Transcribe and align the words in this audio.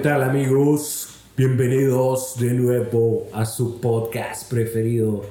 ¿Qué 0.00 0.08
tal 0.08 0.22
amigos? 0.22 1.10
Bienvenidos 1.36 2.34
de 2.40 2.54
nuevo 2.54 3.26
a 3.34 3.44
su 3.44 3.82
podcast 3.82 4.50
preferido, 4.50 5.26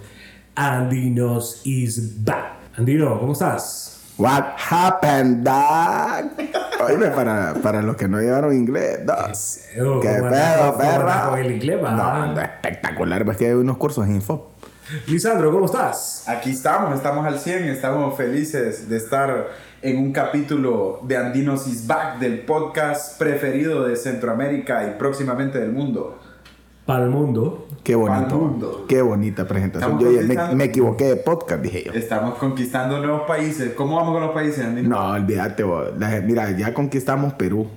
Andinos 0.54 1.62
is 1.64 2.24
back. 2.24 2.52
Andino, 2.78 3.20
¿cómo 3.20 3.34
estás? 3.34 4.00
What 4.20 4.44
happened, 4.70 5.38
dog? 5.38 6.34
Oye, 6.86 7.08
para, 7.10 7.56
para 7.56 7.82
los 7.82 7.96
que 7.96 8.08
no 8.08 8.22
llevaron 8.22 8.54
inglés, 8.54 9.00
dos. 9.08 9.62
Oh, 9.84 10.00
¿Qué 10.02 10.18
¿cómo 10.20 10.30
pedo, 10.30 10.78
perra? 10.78 11.30
con 11.30 11.40
el 11.40 11.52
inglés? 11.54 11.82
No, 11.82 12.40
espectacular, 12.40 13.26
pues 13.26 13.38
que 13.38 13.48
hay 13.48 13.54
unos 13.54 13.78
cursos 13.78 14.06
en 14.06 14.18
Info. 14.18 14.52
Lisandro, 15.08 15.52
¿cómo 15.52 15.66
estás? 15.66 16.24
Aquí 16.28 16.50
estamos, 16.52 16.96
estamos 16.96 17.26
al 17.26 17.40
100, 17.40 17.66
estamos 17.66 18.16
felices 18.18 18.90
de 18.90 18.98
estar 18.98 19.48
en 19.82 19.98
un 20.00 20.12
capítulo 20.12 21.00
de 21.04 21.16
Andinos 21.18 21.68
is 21.68 21.86
Back, 21.86 22.18
del 22.20 22.40
podcast 22.42 23.18
preferido 23.20 23.84
de 23.88 23.96
Centroamérica 23.96 24.88
y 24.88 24.98
próximamente 24.98 25.60
del 25.60 25.72
mundo. 25.72 26.18
Para 26.88 27.04
el 27.04 27.12
mundo. 27.12 27.68
Qué 27.84 27.94
bonito. 27.94 28.36
Mundo. 28.36 28.86
Qué 28.90 29.02
bonita 29.04 29.48
presentación. 29.48 29.92
Estamos 29.92 30.04
Yo 30.04 30.10
me, 30.10 30.18
conquistando- 30.28 30.56
me 30.56 30.64
equivoqué 30.64 31.04
de 31.06 31.16
podcast, 31.18 31.62
dije 31.62 31.84
yo. 31.86 31.92
Estamos 31.94 32.36
conquistando 32.40 32.98
nuevos 32.98 33.28
países. 33.28 33.74
¿Cómo 33.76 33.96
vamos 33.98 34.14
con 34.14 34.24
los 34.24 34.32
países, 34.32 34.66
Andino? 34.66 34.90
No, 34.90 35.10
olvídate, 35.12 35.62
vos. 35.62 35.90
Mira, 36.26 36.50
ya 36.58 36.74
conquistamos 36.74 37.34
Perú, 37.34 37.68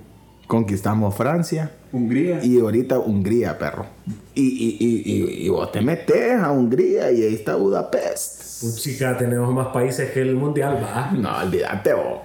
conquistamos 0.53 1.15
Francia 1.15 1.71
Hungría. 1.91 2.39
y 2.43 2.59
ahorita 2.59 2.99
Hungría, 2.99 3.57
perro. 3.57 3.87
Y, 4.35 4.43
y, 4.43 4.77
y, 4.79 5.01
y, 5.03 5.45
y 5.45 5.49
vos 5.49 5.71
te 5.71 5.81
metes 5.81 6.39
a 6.39 6.51
Hungría 6.51 7.11
y 7.11 7.23
ahí 7.23 7.33
está 7.33 7.55
Budapest. 7.55 8.61
Pues, 8.61 8.79
chica, 8.79 9.17
tenemos 9.17 9.51
más 9.51 9.69
países 9.69 10.11
que 10.11 10.21
el 10.21 10.35
mundial, 10.35 10.79
va. 10.79 11.09
No, 11.11 11.39
olvídate, 11.39 11.95
vos. 11.95 12.19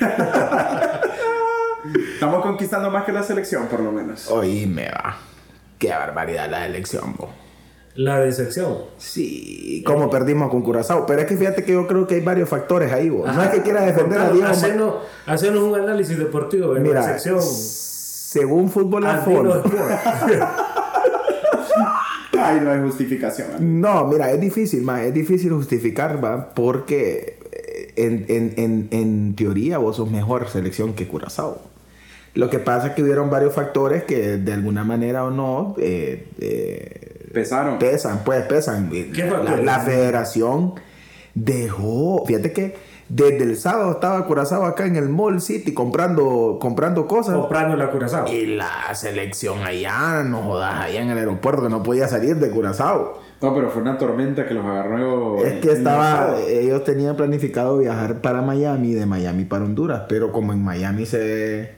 Estamos 2.14 2.42
conquistando 2.42 2.90
más 2.90 3.04
que 3.04 3.12
la 3.12 3.22
selección, 3.22 3.66
por 3.66 3.80
lo 3.80 3.92
menos. 3.92 4.26
Oíme, 4.30 4.88
va. 4.90 5.18
Qué 5.78 5.90
barbaridad 5.90 6.48
la 6.50 6.64
elección, 6.64 7.14
vos. 7.18 7.28
La 7.96 8.20
decepción. 8.20 8.76
Sí, 8.98 9.82
como 9.86 10.10
perdimos 10.10 10.50
con 10.50 10.62
Curazao. 10.62 11.06
Pero 11.06 11.22
es 11.22 11.26
que 11.26 11.36
fíjate 11.36 11.64
que 11.64 11.72
yo 11.72 11.86
creo 11.86 12.06
que 12.06 12.16
hay 12.16 12.20
varios 12.20 12.48
factores 12.48 12.92
ahí, 12.92 13.08
vos. 13.08 13.34
No 13.34 13.42
es 13.42 13.48
que 13.50 13.62
quiera 13.62 13.80
defender 13.84 14.20
a 14.20 14.30
Diego. 14.30 14.46
Hacernos, 14.46 14.94
hacernos 15.26 15.62
un 15.62 15.74
análisis 15.74 16.18
deportivo 16.18 16.74
la 16.74 16.80
Mira, 16.80 17.02
sección 17.02 17.40
según 17.40 18.68
Fútbol 18.70 19.06
a 19.06 19.14
Andino 19.14 19.36
Fondo. 19.36 19.56
Sport. 19.64 20.42
Ay, 22.38 22.60
no 22.60 22.70
hay 22.70 22.80
justificación. 22.80 23.48
Andino. 23.52 23.88
No, 23.88 24.06
mira, 24.06 24.30
es 24.30 24.40
difícil, 24.40 24.82
ma, 24.82 25.02
es 25.02 25.14
difícil 25.14 25.52
justificar, 25.52 26.22
va, 26.22 26.50
porque 26.54 27.38
eh, 27.50 27.92
en, 27.96 28.26
en, 28.28 28.52
en, 28.56 28.88
en 28.90 29.34
teoría 29.36 29.78
vos 29.78 29.96
sos 29.96 30.10
mejor 30.10 30.48
selección 30.48 30.92
que 30.92 31.08
Curazao. 31.08 31.62
Lo 32.34 32.50
que 32.50 32.58
pasa 32.58 32.88
es 32.88 32.92
que 32.94 33.02
hubieron 33.02 33.30
varios 33.30 33.54
factores 33.54 34.04
que 34.04 34.36
de 34.36 34.52
alguna 34.52 34.84
manera 34.84 35.24
o 35.24 35.30
no 35.30 35.74
eh, 35.78 36.28
eh, 36.38 37.15
Pesaron. 37.36 37.78
pesan, 37.78 38.22
pues 38.24 38.46
pesan. 38.46 38.88
¿Qué 38.88 39.30
La, 39.44 39.58
la 39.58 39.80
federación 39.80 40.72
dejó, 41.34 42.24
fíjate 42.24 42.50
que 42.50 42.74
desde 43.10 43.42
el 43.42 43.58
sábado 43.58 43.90
estaba 43.92 44.26
Curazao 44.26 44.64
acá 44.64 44.86
en 44.86 44.96
el 44.96 45.10
Mall 45.10 45.42
City 45.42 45.74
comprando, 45.74 46.56
comprando 46.58 47.06
cosas. 47.06 47.36
comprando 47.36 47.76
la 47.76 47.90
Curazao. 47.90 48.26
Y 48.32 48.46
la 48.46 48.94
selección 48.94 49.62
allá, 49.62 50.22
no 50.24 50.38
jodas, 50.38 50.80
allá 50.80 51.02
en 51.02 51.10
el 51.10 51.18
aeropuerto 51.18 51.64
que 51.64 51.68
no 51.68 51.82
podía 51.82 52.08
salir 52.08 52.36
de 52.36 52.48
Curazao. 52.48 53.20
No, 53.42 53.54
pero 53.54 53.68
fue 53.68 53.82
una 53.82 53.98
tormenta 53.98 54.48
que 54.48 54.54
los 54.54 54.64
agarró. 54.64 55.44
Es 55.44 55.60
que 55.60 55.72
estaba, 55.72 56.36
ellos 56.48 56.84
tenían 56.84 57.16
planificado 57.16 57.76
viajar 57.76 58.22
para 58.22 58.40
Miami, 58.40 58.94
de 58.94 59.04
Miami 59.04 59.44
para 59.44 59.66
Honduras, 59.66 60.04
pero 60.08 60.32
como 60.32 60.54
en 60.54 60.64
Miami 60.64 61.04
se, 61.04 61.74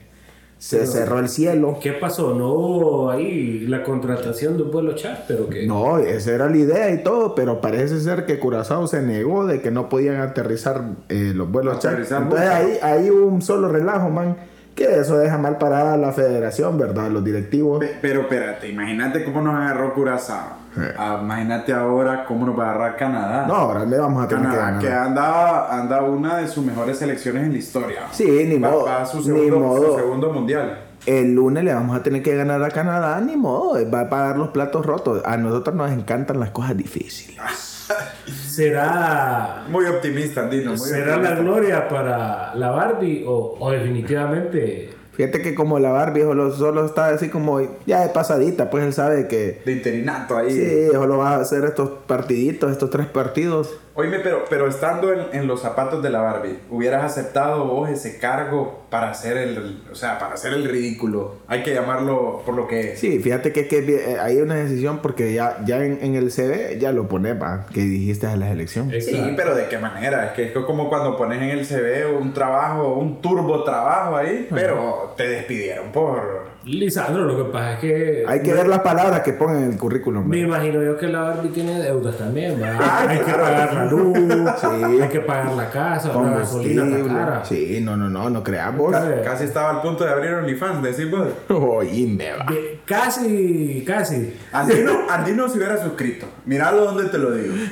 se 0.59 0.79
Pero- 0.79 0.91
cerró 0.91 1.19
el 1.19 1.29
cielo, 1.29 1.79
¿Qué 1.81 1.93
pasó? 1.93 2.35
¿No 2.35 2.51
hubo 2.53 3.09
ahí 3.09 3.65
la 3.67 3.81
contratación 3.83 4.57
de 4.57 4.63
un 4.63 4.71
vuelo 4.71 4.93
charter 4.93 5.39
o 5.41 5.47
qué? 5.49 5.65
no, 5.65 5.97
esa 5.99 6.31
era 6.33 6.49
la 6.49 6.57
idea 6.57 6.91
y 6.91 7.01
todo, 7.01 7.33
pero 7.33 7.61
parece 7.61 7.99
ser 8.01 8.25
que 8.25 8.37
Curazao 8.39 8.85
se 8.85 9.01
negó 9.01 9.47
de 9.47 9.61
que 9.61 9.71
no 9.71 9.87
podían 9.89 10.17
aterrizar 10.21 10.83
eh, 11.07 11.31
los 11.33 11.49
vuelos 11.49 11.79
charter. 11.79 11.91
Aterrizar 12.01 12.21
Entonces 12.23 12.49
ahí, 12.49 12.77
ahí 12.81 13.09
hubo 13.09 13.25
un 13.27 13.41
solo 13.41 13.69
relajo, 13.69 14.09
man, 14.09 14.35
que 14.75 14.99
eso 14.99 15.17
deja 15.17 15.37
mal 15.37 15.57
parada 15.57 15.93
a 15.93 15.97
la 15.97 16.11
federación, 16.11 16.77
¿verdad? 16.77 17.09
Los 17.09 17.23
directivos. 17.23 17.79
Pe- 17.79 17.95
Pero 18.01 18.21
espérate, 18.21 18.67
imagínate 18.69 19.23
cómo 19.23 19.41
nos 19.41 19.55
agarró 19.55 19.93
Curazao. 19.93 20.58
Ah, 20.97 21.19
imagínate 21.21 21.73
ahora 21.73 22.25
cómo 22.25 22.45
nos 22.45 22.57
va 22.57 22.67
a 22.67 22.69
agarrar 22.71 22.95
Canadá. 22.97 23.45
No, 23.47 23.55
ahora 23.55 23.85
le 23.85 23.97
vamos 23.97 24.23
a 24.23 24.27
tener 24.27 24.49
que 24.49 24.55
ganar. 24.57 24.79
que 24.81 24.91
anda, 24.91 25.73
anda 25.79 26.01
una 26.03 26.37
de 26.37 26.47
sus 26.47 26.63
mejores 26.63 26.97
selecciones 26.97 27.43
en 27.43 27.51
la 27.53 27.57
historia. 27.57 28.01
Sí, 28.11 28.45
ni 28.47 28.57
Va- 28.59 28.69
modo, 28.69 28.85
va 28.85 29.01
a 29.01 29.05
su 29.05 29.17
ni 29.17 29.23
segundo, 29.23 29.59
modo. 29.59 29.91
su 29.93 29.99
segundo 29.99 30.31
mundial. 30.31 30.79
El 31.05 31.33
lunes 31.33 31.63
le 31.63 31.73
vamos 31.73 31.97
a 31.97 32.03
tener 32.03 32.21
que 32.21 32.35
ganar 32.35 32.61
a 32.63 32.69
Canadá, 32.69 33.19
ni 33.21 33.35
modo, 33.37 33.77
va 33.89 34.01
a 34.01 34.09
pagar 34.09 34.37
los 34.37 34.49
platos 34.49 34.85
rotos. 34.85 35.21
A 35.25 35.37
nosotros 35.37 35.75
nos 35.75 35.91
encantan 35.91 36.39
las 36.39 36.51
cosas 36.51 36.75
difíciles. 36.77 37.37
¿Será, 38.47 39.63
Muy 39.69 39.85
optimista, 39.85 40.41
Andino. 40.41 40.71
Muy 40.71 40.77
¿será 40.79 41.17
la 41.17 41.31
gloria 41.35 41.87
para 41.87 42.53
la 42.55 42.69
Barbie 42.71 43.23
o, 43.27 43.55
o 43.59 43.71
definitivamente 43.71 44.89
Fíjate 45.19 45.41
que 45.41 45.53
como 45.53 45.79
la 45.79 45.91
Barbie 45.91 46.21
solo, 46.21 46.49
solo 46.53 46.85
está 46.85 47.07
así 47.09 47.27
como 47.27 47.59
ya 47.85 47.99
de 47.99 48.07
pasadita, 48.07 48.69
pues 48.69 48.85
él 48.85 48.93
sabe 48.93 49.27
que 49.27 49.61
De 49.65 49.73
interinato 49.73 50.37
ahí. 50.37 50.49
sí, 50.49 50.87
solo 50.93 51.17
va 51.17 51.31
a 51.31 51.41
hacer 51.41 51.65
estos 51.65 51.89
partiditos, 52.07 52.71
estos 52.71 52.89
tres 52.89 53.05
partidos. 53.05 53.77
Oíme, 53.99 54.19
pero, 54.19 54.45
pero 54.49 54.67
estando 54.67 55.11
en, 55.13 55.21
en 55.33 55.47
los 55.47 55.61
zapatos 55.61 56.01
de 56.01 56.09
la 56.09 56.21
Barbie, 56.21 56.59
¿hubieras 56.69 57.03
aceptado 57.03 57.65
vos 57.65 57.89
ese 57.89 58.17
cargo 58.17 58.83
para 58.89 59.11
hacer 59.11 59.37
el, 59.37 59.83
o 59.91 59.95
sea, 59.95 60.17
para 60.19 60.35
hacer 60.35 60.53
el 60.53 60.63
ridículo? 60.69 61.35
Hay 61.47 61.63
que 61.63 61.73
llamarlo 61.73 62.41
por 62.45 62.55
lo 62.55 62.67
que 62.67 62.93
es. 62.93 62.99
Sí, 62.99 63.19
fíjate 63.19 63.51
que, 63.51 63.67
que 63.67 63.79
eh, 63.79 64.17
hay 64.21 64.37
una 64.37 64.55
decisión 64.55 64.99
porque 65.01 65.33
ya, 65.33 65.57
ya 65.65 65.83
en, 65.83 65.99
en 66.01 66.15
el 66.15 66.31
CV 66.31 66.77
ya 66.79 66.91
lo 66.91 67.07
pone, 67.07 67.33
va, 67.33 67.65
que 67.73 67.81
dijiste 67.81 68.27
a 68.27 68.35
la 68.35 68.49
elección. 68.51 68.93
Es- 68.93 69.05
Sí, 69.09 69.33
pero 69.35 69.55
¿de 69.55 69.67
qué 69.67 69.77
manera? 69.79 70.27
Es 70.27 70.31
que 70.33 70.45
es 70.45 70.51
como 70.53 70.87
cuando 70.87 71.17
pones 71.17 71.41
en 71.41 71.49
el 71.49 71.65
CV 71.65 72.05
un 72.15 72.33
trabajo, 72.33 72.93
un 72.93 73.21
turbo 73.21 73.63
trabajo 73.63 74.15
ahí, 74.15 74.47
pero 74.49 75.13
te 75.17 75.27
despidieron 75.27 75.91
por... 75.91 76.47
Lisandro? 76.77 77.23
Lo 77.25 77.37
que 77.37 77.51
pasa 77.51 77.73
es 77.73 77.79
que 77.79 78.23
Hay 78.27 78.41
que 78.41 78.53
ver 78.53 78.67
las 78.67 78.79
palabras 78.79 79.21
que 79.21 79.33
pongan 79.33 79.63
en 79.63 79.71
el 79.73 79.77
currículum. 79.77 80.27
me 80.27 80.37
¿verdad? 80.37 80.57
imagino 80.63 80.83
yo 80.83 80.97
que 80.97 81.07
la 81.07 81.21
Barbie 81.21 81.49
tiene 81.49 81.79
deudas 81.79 82.17
también. 82.17 82.61
Ah, 82.63 83.05
hay 83.07 83.17
que 83.19 83.23
claro. 83.23 83.43
pagar 83.43 83.73
la 83.73 83.85
luz, 83.85 84.17
Sí. 84.59 84.67
hay 85.01 85.09
que 85.09 85.19
pagar 85.21 85.51
la 85.53 85.69
casa, 85.69 86.13
la 86.13 86.29
gasolina 86.37 86.83
está 86.85 87.07
cara. 87.07 87.45
Sí, 87.45 87.79
no, 87.81 87.97
no, 87.97 88.09
no, 88.09 88.29
no 88.29 88.43
creamos. 88.43 88.93
Casi 89.23 89.45
estaba 89.45 89.69
al 89.71 89.81
punto 89.81 90.03
de 90.03 90.11
abrir 90.11 90.33
OnlyFans, 90.33 90.83
decís 90.83 91.09
vos. 91.09 91.27
Oíme, 91.49 92.31
va. 92.33 92.51
De- 92.51 92.78
casi, 92.89 93.83
casi. 93.87 94.35
Andino, 94.51 94.91
Andino 95.09 95.47
se 95.47 95.57
hubiera 95.57 95.81
suscrito. 95.81 96.25
Miralo 96.45 96.85
donde 96.85 97.05
te 97.09 97.17
lo 97.19 97.31
digo. 97.31 97.53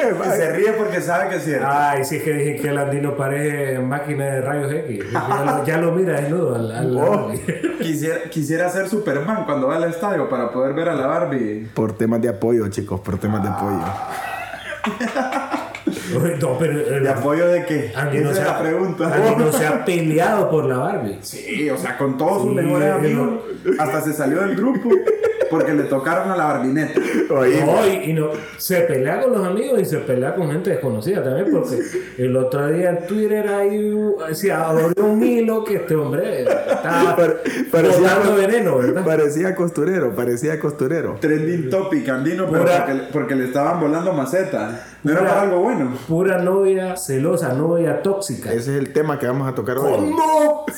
Y 0.00 0.30
se 0.30 0.50
ríe 0.52 0.72
porque 0.72 1.00
sabe 1.02 1.28
que 1.28 1.36
es 1.36 1.44
cierto. 1.44 1.66
Ay, 1.70 2.04
si 2.04 2.16
es 2.16 2.22
que 2.22 2.32
dije 2.32 2.56
que 2.56 2.68
el 2.70 2.78
andino 2.78 3.16
parece 3.16 3.78
máquina 3.80 4.24
de 4.24 4.40
rayos 4.40 4.72
X. 4.72 5.04
Ya 5.12 5.44
lo, 5.44 5.64
ya 5.66 5.76
lo 5.76 5.92
mira 5.92 6.20
desnudo 6.20 6.54
al, 6.54 6.72
al 6.72 6.96
Oh. 6.96 7.26
Barbie. 7.28 7.78
Quisiera, 7.80 8.22
quisiera 8.30 8.68
ser 8.70 8.88
Superman 8.88 9.44
cuando 9.44 9.68
va 9.68 9.76
al 9.76 9.84
estadio 9.84 10.28
para 10.28 10.50
poder 10.50 10.74
ver 10.74 10.88
a 10.88 10.94
la 10.94 11.06
Barbie. 11.06 11.68
Por 11.74 11.92
temas 11.96 12.20
de 12.22 12.30
apoyo, 12.30 12.66
chicos, 12.68 13.00
por 13.00 13.18
temas 13.18 13.42
de 13.42 13.48
apoyo. 13.50 13.84
No, 16.40 16.58
pero 16.58 16.72
el, 16.80 17.02
¿De 17.04 17.08
apoyo 17.08 17.46
de 17.48 17.64
qué? 17.66 17.92
Andino 17.94 18.30
Esa 18.30 18.34
se 18.34 18.42
es 18.42 18.48
ha- 18.48 18.52
la 18.54 18.60
pregunta. 18.60 19.14
Andino 19.14 19.52
se 19.52 19.66
ha 19.66 19.84
peleado 19.84 20.50
por 20.50 20.64
la 20.64 20.78
Barbie. 20.78 21.18
Sí, 21.22 21.68
o 21.70 21.76
sea, 21.76 21.96
con 21.98 22.16
todos 22.16 22.42
sus 22.42 22.54
mejores 22.54 22.88
eh, 22.88 22.92
amigos. 22.92 23.30
Hasta 23.78 24.00
se 24.02 24.12
salió 24.12 24.40
del 24.40 24.56
grupo 24.56 24.90
porque 25.50 25.74
le 25.74 25.82
tocaron 25.84 26.30
a 26.30 26.36
la 26.36 26.44
barbineta. 26.44 26.92
No, 27.28 27.44
y, 27.46 28.10
y 28.10 28.12
no, 28.12 28.28
se 28.56 28.82
pelea 28.82 29.20
con 29.22 29.32
los 29.32 29.44
amigos 29.44 29.80
y 29.80 29.84
se 29.84 29.98
pelea 29.98 30.34
con 30.36 30.48
gente 30.50 30.70
desconocida 30.70 31.24
también, 31.24 31.48
porque 31.50 31.76
el 32.18 32.36
otro 32.36 32.68
día 32.68 32.90
en 32.90 33.06
Twitter 33.06 33.48
ahí 33.48 33.92
se 34.32 34.52
abrió 34.52 34.92
un 35.04 35.22
hilo 35.22 35.64
que 35.64 35.76
este 35.76 35.96
hombre 35.96 36.42
estaba 36.42 37.16
Pare- 37.16 37.36
parecía, 37.70 38.18
veneno, 38.36 38.78
¿verdad? 38.78 39.04
parecía 39.04 39.54
costurero, 39.56 40.14
parecía 40.14 40.58
costurero. 40.60 41.16
Trending 41.20 41.68
topic, 41.68 42.08
Andino, 42.08 42.46
pero 42.48 42.62
Pura- 42.64 42.86
porque, 42.86 43.02
porque 43.12 43.34
le 43.34 43.44
estaban 43.46 43.80
volando 43.80 44.12
maceta. 44.12 44.86
No 45.02 45.12
era 45.12 45.20
Pura- 45.20 45.30
para 45.30 45.42
algo 45.42 45.60
bueno. 45.60 45.96
Pura 46.08 46.38
novia 46.38 46.96
celosa, 46.96 47.52
novia 47.54 48.02
tóxica. 48.02 48.50
Ese 48.52 48.72
es 48.76 48.78
el 48.78 48.92
tema 48.92 49.18
que 49.18 49.26
vamos 49.26 49.48
a 49.48 49.54
tocar 49.54 49.78
hoy. 49.78 49.92
¿Cómo? 49.92 50.66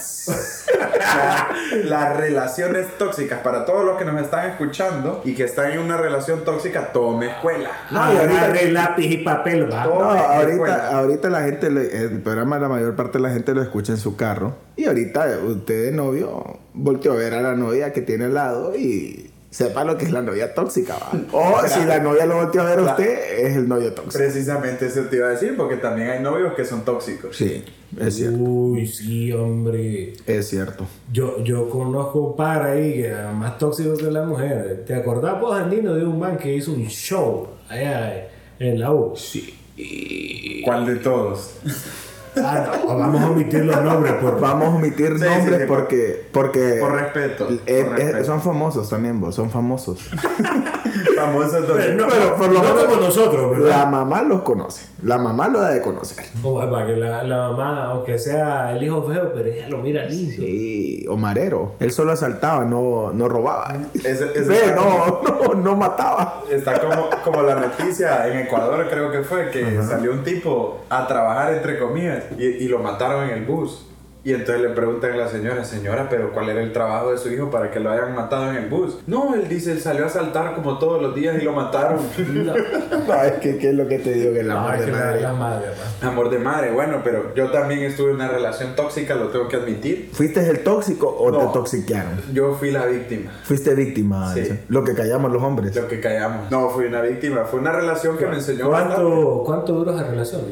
Las 1.85 2.17
relaciones 2.17 2.87
tóxicas, 2.99 3.41
para 3.41 3.65
todos 3.65 3.85
los 3.85 3.97
que 3.99 4.05
nos 4.05 4.21
están 4.21 4.51
escuchando 4.51 5.23
y 5.25 5.35
que 5.35 5.45
están 5.45 5.73
en 5.73 5.79
una 5.81 5.97
relación 5.97 6.45
tóxica, 6.45 6.93
tome 6.93 7.27
escuela. 7.31 7.71
No, 7.91 8.13
y 8.13 8.17
ahorita- 8.17 8.63
lápiz 8.73 9.11
y 9.11 9.17
papel, 9.19 9.71
va. 9.73 9.85
No, 9.85 10.03
ahorita, 10.03 10.97
ahorita 10.97 11.31
la 11.31 11.43
gente, 11.43 11.71
le- 11.71 11.97
el 12.05 12.21
programa 12.21 12.59
la 12.59 12.69
mayor 12.69 12.95
parte 12.95 13.19
de 13.19 13.23
la 13.23 13.31
gente 13.31 13.55
lo 13.55 13.63
escucha 13.63 13.93
en 13.93 13.99
su 13.99 14.17
carro. 14.17 14.55
Y 14.77 14.85
ahorita 14.87 15.27
usted 15.47 15.87
de 15.87 15.93
novio 15.93 16.59
volteó 16.75 17.13
a 17.13 17.17
ver 17.17 17.35
a 17.35 17.43
la 17.43 17.55
novia 17.55 17.93
que 17.93 18.03
tiene 18.03 18.27
al 18.27 18.35
lado 18.35 18.75
y 18.77 19.32
sepa 19.53 19.85
lo 19.85 19.99
que 19.99 20.07
es 20.07 20.13
la 20.13 20.23
novia 20.23 20.55
tóxica, 20.55 20.95
¿va? 20.95 21.13
O 21.33 21.69
si 21.69 21.85
la 21.85 22.01
novia 22.01 22.25
lo 22.25 22.37
volteó 22.37 22.63
a 22.63 22.65
ver 22.65 22.79
a 22.79 22.83
usted, 22.83 23.47
es 23.47 23.57
el 23.57 23.69
novio 23.69 23.93
tóxico. 23.93 24.19
Precisamente 24.19 24.87
eso 24.87 25.03
te 25.03 25.17
iba 25.17 25.27
a 25.27 25.31
decir, 25.31 25.55
porque 25.57 25.77
también 25.77 26.11
hay 26.11 26.21
novios 26.21 26.55
que 26.55 26.65
son 26.65 26.85
tóxicos. 26.85 27.37
Sí, 27.37 27.63
es 28.01 28.17
cierto. 28.17 28.39
Uy, 28.39 28.87
sí, 28.87 29.31
hombre. 29.33 30.15
Es 30.27 30.49
cierto. 30.49 30.87
Yo, 31.13 31.45
yo 31.45 31.69
conozco 31.69 32.21
un 32.21 32.37
par 32.37 32.63
ahí 32.63 32.95
que 32.95 33.07
eran 33.09 33.39
más 33.39 33.59
tóxicos 33.59 33.99
que 33.99 34.11
las 34.11 34.27
mujeres. 34.27 34.87
¿Te 34.87 34.95
acordás, 34.95 35.39
vos, 35.39 35.55
Andino, 35.55 35.95
de 35.95 36.05
un 36.05 36.19
man 36.19 36.39
que 36.39 36.55
hizo 36.55 36.73
un 36.73 36.87
show 36.89 37.49
allá 37.69 38.29
en 38.59 38.81
la 38.81 38.91
U? 38.91 39.15
Sí. 39.17 40.63
¿Cuál 40.65 40.87
de 40.87 40.97
todos? 40.97 41.57
Ah, 42.37 42.67
no, 42.87 42.97
vamos 42.99 43.21
a 43.23 43.31
omitir 43.31 43.65
los 43.65 43.83
nombres, 43.83 44.15
por 44.15 44.41
favor. 44.41 44.41
Vamos 44.41 44.69
a 44.69 44.77
omitir 44.77 45.19
Sí, 45.19 45.25
nombres 45.25 45.45
sí, 45.57 45.61
sí, 45.61 45.65
porque, 45.69 46.29
porque 46.33 46.77
Por 46.81 46.93
respeto. 46.93 47.49
eh, 47.67 47.85
por 47.85 48.01
eh, 48.01 48.05
respeto. 48.05 48.25
son 48.25 48.41
famosos 48.41 48.89
también, 48.89 49.21
vos, 49.21 49.35
son 49.35 49.51
famosos. 49.51 49.99
famosos 51.17 51.65
Pero 51.67 51.95
no, 51.95 52.07
Pero 52.09 52.37
por 52.37 52.47
lo 52.49 52.63
no 52.63 52.75
menos- 52.75 52.85
como 52.85 53.01
nosotros, 53.01 53.51
¿verdad? 53.51 53.69
La 53.81 53.87
mamá 53.87 54.23
los 54.23 54.43
conoce. 54.43 54.87
La 55.03 55.19
mamá 55.19 55.49
lo 55.49 55.61
da 55.61 55.71
de 55.71 55.83
conocer. 55.83 56.25
Es 56.25 56.31
para 56.43 56.87
que 56.87 56.97
la, 56.97 57.23
la 57.25 57.49
mamá, 57.49 57.85
aunque 57.87 58.19
sea 58.19 58.73
el 58.73 58.83
hijo 58.83 59.03
feo, 59.03 59.33
pero 59.35 59.49
ella 59.49 59.69
lo 59.69 59.79
mira 59.79 60.05
lindo. 60.05 60.33
Sí, 60.37 61.05
Omarero. 61.09 61.75
Él 61.81 61.91
solo 61.93 62.13
asaltaba, 62.13 62.65
no, 62.65 63.13
no 63.13 63.29
robaba. 63.29 63.75
Ve, 63.95 64.11
está 64.11 64.75
no, 64.77 65.21
no, 65.49 65.55
no 65.55 65.77
mataba. 65.77 66.43
Está 66.51 66.81
como, 66.81 67.09
como 67.25 67.43
la 67.43 67.57
noticia 67.57 68.29
en 68.29 68.39
Ecuador, 68.47 68.87
creo 68.89 69.11
que 69.11 69.23
fue, 69.23 69.51
que 69.51 69.83
salió 69.83 70.13
un 70.13 70.23
tipo 70.23 70.81
a 70.89 71.07
trabajar, 71.07 71.55
entre 71.55 71.79
comillas, 71.79 72.22
y, 72.39 72.45
y 72.45 72.69
lo 72.69 72.79
mataron 72.79 73.29
en 73.29 73.39
el 73.39 73.45
bus. 73.45 73.87
Y 74.25 74.33
entonces 74.33 74.63
le 74.63 74.69
preguntan 74.69 75.13
a 75.13 75.17
la 75.17 75.29
señora, 75.29 75.65
señora, 75.65 76.07
pero 76.09 76.33
¿cuál 76.33 76.49
era 76.49 76.63
el 76.63 76.73
trabajo 76.73 77.11
de 77.11 77.19
su 77.19 77.29
hijo 77.31 77.51
para 77.51 77.73
que 77.73 77.81
lo 77.81 77.91
hayan 77.91 78.15
matado 78.15 78.51
en 78.51 78.57
el 78.57 78.69
bus? 78.69 78.99
No, 79.09 79.35
él 79.35 79.49
dice, 79.49 79.73
él 79.73 79.81
salió 79.81 80.07
a 80.07 80.09
saltar 80.09 80.55
como 80.55 80.79
todos 80.79 81.03
los 81.03 81.13
días 81.15 81.37
y 81.41 81.45
lo 81.45 81.53
mataron. 81.53 81.99
No, 82.33 82.55
No, 82.55 83.23
es 83.25 83.33
que 83.41 83.59
¿qué 83.59 83.71
es 83.71 83.75
lo 83.75 83.87
que 83.89 83.99
te 83.99 84.13
digo 84.13 84.33
que 84.33 84.43
no, 84.45 84.73
es 84.73 84.83
que 84.85 84.91
la, 84.93 84.97
madre. 84.99 85.21
la 85.23 85.33
madre, 85.33 85.67
pa. 86.01 86.07
Amor 86.09 86.31
de 86.31 86.39
madre, 86.39 86.71
bueno, 86.71 87.01
pero 87.03 87.35
yo 87.35 87.51
también 87.51 87.81
estuve 87.83 88.11
en 88.11 88.17
una 88.17 88.29
relación 88.29 88.77
tóxica, 88.77 89.15
lo 89.17 89.29
tengo 89.29 89.49
que 89.49 89.57
admitir. 89.57 90.11
¿Fuiste 90.13 90.41
el 90.49 90.61
tóxico 90.61 91.09
o 91.09 91.31
No. 91.31 91.39
te 91.39 91.53
toxiquearon? 91.53 92.21
Yo 92.33 92.55
fui 92.55 92.71
la 92.71 92.87
víctima. 92.87 93.33
Fuiste 93.43 93.75
víctima, 93.75 94.33
Sí. 94.35 94.49
lo 94.69 94.85
que 94.85 94.95
callamos 94.95 95.33
los 95.33 95.43
hombres. 95.43 95.75
Lo 95.75 95.89
que 95.89 96.01
callamos. 96.01 96.51
No, 96.51 96.71
fui 96.71 96.87
una 96.87 97.01
víctima. 97.03 97.45
Fue 97.45 97.59
una 97.61 97.73
relación 97.73 98.17
que 98.17 98.27
me 98.27 98.37
enseñó. 98.37 98.69
¿Cuánto, 98.69 99.43
¿Cuánto 99.45 99.73
dura 99.73 99.95
esa 99.95 100.05
relación? 100.05 100.43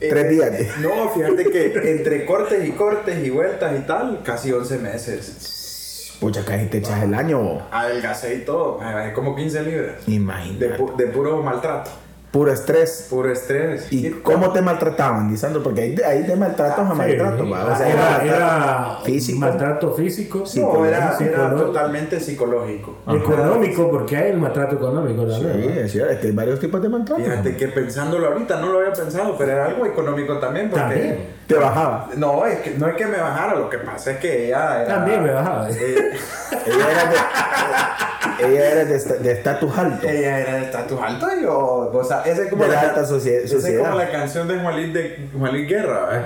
Eh, 0.00 0.08
Tres 0.08 0.30
días. 0.30 0.50
No, 0.80 1.08
fíjate 1.10 1.50
que 1.50 1.90
entre 1.92 2.24
cortes 2.24 2.66
y 2.66 2.72
cortes 2.72 3.09
y 3.18 3.30
vueltas 3.30 3.72
y 3.78 3.82
tal, 3.82 4.20
casi 4.24 4.52
11 4.52 4.78
meses. 4.78 6.16
Pucha, 6.20 6.44
casi 6.44 6.66
te 6.66 6.78
echas 6.78 7.02
el 7.02 7.14
año. 7.14 7.62
Adelgacé 7.70 8.34
y 8.34 8.44
todo, 8.44 8.78
me 8.78 8.94
bajé 8.94 9.12
como 9.12 9.34
15 9.34 9.62
libras. 9.62 10.06
De, 10.06 10.12
Imagínate. 10.14 10.76
pu- 10.78 10.94
de 10.96 11.06
puro 11.06 11.42
maltrato, 11.42 11.90
Puro 12.30 12.52
estrés. 12.52 13.06
puro 13.10 13.32
estrés. 13.32 13.90
¿Y 13.90 14.10
cómo 14.22 14.52
te 14.52 14.60
maltrataban, 14.62 15.30
Lisandro? 15.32 15.62
Porque 15.64 15.80
hay 15.80 15.94
de, 15.96 16.04
hay 16.04 16.22
de 16.22 16.36
maltratos 16.36 16.88
a 16.88 16.94
maltrato, 16.94 17.42
Sí. 17.44 17.50
O 17.52 17.76
sea, 17.76 17.88
era, 17.88 18.22
era 18.24 18.98
físico. 19.02 19.38
maltrato 19.40 19.94
físico, 19.94 20.44
No, 20.56 20.84
era, 20.84 21.16
era 21.18 21.56
totalmente 21.56 22.20
psicológico. 22.20 22.98
económico, 23.08 23.90
porque 23.90 24.16
hay 24.16 24.30
el 24.32 24.38
maltrato 24.38 24.76
económico 24.76 25.26
Sí, 25.28 25.88
cierto, 25.88 26.12
es 26.12 26.18
que 26.20 26.26
hay 26.28 26.32
varios 26.34 26.60
tipos 26.60 26.80
de 26.82 26.88
maltrato. 26.90 27.20
Fíjate 27.22 27.56
que 27.56 27.66
pensándolo 27.68 28.28
ahorita, 28.28 28.60
no 28.60 28.68
lo 28.72 28.78
había 28.80 28.92
pensado, 28.92 29.36
pero 29.38 29.52
era 29.52 29.66
algo 29.66 29.86
económico 29.86 30.38
también. 30.38 30.68
Porque, 30.70 30.82
También. 30.84 31.39
Te 31.54 31.60
bajaba. 31.60 32.08
No, 32.16 32.46
es 32.46 32.60
que, 32.60 32.70
no 32.76 32.88
es 32.88 32.94
que 32.96 33.06
me 33.06 33.18
bajara, 33.18 33.54
lo 33.54 33.68
que 33.68 33.78
pasa 33.78 34.12
es 34.12 34.18
que 34.18 34.46
ella 34.46 34.82
era... 34.82 34.94
También 34.94 35.22
me 35.22 35.30
bajaba. 35.32 35.68
Ella 35.68 36.90
era 36.90 37.10
de 37.10 37.16
ella 38.42 38.70
era 38.72 38.84
de 38.86 38.96
esta- 38.96 39.14
de 39.16 39.32
estatus 39.32 39.76
alto. 39.78 40.08
Ella 40.08 40.38
era 40.38 40.54
de 40.54 40.62
estatus 40.62 40.98
alto 41.02 41.28
y 41.38 41.42
yo, 41.42 41.58
o 41.92 42.04
sea, 42.04 42.22
esa 42.24 42.42
es 42.44 42.48
como 42.50 42.62
De 42.64 42.70
la 42.70 42.74
la, 42.76 42.80
alta 42.88 43.02
socie- 43.04 43.36
esa 43.36 43.44
es 43.44 43.50
sociedad. 43.50 43.84
como 43.84 43.98
la 43.98 44.10
canción 44.10 44.48
de 44.48 44.58
Juan 44.58 44.76
Luis, 44.76 44.94
de, 44.94 45.66
Guerra, 45.66 46.06
¿verdad? 46.06 46.24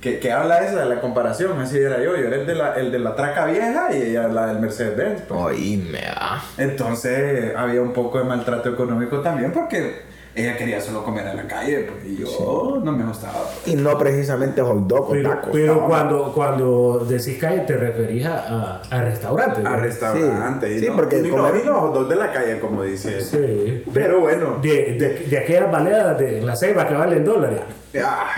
que, 0.00 0.10
que, 0.14 0.18
que 0.20 0.32
habla 0.32 0.58
esa 0.64 0.80
de 0.80 0.86
la 0.86 1.00
comparación, 1.02 1.60
así 1.60 1.78
era 1.78 1.98
yo, 1.98 2.16
yo 2.16 2.26
era 2.28 2.36
el 2.36 2.46
de 2.46 2.54
la, 2.54 2.74
el 2.74 2.90
de 2.92 2.98
la 2.98 3.14
traca 3.14 3.44
vieja 3.46 3.88
y 3.92 4.02
ella 4.02 4.28
la 4.28 4.46
del 4.46 4.58
Mercedes-Benz. 4.60 5.22
pues. 5.28 5.40
Oíme, 5.40 6.00
ah. 6.16 6.42
Entonces 6.56 7.54
había 7.56 7.82
un 7.82 7.92
poco 7.92 8.18
de 8.18 8.24
maltrato 8.24 8.70
económico 8.70 9.20
también 9.20 9.52
porque 9.52 10.13
ella 10.36 10.56
quería 10.56 10.80
solo 10.80 11.04
comer 11.04 11.26
en 11.28 11.36
la 11.36 11.46
calle 11.46 11.88
pues, 11.90 12.04
y 12.04 12.16
yo 12.18 12.80
no 12.82 12.90
me 12.92 13.04
gustaba. 13.04 13.34
pues. 13.62 13.68
Y 13.74 13.76
no 13.76 13.96
precisamente 13.96 14.60
hot 14.62 14.86
dog 14.86 15.08
o 15.08 15.12
Pero, 15.12 15.30
tacos. 15.30 15.50
pero 15.52 15.74
no. 15.76 15.86
cuando, 15.86 16.32
cuando 16.32 17.06
decís 17.08 17.38
calle 17.40 17.60
te 17.60 17.76
referís 17.76 18.26
a, 18.26 18.38
a, 18.40 18.82
a 18.90 19.02
restaurantes. 19.02 19.64
A 19.64 19.70
¿no? 19.70 19.76
restaurantes 19.76 20.70
Sí, 20.70 20.76
y 20.76 20.80
sí, 20.80 20.86
no, 20.88 20.96
porque 20.96 21.30
comer- 21.30 21.64
no, 21.64 21.80
hot 21.80 21.94
dog 21.94 22.08
de 22.08 22.16
la 22.16 22.32
calle 22.32 22.58
como 22.60 22.82
dice. 22.82 23.20
Sí. 23.20 23.84
Pero 23.94 24.20
bueno. 24.20 24.58
De, 24.60 24.96
de, 24.98 25.26
de 25.30 25.38
aquellas 25.38 25.70
baleadas 25.70 26.18
de 26.18 26.40
la 26.42 26.56
ceiba 26.56 26.86
que 26.88 26.94
valen 26.94 27.24
dólares. 27.24 27.60
Ah, 28.02 28.28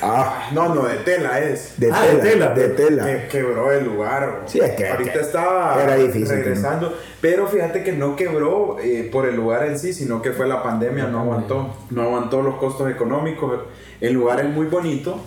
Ah, 0.00 0.48
no, 0.52 0.74
no, 0.74 0.84
de 0.86 0.94
tela 0.96 1.38
es. 1.38 1.74
de 1.78 1.90
Ah, 1.92 2.00
tela. 2.02 2.22
de 2.24 2.30
tela, 2.30 2.48
De 2.54 2.68
pero- 2.68 2.88
tela. 2.88 3.04
Que 3.04 3.28
quebró 3.28 3.70
el 3.70 3.84
lugar. 3.84 4.40
Sí, 4.46 4.58
es 4.58 4.70
que- 4.70 4.88
ahorita 4.88 5.12
que 5.12 5.20
estaba 5.20 5.82
era 5.82 5.96
difícil, 5.96 6.28
regresando. 6.36 6.94
Pero 7.22 7.46
fíjate 7.46 7.84
que 7.84 7.92
no 7.92 8.16
quebró 8.16 8.78
eh, 8.80 9.08
por 9.10 9.28
el 9.28 9.36
lugar 9.36 9.64
en 9.64 9.78
sí, 9.78 9.92
sino 9.92 10.20
que 10.20 10.32
fue 10.32 10.48
la 10.48 10.60
pandemia, 10.60 11.06
no 11.06 11.20
aguantó. 11.20 11.72
No 11.90 12.02
aguantó 12.02 12.42
los 12.42 12.56
costos 12.56 12.90
económicos. 12.90 13.60
El 14.00 14.14
lugar 14.14 14.40
es 14.40 14.52
muy 14.52 14.66
bonito, 14.66 15.20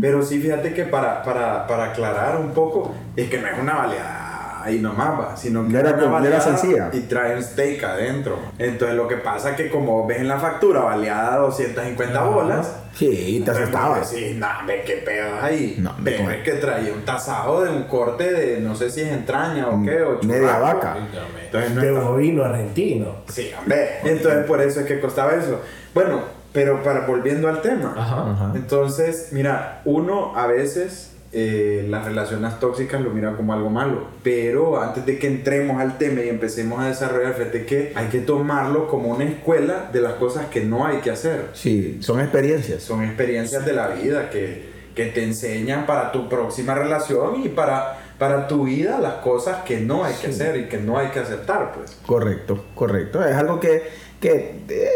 pero 0.00 0.22
sí 0.22 0.40
fíjate 0.40 0.72
que 0.72 0.84
para, 0.84 1.22
para, 1.22 1.66
para 1.66 1.90
aclarar 1.90 2.40
un 2.40 2.52
poco, 2.52 2.94
es 3.14 3.28
que 3.28 3.38
no 3.38 3.46
es 3.46 3.58
una 3.60 3.74
baleada 3.74 4.23
ahí 4.64 4.78
nomás 4.80 5.18
va, 5.20 5.36
sino 5.36 5.62
que 5.66 5.72
No 5.72 5.78
era 5.78 5.90
es 5.90 5.96
una 5.96 6.06
baleada 6.06 6.40
sencilla. 6.40 6.90
y 6.92 7.00
traen 7.00 7.42
steak 7.42 7.82
adentro. 7.84 8.38
Entonces 8.58 8.96
lo 8.96 9.06
que 9.08 9.16
pasa 9.16 9.50
es 9.50 9.56
que 9.56 9.70
como 9.70 10.06
ves 10.06 10.18
en 10.20 10.28
la 10.28 10.38
factura, 10.38 10.80
baleada 10.80 11.36
250 11.38 12.18
Ajá. 12.18 12.28
bolas, 12.28 12.72
Sí, 12.94 13.42
te 13.44 13.50
asustabas. 13.50 14.08
Sí, 14.08 14.36
no, 14.38 14.46
ve 14.68 14.84
qué 14.86 14.98
pedo 15.04 15.26
ahí. 15.42 15.76
No, 15.80 15.92
ve, 15.98 16.16
me 16.20 16.28
ve 16.36 16.42
que 16.44 16.52
traía 16.52 16.92
un 16.92 17.02
tasajo 17.04 17.64
de 17.64 17.70
un 17.70 17.82
corte 17.84 18.32
de 18.32 18.60
no 18.60 18.76
sé 18.76 18.88
si 18.88 19.00
es 19.00 19.08
entraña 19.08 19.66
o 19.68 19.82
qué, 19.84 20.00
o 20.00 20.22
Media 20.22 20.58
vaca. 20.58 20.96
Entonces 21.44 21.72
no 21.72 21.80
De 21.80 21.88
está- 21.92 22.00
bovino 22.08 22.44
argentino. 22.44 23.16
Sí, 23.28 23.50
hombre. 23.58 23.98
Entonces 24.04 24.44
por 24.46 24.60
eso 24.62 24.78
es 24.80 24.86
que 24.86 25.00
costaba 25.00 25.32
eso. 25.34 25.60
Bueno, 25.92 26.20
pero 26.52 26.84
para 26.84 27.00
volviendo 27.04 27.48
al 27.48 27.60
tema. 27.62 27.94
Ajá. 27.98 28.30
Ajá. 28.30 28.52
Entonces, 28.54 29.30
mira, 29.32 29.82
uno 29.84 30.36
a 30.36 30.46
veces 30.46 31.13
eh, 31.36 31.84
las 31.88 32.04
relaciones 32.04 32.60
tóxicas 32.60 33.00
lo 33.00 33.10
mira 33.10 33.36
como 33.36 33.52
algo 33.52 33.68
malo, 33.68 34.06
pero 34.22 34.80
antes 34.80 35.04
de 35.04 35.18
que 35.18 35.26
entremos 35.26 35.80
al 35.80 35.98
tema 35.98 36.22
y 36.22 36.28
empecemos 36.28 36.78
a 36.78 36.86
desarrollar, 36.86 37.34
fíjate 37.34 37.66
que 37.66 37.92
hay 37.96 38.06
que 38.06 38.20
tomarlo 38.20 38.86
como 38.86 39.08
una 39.08 39.24
escuela 39.24 39.90
de 39.92 40.00
las 40.00 40.12
cosas 40.12 40.46
que 40.46 40.64
no 40.64 40.86
hay 40.86 40.98
que 40.98 41.10
hacer. 41.10 41.46
Sí, 41.52 41.98
son 42.00 42.20
experiencias. 42.20 42.84
Son 42.84 43.02
experiencias 43.02 43.66
de 43.66 43.72
la 43.72 43.88
vida 43.88 44.30
que, 44.30 44.74
que 44.94 45.06
te 45.06 45.24
enseñan 45.24 45.86
para 45.86 46.12
tu 46.12 46.28
próxima 46.28 46.74
relación 46.74 47.42
y 47.42 47.48
para, 47.48 47.98
para 48.16 48.46
tu 48.46 48.64
vida 48.64 49.00
las 49.00 49.14
cosas 49.14 49.64
que 49.64 49.80
no 49.80 50.04
hay 50.04 50.14
que 50.14 50.28
hacer 50.28 50.56
y 50.56 50.68
que 50.68 50.78
no 50.78 50.98
hay 50.98 51.08
que 51.08 51.18
aceptar, 51.18 51.72
pues. 51.74 51.98
Correcto, 52.06 52.64
correcto. 52.76 53.24
Es 53.24 53.34
algo 53.34 53.58
que, 53.58 53.82
que 54.20 54.62
eh, 54.68 54.90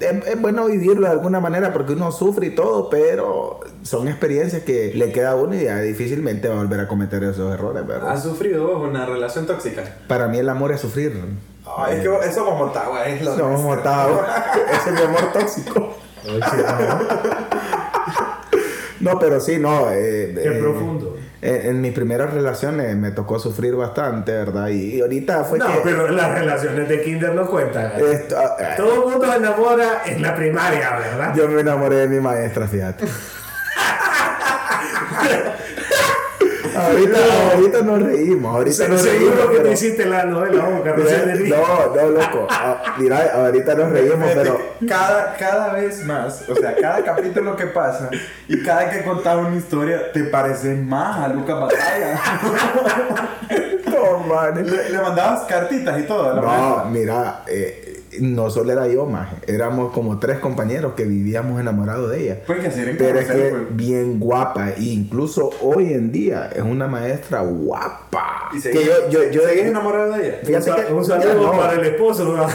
eh, 0.00 0.22
es 0.26 0.40
bueno 0.40 0.66
vivirlo 0.66 1.06
de 1.06 1.12
alguna 1.12 1.40
manera 1.40 1.72
porque 1.72 1.92
uno 1.94 2.12
sufre 2.12 2.48
y 2.48 2.54
todo, 2.54 2.90
pero 2.90 3.60
son 3.82 4.08
experiencias 4.08 4.62
que 4.62 4.92
le 4.94 5.12
queda 5.12 5.30
a 5.32 5.34
uno 5.36 5.54
y 5.54 5.64
ya 5.64 5.80
difícilmente 5.80 6.48
va 6.48 6.56
a 6.56 6.58
volver 6.58 6.80
a 6.80 6.88
cometer 6.88 7.22
esos 7.24 7.52
errores, 7.52 7.86
¿verdad? 7.86 8.10
¿Has 8.10 8.22
sufrido 8.22 8.66
vos 8.66 8.88
una 8.88 9.06
relación 9.06 9.46
tóxica? 9.46 9.84
Para 10.06 10.28
mí 10.28 10.38
el 10.38 10.48
amor 10.48 10.72
es 10.72 10.80
sufrir. 10.80 11.12
Ay, 11.76 11.96
es 11.96 12.02
que 12.02 12.28
eso 12.28 12.44
como 12.44 12.72
es 13.06 13.22
lo 13.22 13.48
motado. 13.58 14.20
Ese 14.70 14.90
es 14.90 14.94
mi 14.94 15.00
amor 15.00 15.32
tóxico. 15.32 15.94
No, 19.04 19.18
pero 19.18 19.38
sí, 19.38 19.58
no. 19.58 19.90
eh, 19.90 20.32
Qué 20.34 20.48
eh, 20.48 20.60
profundo. 20.60 21.13
En, 21.46 21.66
en 21.66 21.80
mis 21.82 21.92
primeras 21.92 22.32
relaciones 22.32 22.96
me 22.96 23.10
tocó 23.10 23.38
sufrir 23.38 23.74
bastante, 23.76 24.32
¿verdad? 24.32 24.68
Y, 24.68 24.96
y 24.96 25.00
ahorita 25.02 25.44
fue 25.44 25.58
No, 25.58 25.66
que. 25.66 25.80
pero 25.84 26.08
las 26.10 26.32
relaciones 26.38 26.88
de 26.88 27.02
kinder 27.02 27.34
no 27.34 27.46
cuentan. 27.46 27.92
esto- 28.00 28.36
eh, 28.58 28.64
Todo 28.78 28.94
el 28.94 29.10
mundo 29.12 29.30
se 29.30 29.36
enamora 29.36 30.02
en 30.06 30.22
la 30.22 30.34
primaria, 30.34 30.96
¿verdad? 30.98 31.34
yo 31.36 31.46
me 31.48 31.60
enamoré 31.60 31.96
de 31.96 32.08
mi 32.08 32.20
maestra, 32.20 32.66
fíjate. 32.66 33.04
Ahorita, 36.76 37.18
ahorita 37.54 37.82
nos 37.82 38.02
reímos, 38.02 38.54
ahorita 38.54 38.88
nos 38.88 39.04
reímos. 39.04 39.34
Que 39.34 39.56
pero- 39.56 39.72
hiciste 39.72 40.04
la 40.06 40.24
novela 40.24 40.62
no, 40.62 40.70
no, 41.94 42.10
loco. 42.10 42.46
Ah, 42.50 42.82
Mira, 42.98 43.30
ahorita 43.34 43.74
nos 43.74 43.90
reímos, 43.90 44.30
pero. 44.34 44.58
Cada, 44.88 45.34
cada 45.36 45.72
vez 45.72 46.04
más, 46.04 46.48
o 46.48 46.54
sea, 46.54 46.74
cada 46.76 47.02
capítulo 47.04 47.56
que 47.56 47.66
pasa 47.66 48.08
y 48.48 48.62
cada 48.62 48.90
que 48.90 49.02
contaba 49.04 49.42
una 49.42 49.56
historia, 49.56 50.12
te 50.12 50.24
pareces 50.24 50.78
más 50.78 51.18
a 51.24 51.28
Lucas 51.28 51.60
Batalla. 51.60 52.20
No, 53.94 54.18
man. 54.26 54.54
le, 54.66 54.90
le 54.90 54.98
mandabas 54.98 55.42
cartitas 55.42 55.98
y 56.00 56.02
todo 56.02 56.30
a 56.30 56.34
la 56.34 56.40
No, 56.40 56.46
maestra. 56.48 56.84
mira, 56.90 57.42
eh, 57.46 57.93
no 58.20 58.50
solo 58.50 58.72
era 58.72 58.86
yo, 58.88 59.06
más. 59.06 59.28
Éramos 59.46 59.92
como 59.92 60.18
tres 60.18 60.38
compañeros 60.38 60.94
que 60.94 61.04
vivíamos 61.04 61.60
enamorados 61.60 62.10
de 62.10 62.22
ella. 62.24 62.38
Pues 62.46 62.60
que 62.60 62.66
en 62.90 62.96
Pero 62.96 63.18
es 63.18 63.26
que 63.30 63.32
pues. 63.50 63.76
bien 63.76 64.18
guapa. 64.20 64.70
E 64.70 64.82
incluso 64.82 65.50
hoy 65.62 65.92
en 65.92 66.12
día 66.12 66.50
es 66.54 66.62
una 66.62 66.86
maestra 66.86 67.40
guapa. 67.42 68.48
¿Y 68.52 68.56
Que 68.56 68.60
seguís, 68.72 68.86
yo- 68.86 69.10
yo- 69.10 69.30
yo- 69.30 69.42
¿seguís 69.48 69.64
enamorado 69.64 70.12
de 70.12 70.26
ella? 70.28 70.36
Un, 70.40 70.46
Fíjate 70.46 70.64
sa- 70.70 70.76
que- 70.86 70.92
un 70.92 71.02
ya 71.02 71.20
saludo 71.20 71.52
no. 71.52 71.58
para 71.58 71.72
el 71.74 71.84
esposo. 71.86 72.24
¿no? 72.36 72.46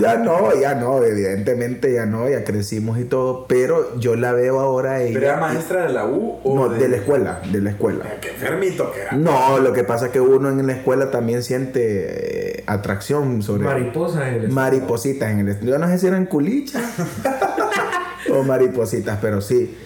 Ya 0.00 0.16
no, 0.16 0.52
ya 0.60 0.74
no, 0.74 1.02
evidentemente 1.04 1.92
ya 1.94 2.06
no, 2.06 2.28
ya 2.28 2.42
crecimos 2.44 2.98
y 2.98 3.04
todo, 3.04 3.46
pero 3.46 3.96
yo 3.98 4.16
la 4.16 4.32
veo 4.32 4.58
ahora 4.58 5.00
ella. 5.02 5.14
¿Pero 5.14 5.26
era 5.26 5.36
maestra 5.36 5.86
de 5.86 5.92
la 5.92 6.06
U 6.06 6.40
o 6.42 6.54
No, 6.56 6.68
de 6.68 6.88
la 6.88 6.96
escuela, 6.96 7.40
de 7.52 7.60
la 7.60 7.70
escuela. 7.70 8.04
Qué 8.20 8.30
enfermito 8.30 8.90
que 8.92 9.02
era. 9.02 9.12
No, 9.12 9.58
lo 9.58 9.72
que 9.72 9.84
pasa 9.84 10.06
es 10.06 10.12
que 10.12 10.20
uno 10.20 10.48
en 10.50 10.66
la 10.66 10.72
escuela 10.72 11.10
también 11.12 11.42
siente 11.44 12.58
eh, 12.58 12.64
atracción 12.66 13.42
sobre 13.42 13.64
Mariposa 13.80 14.28
en 14.28 14.34
el 14.44 14.48
maripositas 14.50 15.30
en 15.30 15.48
el 15.48 15.60
Yo 15.60 15.78
no 15.78 15.88
sé 15.88 15.98
si 15.98 16.06
eran 16.06 16.26
culichas 16.26 16.82
o 18.32 18.42
maripositas, 18.42 19.18
pero 19.20 19.40
sí. 19.40 19.76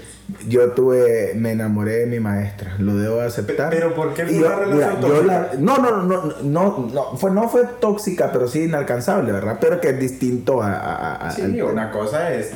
Yo 0.49 0.71
tuve, 0.71 1.33
me 1.35 1.51
enamoré 1.51 1.97
de 1.97 2.07
mi 2.07 2.21
maestra, 2.21 2.77
lo 2.79 2.95
debo 2.95 3.21
aceptar. 3.21 3.71
Pe- 3.71 3.77
pero 3.77 3.95
¿por 3.97 4.15
qué 4.15 4.25
fue 4.27 4.39
una 4.39 4.55
relación 4.55 5.01
tóxica? 5.01 5.25
la- 5.27 5.51
no, 5.59 5.79
no, 5.79 5.91
no, 6.05 6.25
no, 6.25 6.33
no, 6.45 6.89
no, 6.93 7.17
fue, 7.17 7.33
no 7.33 7.49
fue 7.49 7.63
tóxica, 7.81 8.31
pero 8.33 8.47
sí 8.47 8.63
inalcanzable, 8.63 9.33
¿verdad? 9.33 9.59
Pero 9.61 9.81
que 9.81 9.89
es 9.91 9.99
distinto 9.99 10.63
a... 10.63 10.73
a- 10.73 11.17
a- 11.29 11.31
Sí, 11.33 11.43
al- 11.43 11.63
una 11.65 11.91
cosa 11.91 12.33
es. 12.33 12.53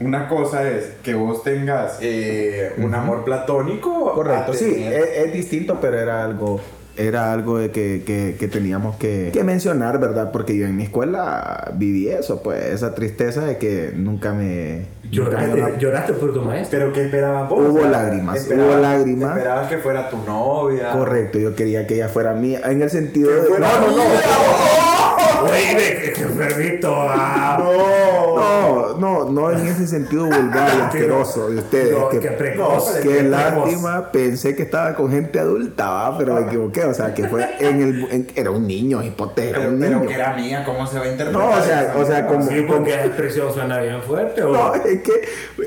Una 0.00 0.26
cosa 0.28 0.68
es 0.68 0.86
que 1.04 1.14
vos 1.14 1.44
tengas 1.44 1.98
eh, 2.00 2.72
un 2.78 2.92
amor 2.92 3.22
platónico. 3.24 4.12
Correcto, 4.12 4.52
sí, 4.54 4.82
es 4.84 5.32
distinto, 5.32 5.78
pero 5.80 5.96
era 5.96 6.24
algo, 6.24 6.60
era 7.06 7.32
algo 7.32 7.58
de 7.58 7.70
que, 7.70 8.02
que, 8.04 8.36
que 8.38 8.48
teníamos 8.48 8.96
que, 8.96 9.30
que 9.32 9.44
mencionar, 9.44 9.98
¿verdad? 9.98 10.30
Porque 10.32 10.56
yo 10.56 10.66
en 10.66 10.76
mi 10.76 10.84
escuela 10.84 11.72
viví 11.74 12.08
eso, 12.08 12.42
pues, 12.42 12.64
esa 12.66 12.94
tristeza 12.94 13.44
de 13.44 13.58
que 13.58 13.92
nunca 13.94 14.32
me... 14.32 14.86
nunca 15.10 15.38
me 15.38 15.48
Lloraste, 15.48 15.80
lloraste 15.80 16.12
por 16.14 16.32
tu 16.32 16.42
maestro. 16.42 16.78
Pero 16.78 16.92
¿qué 16.92 17.04
esperabas 17.06 17.48
vos? 17.48 17.68
Hubo 17.68 17.86
lágrimas, 17.86 18.46
hubo 18.48 18.76
lágrimas. 18.76 19.36
Esperabas 19.36 19.68
que 19.68 19.78
fuera 19.78 20.10
tu 20.10 20.18
novia. 20.18 20.92
Correcto, 20.92 21.38
yo 21.38 21.54
quería 21.54 21.86
que 21.86 21.94
ella 21.94 22.08
fuera 22.08 22.34
mía, 22.34 22.60
en 22.64 22.82
el 22.82 22.90
sentido 22.90 23.30
de... 23.30 23.42
fuera 23.42 23.68
No, 23.80 23.86
no, 23.88 23.96
no, 23.96 24.89
Qué 26.14 26.22
enfermito. 26.22 26.94
ah. 26.96 27.58
no, 27.58 28.96
no, 28.98 29.30
no 29.30 29.50
en 29.52 29.66
ese 29.66 29.86
sentido 29.86 30.24
vulgar 30.26 30.70
y 30.76 30.80
asqueroso 30.82 31.48
de 31.50 31.58
ustedes. 31.58 31.98
No, 31.98 32.08
que, 32.08 32.20
qué 32.20 32.30
precoz. 32.32 32.90
Qué 33.02 33.08
precoz. 33.08 33.30
lástima, 33.30 34.10
pensé 34.12 34.54
que 34.54 34.62
estaba 34.62 34.94
con 34.94 35.10
gente 35.10 35.38
adulta, 35.38 35.88
¿va? 35.90 36.18
pero 36.18 36.34
me 36.34 36.42
equivoqué, 36.42 36.84
o 36.84 36.94
sea, 36.94 37.14
que 37.14 37.26
fue 37.28 37.48
en 37.58 37.80
el... 37.82 38.08
en- 38.10 38.26
era 38.34 38.50
un 38.50 38.66
niño, 38.66 39.02
hipote, 39.02 39.48
era 39.50 39.58
Pero, 39.58 39.70
un 39.70 39.80
pero 39.80 39.96
niño. 39.98 40.08
que 40.08 40.14
era 40.14 40.34
mía, 40.34 40.62
¿cómo 40.64 40.86
se 40.86 40.98
va 40.98 41.04
a 41.04 41.08
interpretar? 41.08 41.42
No, 41.42 41.50
o 41.58 41.62
sea, 41.62 41.94
o 41.96 42.04
sea, 42.04 42.26
como... 42.26 42.46
Sí, 42.46 42.64
porque 42.68 42.90
esa 42.94 43.04
expresión 43.06 43.52
suena 43.52 43.78
bien 43.80 44.02
fuerte. 44.02 44.42
¿o 44.42 44.52
No, 44.52 44.74
es 44.74 45.00
que 45.02 45.12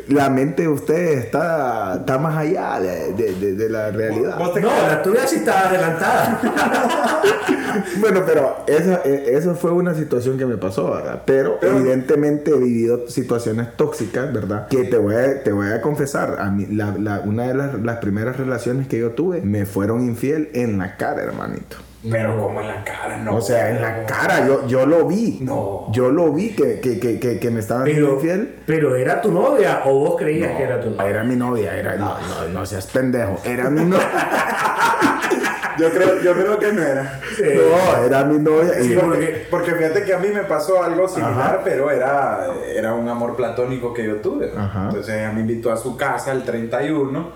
la 0.09 0.29
mente 0.29 0.63
de 0.63 0.67
ustedes 0.67 1.25
está, 1.25 1.95
está 1.99 2.17
más 2.17 2.37
allá 2.37 2.79
de, 2.79 3.13
de- 3.13 3.33
de- 3.33 3.53
de 3.55 3.69
la 3.69 3.91
realidad. 3.91 4.37
No, 4.37 4.53
la 4.87 5.01
tuya 5.01 5.27
sí 5.27 5.37
está 5.37 5.69
adelantada. 5.69 6.39
Bueno, 7.97 8.21
pero 8.25 8.57
eso, 8.67 8.99
eh, 9.03 9.31
eso 9.43 9.55
fue 9.55 9.71
una 9.71 9.93
situación 9.93 10.37
que 10.37 10.45
me 10.45 10.57
pasó, 10.57 10.91
¿verdad? 10.91 11.21
Pero, 11.25 11.57
Pero- 11.59 11.77
evidentemente 11.77 12.51
he 12.51 12.57
vivido 12.57 13.07
situaciones 13.07 13.75
tóxicas, 13.77 14.33
¿verdad? 14.33 14.67
Que 14.67 14.83
te 14.85 14.97
voy 14.97 15.15
a, 15.15 15.43
te 15.43 15.51
voy 15.51 15.67
a 15.67 15.81
confesar, 15.81 16.37
a 16.39 16.49
mí, 16.49 16.65
la, 16.67 16.93
la- 16.97 17.19
una 17.19 17.43
de 17.47 17.53
las, 17.53 17.73
las 17.81 17.97
primeras 17.97 18.37
relaciones 18.37 18.87
que 18.87 18.99
yo 18.99 19.11
tuve 19.11 19.41
me 19.41 19.65
fueron 19.65 20.01
infiel 20.01 20.49
en 20.53 20.77
la 20.77 20.97
cara, 20.97 21.21
hermanito. 21.23 21.77
Pero 22.11 22.37
como 22.37 22.59
en 22.59 22.67
la 22.67 22.83
cara, 22.83 23.17
no. 23.19 23.37
o 23.37 23.41
sea, 23.41 23.69
en 23.69 23.81
la 23.81 24.05
cara, 24.05 24.45
yo, 24.45 24.67
yo 24.67 24.85
lo 24.85 25.07
vi. 25.07 25.39
No. 25.41 25.85
Yo 25.93 26.09
lo 26.11 26.33
vi 26.33 26.49
que, 26.53 26.81
que, 26.81 26.99
que, 26.99 27.17
que, 27.17 27.39
que 27.39 27.49
me 27.49 27.61
estaban 27.61 27.85
Pero, 27.85 28.15
infiel. 28.15 28.55
pero 28.65 28.97
era 28.97 29.21
tu 29.21 29.31
novia 29.31 29.83
o 29.85 29.99
vos 29.99 30.15
creías 30.19 30.57
que 30.57 30.63
era 30.63 30.81
tu 30.81 30.89
novia. 30.89 31.07
Era 31.09 31.23
mi 31.23 31.37
novia, 31.37 31.77
era, 31.77 31.95
no, 31.95 32.15
no, 32.19 32.49
no 32.51 32.65
seas 32.65 32.87
pendejo, 32.87 33.37
era 33.45 33.69
mi 33.69 33.85
novia. 33.85 34.09
Yo 35.77 35.89
creo, 35.89 36.21
yo 36.21 36.33
creo 36.33 36.59
que 36.59 36.71
no 36.73 36.81
era. 36.81 37.19
No, 37.39 38.03
era 38.05 38.23
mi 38.25 38.39
novia. 38.39 38.73
Sí, 38.81 38.95
porque, 38.99 39.47
porque 39.49 39.71
fíjate 39.73 40.03
que 40.03 40.13
a 40.13 40.19
mí 40.19 40.27
me 40.29 40.43
pasó 40.43 40.83
algo 40.83 41.07
similar, 41.07 41.61
pero 41.63 41.89
era, 41.91 42.47
era 42.75 42.93
un 42.93 43.07
amor 43.09 43.35
platónico 43.35 43.93
que 43.93 44.05
yo 44.05 44.17
tuve. 44.17 44.51
Ajá. 44.55 44.85
Entonces 44.89 45.15
ella 45.15 45.31
me 45.31 45.41
invitó 45.41 45.71
a 45.71 45.77
su 45.77 45.95
casa 45.97 46.31
el 46.31 46.43
31. 46.43 47.31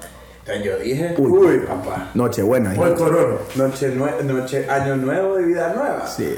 Entonces 0.49 0.63
yo 0.65 0.77
dije, 0.79 1.13
Uy. 1.17 1.29
uy, 1.29 1.57
papá, 1.59 2.09
Nochebuena. 2.13 2.73
O 2.77 2.85
el 2.85 2.93
corona. 2.93 3.35
noche, 3.55 3.93
noche, 4.23 4.65
año 4.69 4.95
nuevo 4.95 5.35
de 5.35 5.43
vida 5.45 5.73
nueva. 5.75 6.07
Sí. 6.07 6.37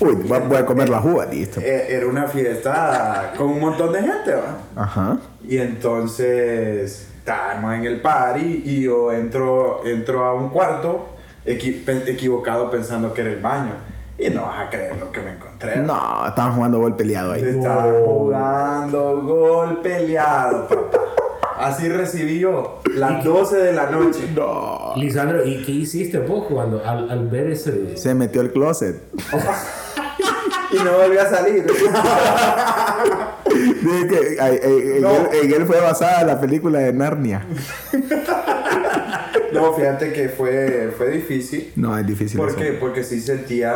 Uy, 0.00 0.14
voy 0.14 0.38
a- 0.38 0.40
voy 0.40 0.62
comer 0.62 0.88
la 0.88 0.98
juga, 0.98 1.26
listo. 1.26 1.60
Eh, 1.60 1.86
Era 1.90 2.06
una 2.06 2.26
fiesta 2.26 3.34
con 3.36 3.48
un 3.48 3.60
montón 3.60 3.92
de 3.92 4.00
gente, 4.00 4.32
¿va? 4.32 4.82
Ajá. 4.82 5.18
Y 5.46 5.58
entonces 5.58 7.08
estábamos 7.18 7.74
en 7.74 7.84
el 7.84 8.00
party 8.00 8.62
y 8.64 8.82
yo 8.82 9.12
entro, 9.12 9.82
entro 9.84 10.24
a 10.24 10.34
un 10.34 10.48
cuarto 10.48 11.08
equi- 11.46 11.82
equivocado 12.08 12.70
pensando 12.70 13.12
que 13.14 13.20
era 13.22 13.30
el 13.30 13.40
baño. 13.40 13.72
Y 14.18 14.28
no 14.30 14.42
vas 14.42 14.66
a 14.66 14.70
creer 14.70 14.96
lo 14.98 15.10
que 15.10 15.20
me 15.20 15.30
encontré. 15.32 15.76
No, 15.76 16.26
estaban 16.26 16.54
jugando 16.54 16.78
gol 16.78 16.94
peleado 16.94 17.32
ahí. 17.32 17.42
Estaba 17.42 17.90
jugando 18.04 19.22
gol 19.22 19.80
peleado, 19.82 20.68
papá. 20.68 20.98
Así 21.58 21.88
recibí 21.88 22.38
yo 22.38 22.80
las 22.94 23.24
12 23.24 23.56
de 23.56 23.72
la 23.72 23.90
noche. 23.90 24.28
No. 24.34 24.92
Lisandro, 24.96 25.44
¿y 25.46 25.62
qué 25.64 25.72
hiciste 25.72 26.18
vos 26.18 26.46
cuando 26.50 26.82
al, 26.84 27.10
al 27.10 27.28
ver 27.28 27.50
ese... 27.50 27.96
Se 27.96 28.14
metió 28.14 28.40
al 28.42 28.50
closet. 28.50 29.00
Y 30.72 30.76
no 30.84 30.92
volví 30.98 31.16
a 31.18 31.28
salir. 31.28 31.66
Dice 33.46 34.06
que 34.06 34.36
en, 34.96 35.02
No. 35.02 35.10
él, 35.10 35.28
en 35.42 35.52
él 35.52 35.66
fue 35.66 35.80
basada 35.80 36.22
la 36.22 36.40
película 36.40 36.78
de 36.78 36.92
Narnia. 36.92 37.44
No, 39.60 39.72
fíjate 39.72 40.12
que 40.12 40.28
fue, 40.28 40.92
fue 40.96 41.10
difícil. 41.10 41.72
No, 41.76 41.96
es 41.96 42.06
difícil. 42.06 42.38
¿Por 42.38 42.50
eso. 42.50 42.58
qué? 42.58 42.72
Porque 42.72 43.02
sí 43.04 43.20
sentía 43.20 43.72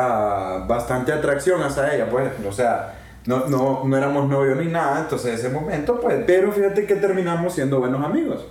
bastante 0.69 1.13
atracción 1.13 1.63
hacia 1.63 1.95
ella, 1.95 2.09
pues. 2.11 2.29
O 2.49 2.53
sea, 2.53 2.95
no, 3.27 3.47
no, 3.49 3.83
no 3.85 3.97
éramos 3.97 4.29
novios 4.29 4.59
ni 4.59 4.71
nada, 4.71 5.01
entonces 5.01 5.39
ese 5.41 5.49
momento, 5.51 6.01
pues. 6.01 6.23
Pero 6.27 6.53
fíjate 6.53 6.87
que 6.87 6.97
terminamos 6.97 7.55
siendo 7.55 7.81
buenos 7.81 8.05
amigos. 8.05 8.47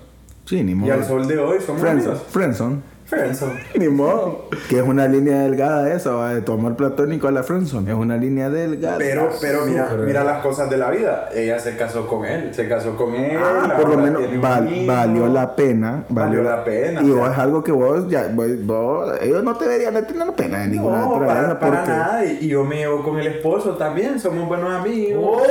Sí, 0.45 0.61
ni 0.63 0.73
Y 0.73 0.75
modo. 0.75 0.93
al 0.93 1.05
sol 1.05 1.27
de 1.27 1.37
hoy 1.39 1.59
somos 1.65 1.83
amigos. 1.83 2.21
Friendson. 2.29 2.83
Friendzone. 3.05 3.59
Ni 3.75 3.87
modo. 3.89 4.49
Que 4.69 4.77
es 4.79 4.83
una 4.83 5.07
línea 5.07 5.41
delgada 5.41 5.93
esa, 5.93 6.11
¿va? 6.11 6.33
de 6.33 6.41
tu 6.41 6.53
amor 6.53 6.75
platónico 6.75 7.27
a 7.27 7.31
la 7.31 7.43
Friendson. 7.43 7.87
Es 7.87 7.93
una 7.93 8.17
línea 8.17 8.49
delgada. 8.49 8.97
Pero, 8.97 9.29
pero 9.41 9.65
mira, 9.65 9.89
mira 10.05 10.23
las 10.23 10.41
cosas 10.41 10.69
de 10.69 10.77
la 10.77 10.89
vida. 10.89 11.29
Ella 11.33 11.59
se 11.59 11.75
casó 11.75 12.07
con 12.07 12.25
él, 12.25 12.53
se 12.53 12.67
casó 12.67 12.95
con 12.95 13.13
él. 13.13 13.37
Ah, 13.43 13.73
por 13.79 13.89
lo 13.89 13.97
menos 13.97 14.21
val- 14.41 14.83
valió 14.87 15.27
la 15.27 15.55
pena. 15.55 16.05
Valió 16.09 16.41
la 16.43 16.63
pena, 16.63 17.01
Y 17.01 17.09
vos 17.11 17.29
es 17.31 17.37
algo 17.37 17.63
que 17.63 17.71
vos, 17.71 18.07
ya, 18.09 18.29
vos, 18.33 18.47
vos- 18.65 19.13
ellos 19.21 19.43
no 19.43 19.55
te 19.57 19.65
deberían 19.65 19.93
de 19.95 20.03
tener 20.03 20.31
pena 20.33 20.59
de 20.59 20.67
ninguna 20.69 20.99
No, 21.01 21.13
naturaleza 21.13 21.59
para, 21.59 21.59
para 21.59 21.77
porque- 21.83 21.91
nada. 21.91 22.25
Y, 22.25 22.47
yo 22.47 22.63
me 22.63 22.77
llevo 22.77 23.03
con 23.03 23.19
el 23.19 23.27
esposo 23.27 23.71
también, 23.75 24.19
somos 24.19 24.47
buenos 24.47 24.71
amigos. 24.71 25.41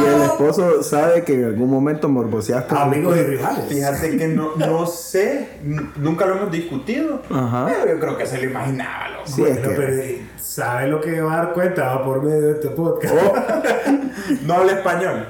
Y 0.00 0.04
el 0.06 0.22
esposo 0.22 0.82
sabe 0.82 1.22
que 1.22 1.34
en 1.34 1.44
algún 1.44 1.70
momento 1.70 2.08
morboseaste. 2.08 2.74
Amigos 2.76 3.16
y 3.16 3.22
rivales. 3.22 3.64
Fíjate 3.68 4.16
que 4.16 4.28
no, 4.28 4.56
no 4.56 4.86
sé, 4.86 5.48
nunca 5.96 6.26
lo 6.26 6.36
hemos 6.36 6.50
discutido. 6.52 7.22
Ajá. 7.30 7.66
Pero 7.68 7.94
yo 7.94 8.00
creo 8.00 8.16
que 8.18 8.26
se 8.26 8.38
lo 8.38 8.44
imaginaba, 8.50 9.08
loco. 9.08 9.22
Sí, 9.26 9.42
es 9.42 9.48
Bueno, 9.62 9.68
que- 9.68 9.74
pero 9.74 10.02
¿sabe 10.38 10.88
lo 10.88 11.00
que 11.00 11.20
va 11.20 11.34
a 11.34 11.36
dar 11.44 11.52
cuenta 11.52 11.84
va 11.96 12.04
por 12.04 12.22
medio 12.22 12.40
de 12.42 12.52
este 12.52 12.68
podcast? 12.68 13.14
No 14.46 14.54
habla 14.54 14.72
español. 14.72 15.26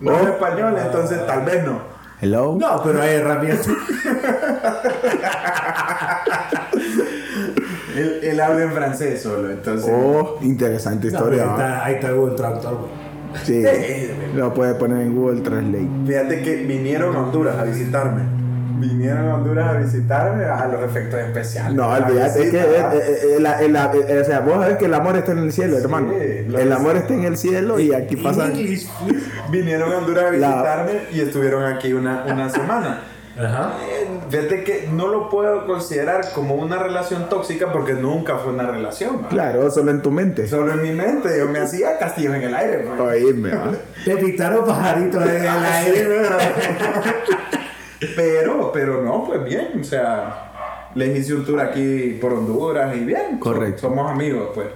No 0.00 0.12
Oh. 0.12 0.16
habla 0.16 0.30
español, 0.30 0.76
entonces 0.84 1.26
tal 1.26 1.44
vez 1.44 1.64
no. 1.64 1.80
Hello. 2.20 2.56
No, 2.58 2.82
pero 2.84 3.02
hay 3.02 3.14
herramientas. 3.16 3.66
Él, 7.96 8.20
él 8.22 8.40
habla 8.40 8.62
en 8.64 8.72
francés 8.72 9.22
solo, 9.22 9.50
entonces. 9.50 9.90
Oh, 9.92 10.38
interesante 10.40 11.08
No, 11.10 11.18
historia. 11.18 11.42
está, 11.44 11.84
ahí 11.84 11.94
está 11.94 12.10
Google 12.12 12.36
Traductor. 12.36 12.88
Sí. 13.44 13.62
Sí. 13.72 14.10
Lo 14.34 14.52
puedes 14.54 14.74
poner 14.76 15.02
en 15.02 15.14
Google 15.14 15.40
Translate. 15.40 15.88
Fíjate 16.06 16.42
que 16.42 16.56
vinieron 16.56 17.14
a 17.16 17.20
Honduras 17.20 17.56
a 17.58 17.64
visitarme. 17.64 18.22
Vinieron 18.82 19.28
a 19.28 19.34
Honduras 19.36 19.68
a 19.68 19.78
visitarme 19.78 20.44
a 20.44 20.66
los 20.66 20.82
efectos 20.82 21.20
especiales. 21.20 21.74
No, 21.74 21.88
La 21.96 22.04
olvídate, 22.06 22.42
es 22.44 22.50
que 22.50 23.40
la- 23.40 23.60
el- 23.60 23.72
la- 23.72 23.92
eh, 23.94 24.20
o 24.20 24.24
sea, 24.24 24.40
vos 24.40 24.54
sabés 24.54 24.76
que 24.78 24.86
el 24.86 24.94
amor 24.94 25.16
está 25.16 25.32
en 25.32 25.38
el 25.38 25.52
cielo, 25.52 25.76
Sí, 25.76 25.82
hermano. 25.84 26.12
El 26.12 26.72
amor 26.72 26.96
está 26.96 27.14
en 27.14 27.24
el 27.24 27.36
cielo 27.36 27.78
y 27.78 27.94
aquí 27.94 28.16
pasa. 28.16 28.50
Vinieron 29.50 29.92
a 29.92 29.98
Honduras 29.98 30.24
a 30.24 30.30
La- 30.32 30.48
visitarme 30.48 30.92
y 31.12 31.20
estuvieron 31.20 31.64
aquí 31.64 31.92
una, 31.92 32.24
una 32.26 32.48
semana. 32.50 33.00
Ajá. 33.38 33.72
Fíjate 34.28 34.62
que 34.62 34.88
no 34.92 35.08
lo 35.08 35.30
puedo 35.30 35.66
considerar 35.66 36.20
como 36.34 36.54
una 36.54 36.76
relación 36.78 37.30
tóxica 37.30 37.72
porque 37.72 37.94
nunca 37.94 38.36
fue 38.36 38.52
una 38.52 38.70
relación. 38.70 39.22
Claro, 39.30 39.70
solo 39.70 39.90
en 39.90 40.02
tu 40.02 40.10
mente. 40.10 40.46
Solo 40.46 40.72
en 40.72 40.82
mi 40.82 40.92
mente, 40.92 41.30
yo 41.38 41.48
me 41.48 41.60
hacía 41.60 41.98
castillos 41.98 42.34
en 42.34 42.42
el 42.42 42.54
aire. 42.54 42.84
pues. 42.96 43.00
Oíme, 43.24 43.54
¿va? 43.54 43.70
Te 44.04 44.16
picaron 44.18 44.66
pajaritos 44.66 45.22
en 45.22 45.30
el 45.44 45.46
aire. 45.64 46.06
Pero, 48.16 48.70
pero 48.72 49.02
no, 49.02 49.24
pues 49.26 49.44
bien, 49.44 49.80
o 49.80 49.84
sea, 49.84 50.90
les 50.94 51.18
hice 51.18 51.34
un 51.34 51.44
tour 51.44 51.60
aquí 51.60 52.18
por 52.20 52.32
Honduras 52.32 52.94
y 52.96 53.00
bien. 53.00 53.34
so- 53.34 53.40
Correcto. 53.40 53.82
somos 53.82 54.10
amigos, 54.10 54.50
pues. 54.54 54.66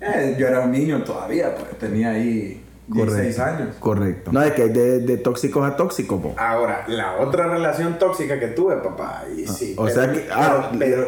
Eh, 0.00 0.36
yo 0.38 0.46
era 0.48 0.60
un 0.60 0.72
niño 0.72 1.02
todavía, 1.04 1.54
pues 1.54 1.76
tenía 1.78 2.10
ahí 2.12 2.64
16 2.86 3.38
años. 3.38 3.76
Correcto. 3.78 4.32
No, 4.32 4.40
es 4.42 4.52
que 4.52 4.62
hay 4.62 4.68
de, 4.70 5.00
de 5.00 5.16
tóxicos 5.18 5.64
a 5.70 5.76
tóxicos, 5.76 6.20
po. 6.22 6.34
Ahora, 6.38 6.84
la 6.88 7.18
otra 7.18 7.46
relación 7.48 7.98
tóxica 7.98 8.40
que 8.40 8.48
tuve, 8.48 8.76
papá, 8.76 9.24
y 9.36 9.46
sí. 9.46 9.74
o 9.76 9.84
pero- 9.84 9.94
sea 9.94 10.12
que- 10.12 10.26
ah, 10.32 10.70
pero, 10.78 11.06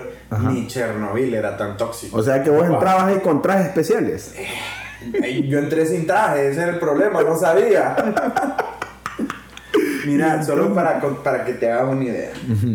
ni 0.51 0.67
Chernobyl 0.67 1.35
era 1.35 1.57
tan 1.57 1.77
tóxico. 1.79 2.19
O 2.19 2.23
sea 2.23 2.43
que 2.43 2.51
vos 2.51 2.63
Papá. 2.63 2.75
entrabas 2.75 3.05
ahí 3.05 3.19
con 3.21 3.41
trajes 3.41 3.67
especiales. 3.69 4.35
Ey, 5.23 5.49
Yo 5.49 5.59
entré 5.59 5.85
sin 5.87 6.07
traje, 6.07 6.49
ese 6.51 6.63
era 6.63 6.73
el 6.73 6.79
problema, 6.79 7.23
no 7.23 7.37
sabía. 7.37 7.97
Mira, 10.07 10.43
solo 10.45 10.73
para, 10.75 11.01
para 11.23 11.45
que 11.45 11.55
te 11.55 11.71
hagas 11.71 11.93
una 11.95 12.05
idea. 12.05 12.31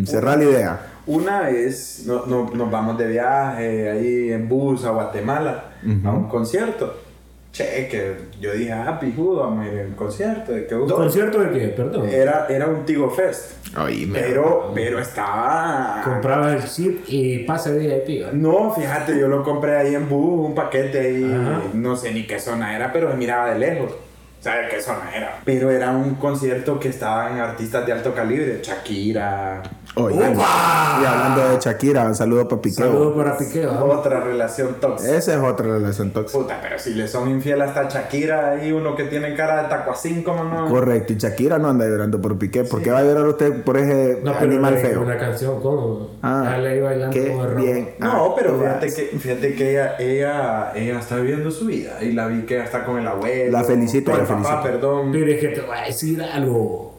Cerrar 0.05 0.37
la 0.37 0.43
idea. 0.43 0.79
Una 1.05 1.41
vez 1.43 2.03
no- 2.05 2.25
no- 2.25 2.49
nos 2.53 2.69
vamos 2.71 2.97
de 2.97 3.07
viaje 3.07 3.89
ahí 3.89 4.31
en 4.31 4.49
bus 4.49 4.83
a 4.85 4.89
Guatemala 4.91 5.65
a 6.03 6.09
un 6.11 6.27
concierto. 6.27 7.01
Che, 7.49 7.87
que 7.89 8.15
yo 8.39 8.51
dije, 8.53 8.71
ah, 8.73 8.99
pijudo, 8.99 9.39
vamos 9.43 9.65
a 9.65 9.69
ir 9.73 9.79
al 9.79 9.95
concierto. 9.95 10.51
¿De 10.51 10.67
qué 10.67 10.75
concierto 10.75 11.39
de 11.39 11.49
qué? 11.57 11.67
Perdón. 11.69 12.07
Era, 12.07 12.45
era 12.49 12.67
un 12.67 12.85
Tigo 12.85 13.09
Fest. 13.09 13.75
Oíme. 13.75 14.19
Pero, 14.19 14.71
pero 14.75 14.99
estaba. 14.99 16.01
Comprabas 16.03 16.63
el 16.63 16.69
chip 16.69 17.05
y 17.07 17.39
pase 17.45 17.71
de 17.73 18.03
VIP. 18.05 18.33
No, 18.33 18.71
fíjate, 18.75 19.17
yo 19.17 19.27
lo 19.27 19.43
compré 19.43 19.75
ahí 19.77 19.95
en 19.95 20.07
bus, 20.07 20.49
un 20.49 20.53
paquete 20.53 20.99
ahí, 20.99 21.23
Ajá. 21.23 21.61
no 21.73 21.95
sé 21.95 22.11
ni 22.13 22.27
qué 22.27 22.37
zona 22.39 22.75
era, 22.75 22.91
pero 22.93 23.09
se 23.09 23.17
miraba 23.17 23.51
de 23.53 23.57
lejos. 23.59 23.91
¿Sabes 24.39 24.69
qué 24.69 24.81
zona 24.81 25.09
era? 25.15 25.39
Pero 25.43 25.71
era 25.71 25.91
un 25.91 26.15
concierto 26.15 26.79
que 26.79 26.89
estaban 26.89 27.39
artistas 27.39 27.85
de 27.85 27.93
alto 27.93 28.13
calibre, 28.13 28.59
Shakira. 28.61 29.63
¡Upa! 30.03 30.99
Y 31.01 31.05
hablando 31.05 31.49
de 31.49 31.59
Shakira, 31.59 32.05
un 32.05 32.15
saludo 32.15 32.47
para 32.47 32.61
Piqueo. 32.61 32.85
Saludos 32.85 33.15
para 33.17 33.37
Piqueo. 33.37 33.85
Otra 33.85 34.19
relación 34.19 34.75
tóxica. 34.79 35.15
Esa 35.15 35.33
es 35.35 35.39
otra 35.41 35.67
relación 35.67 36.11
tóxica. 36.11 36.39
Puta, 36.39 36.59
pero 36.61 36.79
si 36.79 36.93
le 36.93 37.07
son 37.07 37.29
infiel 37.29 37.61
hasta 37.61 37.87
Shakira, 37.89 38.51
hay 38.51 38.71
uno 38.71 38.95
que 38.95 39.03
tiene 39.05 39.35
cara 39.35 39.63
de 39.63 39.69
tacuacín, 39.69 40.23
como 40.23 40.43
no. 40.43 40.67
Correcto, 40.69 41.13
y 41.13 41.17
Shakira 41.17 41.57
no 41.59 41.69
anda 41.69 41.85
llorando 41.85 42.19
por 42.21 42.37
Piqué. 42.37 42.63
¿Por 42.63 42.81
qué 42.81 42.91
va 42.91 42.99
a 42.99 43.03
llorar 43.03 43.27
usted 43.27 43.63
por 43.63 43.77
ese 43.77 44.19
No, 44.23 44.33
pero 44.39 44.51
animal 44.51 44.77
feo? 44.77 45.01
Una 45.01 45.17
canción 45.17 45.61
como. 45.61 46.09
Ah, 46.21 46.41
Dale 46.45 46.69
ahí 46.69 46.81
bailando 46.81 47.13
qué 47.13 47.27
como 47.31 47.43
el 47.43 47.49
rock. 47.51 47.59
bien. 47.61 47.89
No, 47.99 48.11
Ah, 48.25 48.33
pero 48.35 48.57
fíjate 48.59 48.87
que, 48.93 49.17
fíjate 49.19 49.53
que 49.55 49.71
ella, 49.71 49.95
ella, 49.99 50.71
ella 50.75 50.99
está 50.99 51.15
viviendo 51.17 51.51
su 51.51 51.65
vida 51.65 51.97
y 52.01 52.11
la 52.13 52.27
vi 52.27 52.41
que 52.43 52.55
ella 52.55 52.63
está 52.65 52.83
con 52.85 52.97
el 52.97 53.07
abuelo. 53.07 53.51
La 53.51 53.63
felicito, 53.63 54.11
la 54.11 54.19
papá, 54.25 54.33
felicito. 54.35 54.61
perdón. 54.63 55.11
Pero 55.11 55.31
es 55.31 55.39
que 55.39 55.47
te 55.49 55.61
voy 55.61 55.77
a 55.77 55.81
decir 55.85 56.21
algo. 56.23 56.96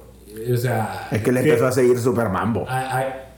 O 0.52 0.56
sea. 0.56 1.08
Es 1.10 1.22
que 1.22 1.32
le 1.32 1.40
empezó 1.40 1.66
a 1.66 1.72
seguir 1.72 1.98
Super 1.98 2.28
Mambo. 2.28 2.66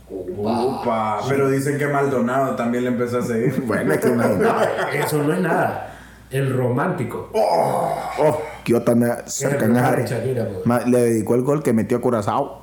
Upa, 0.09 1.21
pero 1.29 1.49
dicen 1.51 1.79
que 1.79 1.87
Maldonado 1.87 2.57
también 2.57 2.85
le 2.85 2.91
empezó 2.91 3.19
a 3.19 3.23
seguir. 3.23 3.63
Bueno, 3.67 3.93
es 3.93 4.01
que 4.01 4.09
imagínate. 4.09 4.99
Eso 4.99 5.23
no 5.23 5.33
es 5.33 5.41
nada. 5.41 5.87
El 6.31 6.57
romántico. 6.57 7.31
Oh, 7.33 8.41
qué 8.65 8.75
otra 8.75 9.27
cercana. 9.29 9.93
de 9.93 10.07
Shakira, 10.07 10.49
pues. 10.65 10.87
Le 10.87 10.99
dedicó 11.03 11.35
el 11.35 11.43
gol 11.43 11.63
que 11.63 11.73
metió 11.73 11.99
a 11.99 12.01
Curazao. 12.01 12.63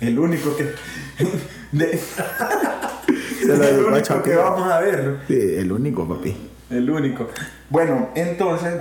El 0.00 0.18
único 0.18 0.56
que. 0.56 0.72
de- 1.72 1.98
Se 3.40 3.46
lo 3.46 3.54
el 3.54 3.60
dedicó 3.60 3.88
a 3.88 3.92
único 3.92 4.22
que 4.22 4.36
vamos 4.36 4.70
a 4.72 4.80
ver. 4.80 5.18
Sí, 5.26 5.38
el 5.56 5.72
único, 5.72 6.06
papi. 6.08 6.36
El 6.70 6.90
único. 6.90 7.26
Bueno, 7.70 8.08
entonces, 8.14 8.74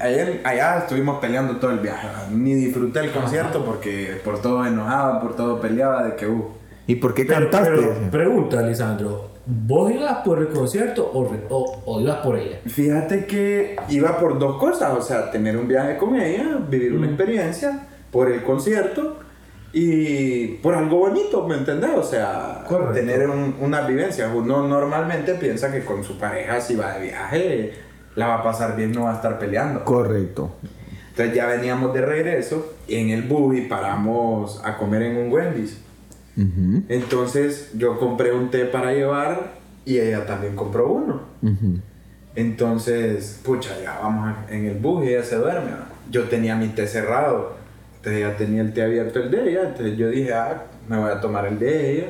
allá, 0.00 0.28
allá 0.44 0.78
estuvimos 0.78 1.18
peleando 1.18 1.56
todo 1.56 1.72
el 1.72 1.80
viaje. 1.80 2.06
Ni 2.30 2.54
disfruté 2.54 3.00
el 3.00 3.10
concierto 3.10 3.64
porque 3.64 4.20
por 4.24 4.40
todo 4.40 4.64
enojaba, 4.64 5.20
por 5.20 5.34
todo 5.34 5.60
peleaba 5.60 6.04
de 6.04 6.16
que 6.16 6.26
uh. 6.26 6.44
¿Y 6.86 6.96
por 6.96 7.14
qué 7.14 7.24
Pero, 7.24 7.50
cantaste? 7.50 7.70
pero, 7.70 8.10
pregunta, 8.10 8.62
Lisandro. 8.62 9.30
¿Vos 9.46 9.90
ibas 9.92 10.18
por 10.24 10.38
el 10.38 10.48
concierto 10.48 11.10
o, 11.12 11.22
o, 11.50 11.82
o 11.84 12.00
ibas 12.00 12.18
por 12.18 12.36
ella? 12.38 12.60
Fíjate 12.66 13.26
que 13.26 13.76
iba 13.88 14.18
por 14.18 14.38
dos 14.38 14.58
cosas, 14.58 14.92
o 14.96 15.02
sea, 15.02 15.30
tener 15.30 15.56
un 15.56 15.68
viaje 15.68 15.96
con 15.98 16.16
ella, 16.16 16.58
vivir 16.68 16.94
una 16.94 17.06
experiencia, 17.06 17.86
por 18.10 18.30
el 18.30 18.42
concierto 18.42 19.18
y 19.76 20.46
por 20.62 20.74
algo 20.74 20.98
bonito, 20.98 21.46
¿me 21.48 21.56
entendés? 21.56 21.90
O 21.96 22.02
sea, 22.04 22.64
Correcto. 22.68 22.94
tener 22.94 23.28
un- 23.28 23.56
una 23.60 23.80
vivencia. 23.86 24.28
Uno 24.28 24.66
normalmente 24.68 25.34
piensa 25.34 25.72
que 25.72 25.84
con 25.84 26.04
su 26.04 26.16
pareja 26.16 26.60
si 26.60 26.76
va 26.76 26.92
de 26.94 27.02
viaje 27.06 27.72
la 28.14 28.28
va 28.28 28.34
a 28.36 28.42
pasar 28.44 28.76
bien, 28.76 28.92
no 28.92 29.04
va 29.04 29.12
a 29.12 29.16
estar 29.16 29.38
peleando. 29.38 29.84
Correcto. 29.84 30.52
Entonces 31.10 31.34
ya 31.34 31.46
veníamos 31.46 31.92
de 31.92 32.02
regreso 32.02 32.72
en 32.88 33.10
el 33.10 33.22
bus 33.22 33.56
y 33.56 33.62
paramos 33.62 34.60
a 34.64 34.76
comer 34.78 35.02
en 35.02 35.16
un 35.16 35.32
Wendy's. 35.32 35.78
Ujú, 36.36 36.82
Entonces 36.88 37.70
yo 37.74 37.98
compré 37.98 38.32
un 38.32 38.50
té 38.50 38.64
para 38.66 38.92
llevar 38.92 39.52
y 39.84 39.98
ella 39.98 40.24
también 40.26 40.54
compró 40.56 40.88
uno. 40.92 41.20
ujú. 41.42 41.78
Entonces, 42.36 43.40
pucha, 43.44 43.70
ya 43.82 43.98
vamos 44.02 44.34
en 44.50 44.66
el 44.66 44.76
bus 44.78 45.04
y 45.04 45.08
ella 45.10 45.22
se 45.22 45.36
duerme. 45.36 45.70
Yo 46.10 46.24
tenía 46.24 46.56
mi 46.56 46.66
té 46.68 46.86
cerrado, 46.88 47.52
entonces 48.04 48.22
ella 48.22 48.36
tenía 48.36 48.60
el 48.60 48.74
té 48.74 48.82
abierto 48.82 49.18
el 49.18 49.30
de 49.30 49.50
ella, 49.50 49.62
entonces 49.62 49.96
yo 49.96 50.10
dije, 50.10 50.34
ah, 50.34 50.66
me 50.86 50.98
voy 50.98 51.10
a 51.10 51.20
tomar 51.20 51.46
el 51.46 51.58
de 51.58 51.92
ella. 51.92 52.06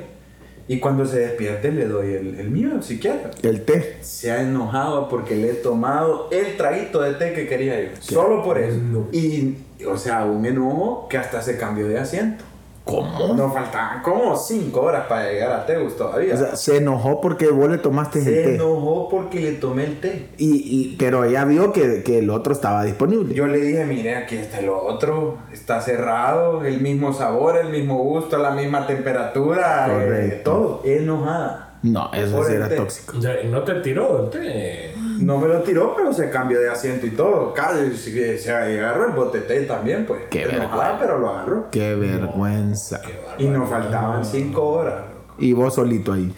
Y 0.66 0.80
cuando 0.80 1.06
se 1.06 1.20
despierte 1.20 1.70
le 1.70 1.86
doy 1.86 2.14
el, 2.14 2.34
el 2.40 2.50
mío, 2.50 2.82
si 2.82 2.98
quiere. 2.98 3.20
El 3.42 3.62
té. 3.62 3.98
Se 4.00 4.32
ha 4.32 4.42
enojado 4.42 5.08
porque 5.08 5.36
le 5.36 5.50
he 5.50 5.54
tomado 5.54 6.28
el 6.32 6.56
traguito 6.56 7.00
de 7.00 7.12
té 7.14 7.32
que 7.32 7.46
quería 7.46 7.80
yo. 7.80 7.90
Solo 8.00 8.42
por 8.42 8.58
eso. 8.58 8.76
No. 8.76 9.06
Y, 9.12 9.58
o 9.86 9.96
sea, 9.96 10.24
un 10.24 10.44
enojo 10.44 11.06
que 11.08 11.16
hasta 11.16 11.40
se 11.40 11.58
cambió 11.58 11.86
de 11.86 11.98
asiento. 12.00 12.42
¿Cómo? 12.84 13.34
Nos 13.34 13.54
faltaban 13.54 14.02
como 14.02 14.36
5 14.36 14.78
horas 14.78 15.06
para 15.08 15.30
llegar 15.30 15.52
a 15.52 15.64
Tegus 15.64 15.96
todavía. 15.96 16.34
O 16.34 16.36
sea, 16.36 16.54
se 16.54 16.76
enojó 16.76 17.18
porque 17.18 17.48
vos 17.48 17.70
le 17.70 17.78
tomaste 17.78 18.18
el 18.18 18.24
se 18.26 18.30
té. 18.30 18.54
enojó 18.56 19.08
porque 19.08 19.40
le 19.40 19.52
tomé 19.52 19.84
el 19.84 20.00
té. 20.00 20.28
Y, 20.36 20.56
y, 20.92 20.96
pero 20.98 21.24
ella 21.24 21.46
vio 21.46 21.72
que, 21.72 22.02
que 22.02 22.18
el 22.18 22.28
otro 22.28 22.52
estaba 22.52 22.84
disponible. 22.84 23.34
Yo 23.34 23.46
le 23.46 23.58
dije, 23.58 23.86
mire, 23.86 24.16
aquí 24.16 24.36
está 24.36 24.58
el 24.58 24.68
otro, 24.68 25.38
está 25.50 25.80
cerrado, 25.80 26.62
el 26.64 26.82
mismo 26.82 27.14
sabor, 27.14 27.56
el 27.56 27.70
mismo 27.70 27.96
gusto, 28.04 28.36
la 28.36 28.50
misma 28.50 28.86
temperatura, 28.86 29.86
eh, 29.88 29.90
Correcto. 30.04 30.50
todo. 30.50 30.80
Enojada. 30.84 31.60
No, 31.82 32.10
eso 32.14 32.42
sí 32.44 32.52
era 32.54 32.68
té. 32.68 32.76
tóxico. 32.76 33.18
O 33.18 33.20
sea, 33.20 33.34
no 33.44 33.62
te 33.62 33.74
tiró 33.76 34.24
el 34.24 34.30
té. 34.30 34.93
No 35.24 35.38
me 35.38 35.48
lo 35.48 35.62
tiró, 35.62 35.94
pero 35.96 36.12
se 36.12 36.28
cambió 36.28 36.60
de 36.60 36.68
asiento 36.68 37.06
y 37.06 37.10
todo. 37.10 37.54
Casi 37.54 37.96
se, 37.96 38.52
agarró 38.52 39.06
el 39.06 39.12
botete 39.12 39.62
también, 39.62 40.04
pues. 40.04 40.24
Qué 40.28 40.46
vergüenza. 40.46 40.98
pero 41.00 41.18
lo 41.18 41.30
agarró. 41.30 41.70
Qué 41.70 41.94
vergüenza. 41.94 43.00
Y 43.38 43.46
nos 43.46 43.70
faltaban 43.70 44.22
cinco 44.24 44.68
horas. 44.68 45.04
Y 45.38 45.54
vos 45.54 45.74
solito 45.74 46.12
ahí. 46.12 46.30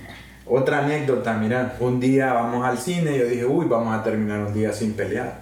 Otra 0.47 0.85
anécdota, 0.85 1.37
mira, 1.37 1.75
un 1.81 1.99
día 1.99 2.33
vamos 2.33 2.65
al 2.65 2.79
cine 2.79 3.17
y 3.17 3.19
yo 3.19 3.27
dije, 3.27 3.45
uy, 3.45 3.67
vamos 3.67 3.93
a 3.93 4.05
terminar 4.05 4.39
un 4.47 4.55
día 4.55 4.73
sin 4.73 4.93
pelear. 4.93 5.41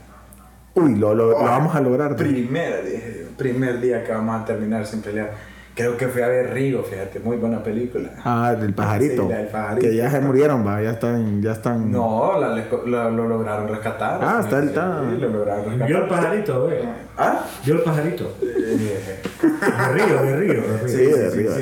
Uy, 0.74 0.96
lo, 0.96 1.14
lo, 1.14 1.30
lo 1.30 1.44
vamos 1.44 1.74
a 1.74 1.80
lograr. 1.82 2.16
Primer, 2.16 2.82
dije 2.84 3.20
yo, 3.20 3.36
primer 3.36 3.78
día 3.80 4.02
que 4.02 4.12
vamos 4.12 4.40
a 4.40 4.44
terminar 4.46 4.86
sin 4.86 5.02
pelear. 5.02 5.32
Creo 5.74 5.96
que 5.96 6.06
fui 6.06 6.22
a 6.22 6.28
ver 6.28 6.54
Río, 6.54 6.84
fíjate, 6.84 7.18
muy 7.18 7.36
buena 7.36 7.60
película. 7.60 8.10
Ah, 8.24 8.54
del 8.54 8.72
pajarito. 8.74 9.24
Sí, 9.24 9.28
la 9.28 9.38
del 9.38 9.48
pajarito. 9.48 9.80
Que 9.88 9.96
ya 9.96 10.08
se 10.08 10.20
murieron, 10.20 10.64
va. 10.64 10.80
Ya 10.80 10.90
están. 10.92 11.42
Ya 11.42 11.50
están... 11.50 11.90
No, 11.90 12.38
la, 12.38 13.10
lo 13.10 13.28
lograron 13.28 13.66
rescatar. 13.68 14.20
Ah, 14.22 14.38
Sí, 14.40 14.44
está 14.44 14.58
el- 14.60 14.68
sí, 14.68 14.74
sí, 15.16 15.20
lo 15.20 15.28
lograron 15.30 15.64
rescatar. 15.64 15.88
Vio 15.88 15.98
el 15.98 16.08
pajarito, 16.08 16.64
güey. 16.66 16.78
¿Ah? 17.18 17.44
Vio 17.64 17.74
el 17.74 17.80
pajarito. 17.82 18.36
De 18.40 19.92
río, 19.94 20.22
de 20.22 20.36
río, 20.36 20.62
de 20.62 20.78
río. 20.78 20.88
Sí, 20.88 20.96
de 21.06 21.26
arriba. 21.26 21.54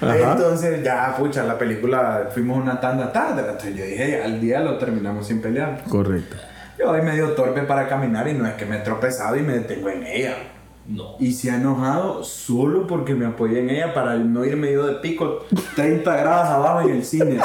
Ajá. 0.00 0.32
Entonces 0.32 0.82
ya, 0.84 1.14
pucha, 1.18 1.42
la 1.44 1.58
película 1.58 2.28
fuimos 2.32 2.62
una 2.62 2.78
tanda 2.80 3.10
tarde. 3.12 3.40
Entonces 3.40 3.74
yo 3.74 3.84
dije, 3.84 4.22
al 4.22 4.40
día 4.40 4.60
lo 4.60 4.78
terminamos 4.78 5.26
sin 5.26 5.40
pelear. 5.40 5.82
Correcto. 5.88 6.36
Yo 6.78 6.90
hoy 6.90 7.02
medio 7.02 7.30
torpe 7.30 7.62
para 7.62 7.88
caminar 7.88 8.28
y 8.28 8.34
no 8.34 8.46
es 8.46 8.54
que 8.54 8.66
me 8.66 8.76
he 8.76 8.80
tropezado 8.80 9.36
y 9.36 9.42
me 9.42 9.54
detengo 9.54 9.88
en 9.88 10.04
ella. 10.06 10.34
No. 10.88 11.16
Y 11.18 11.32
se 11.32 11.50
ha 11.50 11.56
enojado 11.56 12.22
solo 12.22 12.86
porque 12.86 13.14
me 13.14 13.26
apoyé 13.26 13.60
en 13.60 13.70
ella 13.70 13.92
para 13.92 14.14
no 14.16 14.44
irme 14.44 14.72
yo 14.72 14.86
de 14.86 14.94
pico 14.96 15.40
30 15.74 16.16
grados 16.16 16.48
abajo 16.48 16.88
en 16.88 16.96
el 16.96 17.04
cine. 17.04 17.40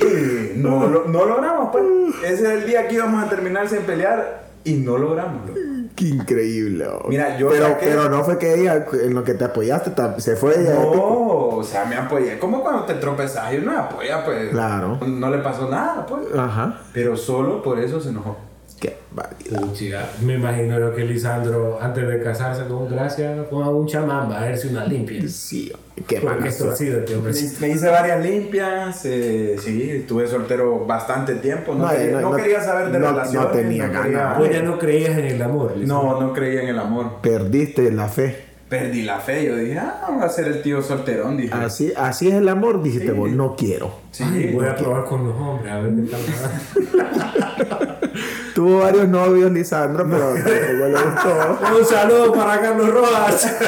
Y 0.00 0.58
no, 0.58 0.86
lo- 0.86 1.04
no 1.06 1.24
logramos, 1.24 1.68
pues. 1.72 1.84
Ese 2.24 2.42
es 2.44 2.62
el 2.62 2.66
día 2.66 2.88
que 2.88 2.94
íbamos 2.96 3.22
a 3.24 3.28
terminar 3.28 3.68
sin 3.68 3.80
pelear 3.80 4.44
y 4.64 4.74
no 4.74 4.98
logramos. 4.98 5.46
loco. 5.48 5.58
Qué 5.94 6.06
increíble. 6.08 6.86
oh. 6.88 7.06
Mira, 7.08 7.38
yo 7.38 7.50
Pero, 7.50 7.66
saqué- 7.68 7.76
pero 7.80 8.08
no 8.08 8.24
fue 8.24 8.36
que 8.38 8.54
ella, 8.54 8.84
en 8.92 9.14
lo 9.14 9.22
que 9.22 9.34
te 9.34 9.44
apoyaste, 9.44 9.92
se 10.18 10.34
fue 10.36 10.60
ella. 10.60 10.74
No, 10.74 11.48
o 11.56 11.62
sea, 11.62 11.84
me 11.84 11.96
apoyé. 11.96 12.38
Como 12.38 12.62
cuando 12.62 12.82
te 12.84 12.94
tropezas 12.94 13.52
y 13.52 13.58
uno 13.58 13.72
me 13.72 13.78
apoya, 13.78 14.24
pues. 14.24 14.50
Claro. 14.50 14.98
No 15.06 15.30
le 15.30 15.38
pasó 15.38 15.68
nada, 15.70 16.04
pues. 16.06 16.26
Ajá. 16.36 16.80
Pero 16.92 17.16
solo 17.16 17.62
por 17.62 17.78
eso 17.78 18.00
se 18.00 18.08
enojó. 18.08 18.36
Qué 18.80 18.96
barbaridad. 19.12 19.60
Puchiga, 19.62 20.10
me 20.22 20.34
imagino 20.34 20.78
yo 20.78 20.94
que 20.94 21.04
Lisandro, 21.04 21.78
antes 21.80 22.06
de 22.06 22.20
casarse 22.22 22.64
con 22.66 22.88
Gracia, 22.88 23.46
ponga 23.48 23.68
un 23.70 23.86
chamán, 23.86 24.30
va 24.30 24.40
a 24.42 24.44
verse 24.46 24.68
una 24.68 24.84
limpia. 24.84 25.22
Sí, 25.28 25.72
qué 26.06 26.16
Porque 26.20 26.36
mala 26.36 26.48
es 26.48 26.56
suerte. 26.58 26.90
torcido, 26.90 27.18
hombre. 27.18 27.32
Me, 27.32 27.66
me 27.68 27.74
hice 27.74 27.88
varias 27.88 28.24
limpias, 28.24 29.00
eh, 29.04 29.56
sí, 29.58 29.90
estuve 29.90 30.26
soltero 30.26 30.84
bastante 30.84 31.36
tiempo, 31.36 31.72
no, 31.74 31.84
No, 31.86 31.90
quería, 31.90 32.12
no, 32.12 32.20
no 32.20 32.30
no- 32.30 32.36
quería 32.36 32.60
saber 32.62 32.90
de 32.90 32.98
no- 32.98 33.06
no 33.06 33.12
relaciones. 33.18 33.52
tenía 33.52 33.86
ganas. 33.88 34.38
Vos 34.38 34.50
ya 34.50 34.62
no 34.62 34.78
creías 34.78 35.16
en 35.16 35.24
el 35.26 35.42
amor, 35.42 35.76
Lisandro. 35.76 36.12
no, 36.12 36.20
no 36.20 36.32
creía 36.32 36.62
en 36.62 36.68
el 36.68 36.78
amor. 36.78 37.20
Perdiste 37.22 37.90
la 37.92 38.08
fe. 38.08 38.53
Perdí 38.68 39.02
la 39.02 39.18
fe. 39.20 39.44
Yo 39.44 39.56
dije, 39.56 39.78
ah, 39.78 40.08
va 40.18 40.24
a 40.24 40.28
ser 40.28 40.46
el 40.48 40.62
tío 40.62 40.82
solterón. 40.82 41.36
Dije, 41.36 41.52
Así, 41.54 41.92
así 41.96 42.28
es 42.28 42.34
el 42.34 42.48
amor, 42.48 42.82
dijiste 42.82 43.12
vos, 43.12 43.30
no 43.30 43.54
quiero. 43.56 43.92
sí, 44.10 44.24
Ay, 44.26 44.52
voy 44.52 44.66
a 44.66 44.76
probar 44.76 45.04
con 45.04 45.24
los 45.26 45.36
hombres, 45.36 45.72
a 45.72 45.80
ver 45.80 45.92
qué 45.94 46.10
tal. 46.10 47.98
Tuvo 48.54 48.78
varios 48.80 49.08
novios, 49.08 49.50
Lisandro, 49.50 50.08
pero 50.08 50.34
tampoco 50.34 50.48
le 50.48 50.92
gustó. 50.92 51.58
Un 51.80 51.84
saludo 51.84 52.32
para 52.32 52.60
Carlos 52.60 52.88
Rojas. 52.92 53.56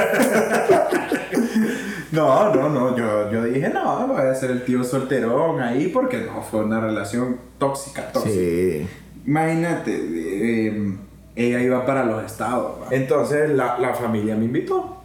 No, 2.12 2.54
no, 2.54 2.68
no, 2.70 2.96
yo, 2.96 3.30
yo 3.30 3.44
dije, 3.44 3.68
no, 3.68 4.06
voy 4.06 4.22
a 4.22 4.34
ser 4.34 4.50
el 4.50 4.64
tío 4.64 4.82
solterón 4.82 5.60
ahí 5.60 5.88
porque 5.88 6.18
no, 6.22 6.40
fue 6.40 6.64
una 6.64 6.80
relación 6.80 7.36
tóxica, 7.58 8.10
tóxica. 8.10 8.34
Sí. 8.34 8.86
Imagínate, 9.26 9.90
eh, 9.94 10.96
ella 11.36 11.60
iba 11.60 11.84
para 11.86 12.04
los 12.04 12.24
estados. 12.24 12.72
Entonces 12.90 13.50
la, 13.50 13.78
la 13.78 13.94
familia 13.94 14.34
me 14.36 14.46
invitó. 14.46 14.96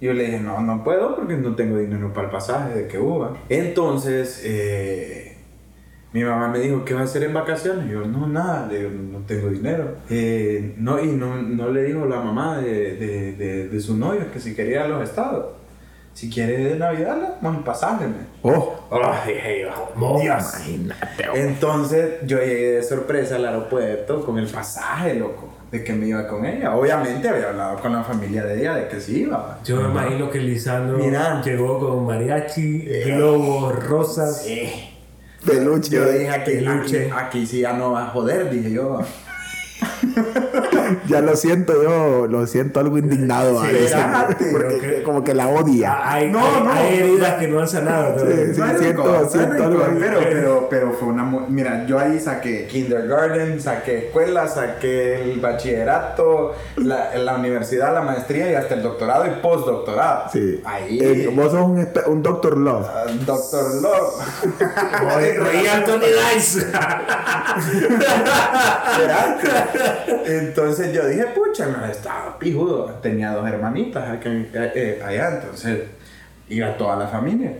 Yo 0.00 0.12
le 0.12 0.24
dije, 0.24 0.40
no, 0.40 0.60
no 0.60 0.82
puedo 0.82 1.14
porque 1.14 1.36
no 1.36 1.54
tengo 1.54 1.78
dinero 1.78 2.12
para 2.12 2.26
el 2.26 2.32
pasaje 2.32 2.74
de 2.74 2.88
que 2.88 2.98
hubo. 2.98 3.36
Entonces, 3.48 4.42
eh, 4.44 5.36
mi 6.12 6.24
mamá 6.24 6.48
me 6.48 6.58
dijo, 6.58 6.84
¿qué 6.84 6.92
va 6.92 7.02
a 7.02 7.04
hacer 7.04 7.22
en 7.22 7.32
vacaciones? 7.32 7.88
Yo, 7.88 8.04
no, 8.04 8.26
nada, 8.26 8.66
le 8.66 8.78
digo, 8.80 8.90
no 8.90 9.18
tengo 9.20 9.48
dinero. 9.48 9.98
Eh, 10.10 10.74
no, 10.76 11.00
y 11.00 11.06
no, 11.06 11.40
no 11.40 11.70
le 11.70 11.84
dijo 11.84 12.04
la 12.04 12.20
mamá 12.20 12.58
de, 12.58 12.96
de, 12.96 13.32
de, 13.34 13.68
de 13.68 13.80
su 13.80 13.96
novio 13.96 14.30
que 14.32 14.40
si 14.40 14.56
quería 14.56 14.84
a 14.84 14.88
los 14.88 15.08
estados. 15.08 15.46
Si 16.14 16.28
quiere 16.30 16.58
de 16.58 16.76
Navidad, 16.76 17.36
damos 17.40 17.58
el 17.58 17.64
pasaje. 17.64 18.04
Oh, 18.42 18.74
Oh, 18.90 19.12
dije 19.26 19.62
yo, 19.62 20.18
Dios. 20.20 20.44
imagínate. 20.66 21.28
oh. 21.30 21.34
entonces 21.34 22.10
yo 22.26 22.38
llegué 22.38 22.72
de 22.72 22.82
sorpresa 22.82 23.36
al 23.36 23.46
aeropuerto 23.46 24.24
con 24.24 24.38
el 24.38 24.46
pasaje, 24.46 25.14
loco, 25.14 25.48
de 25.70 25.82
que 25.82 25.94
me 25.94 26.08
iba 26.08 26.28
con 26.28 26.44
ella. 26.44 26.76
Obviamente 26.76 27.26
había 27.28 27.48
hablado 27.48 27.78
con 27.80 27.92
la 27.94 28.04
familia 28.04 28.44
de 28.44 28.60
ella 28.60 28.74
de 28.74 28.88
que 28.88 29.00
sí 29.00 29.22
iba. 29.22 29.58
Yo 29.64 29.76
me 29.80 29.88
imagino 29.88 30.30
que 30.30 30.38
Lisandro 30.40 30.98
Mira. 30.98 31.40
llegó 31.42 31.78
con 31.80 32.04
mariachi, 32.06 32.80
globos, 33.06 33.82
rosas. 33.86 34.42
Sí. 34.42 34.90
Peluche. 35.46 35.90
Yo 35.96 36.04
dije, 36.12 36.28
aquí, 36.30 36.64
aquí, 36.66 36.96
aquí 37.16 37.46
sí 37.46 37.60
ya 37.60 37.72
no 37.72 37.92
va 37.92 38.04
a 38.04 38.10
joder, 38.10 38.50
dije 38.50 38.70
yo. 38.70 39.00
Ya 41.06 41.20
lo 41.22 41.34
siento 41.36 41.82
yo, 41.82 42.26
lo 42.26 42.46
siento 42.46 42.78
algo 42.80 42.98
indignado 42.98 43.60
a 43.62 43.66
Sí, 43.66 43.72
veces, 43.72 43.96
porque 44.52 44.96
ok. 44.98 45.02
como 45.04 45.24
que 45.24 45.32
la 45.34 45.48
odia. 45.48 45.92
Ah, 45.94 46.12
Hay, 46.14 46.30
No, 46.30 46.38
hay- 46.40 46.62
no. 46.62 46.70
hay 46.72 46.98
heridas 46.98 47.34
que 47.36 47.48
no 47.48 47.60
han 47.60 47.68
sanado. 47.68 48.12
todavía. 48.14 48.52
Sí, 48.52 48.60
No 48.60 48.64
hay 48.66 48.76
siento- 48.78 49.02
algo. 49.02 49.30
pero, 49.98 50.18
pero, 50.20 50.66
pero 50.68 50.92
fue 50.92 51.08
una... 51.08 51.22
mu- 51.24 51.46
Mira, 51.48 51.86
yo 51.86 51.98
ahí 51.98 52.20
saqué 52.20 52.66
kindergarten, 52.66 53.58
saqué 53.60 54.06
escuela, 54.06 54.46
saqué 54.48 55.22
el 55.22 55.40
bachillerato, 55.40 56.54
la, 56.76 57.14
la 57.16 57.34
universidad, 57.36 57.94
la 57.94 58.02
maestría 58.02 58.50
y 58.50 58.54
hasta 58.54 58.74
el 58.74 58.82
doctorado 58.82 59.26
y 59.26 59.30
postdoctorado. 59.40 60.28
Sí. 60.32 60.60
Ahí... 60.64 60.98
Eh, 61.00 61.30
vos 61.34 61.52
sos 61.52 61.62
un, 62.06 62.22
Doctor 62.22 62.58
Love. 62.58 62.86
Ah, 62.88 63.04
Doctor 63.24 63.74
Love. 63.80 64.14
Oye, 65.16 65.70
Anthony 65.70 66.00
Dice. 66.34 66.66
Entonces 70.26 70.92
yo 70.92 71.06
dije, 71.06 71.24
pucha, 71.34 71.66
no, 71.66 71.84
estaba 71.86 72.38
pijudo. 72.38 72.86
Tenía 73.02 73.32
dos 73.32 73.48
hermanitas 73.48 74.08
acá 74.10 74.30
eh, 74.30 74.72
eh, 74.74 75.02
allá, 75.04 75.30
entonces 75.40 75.80
iba 76.48 76.76
toda 76.76 76.96
la 76.96 77.06
familia. 77.08 77.52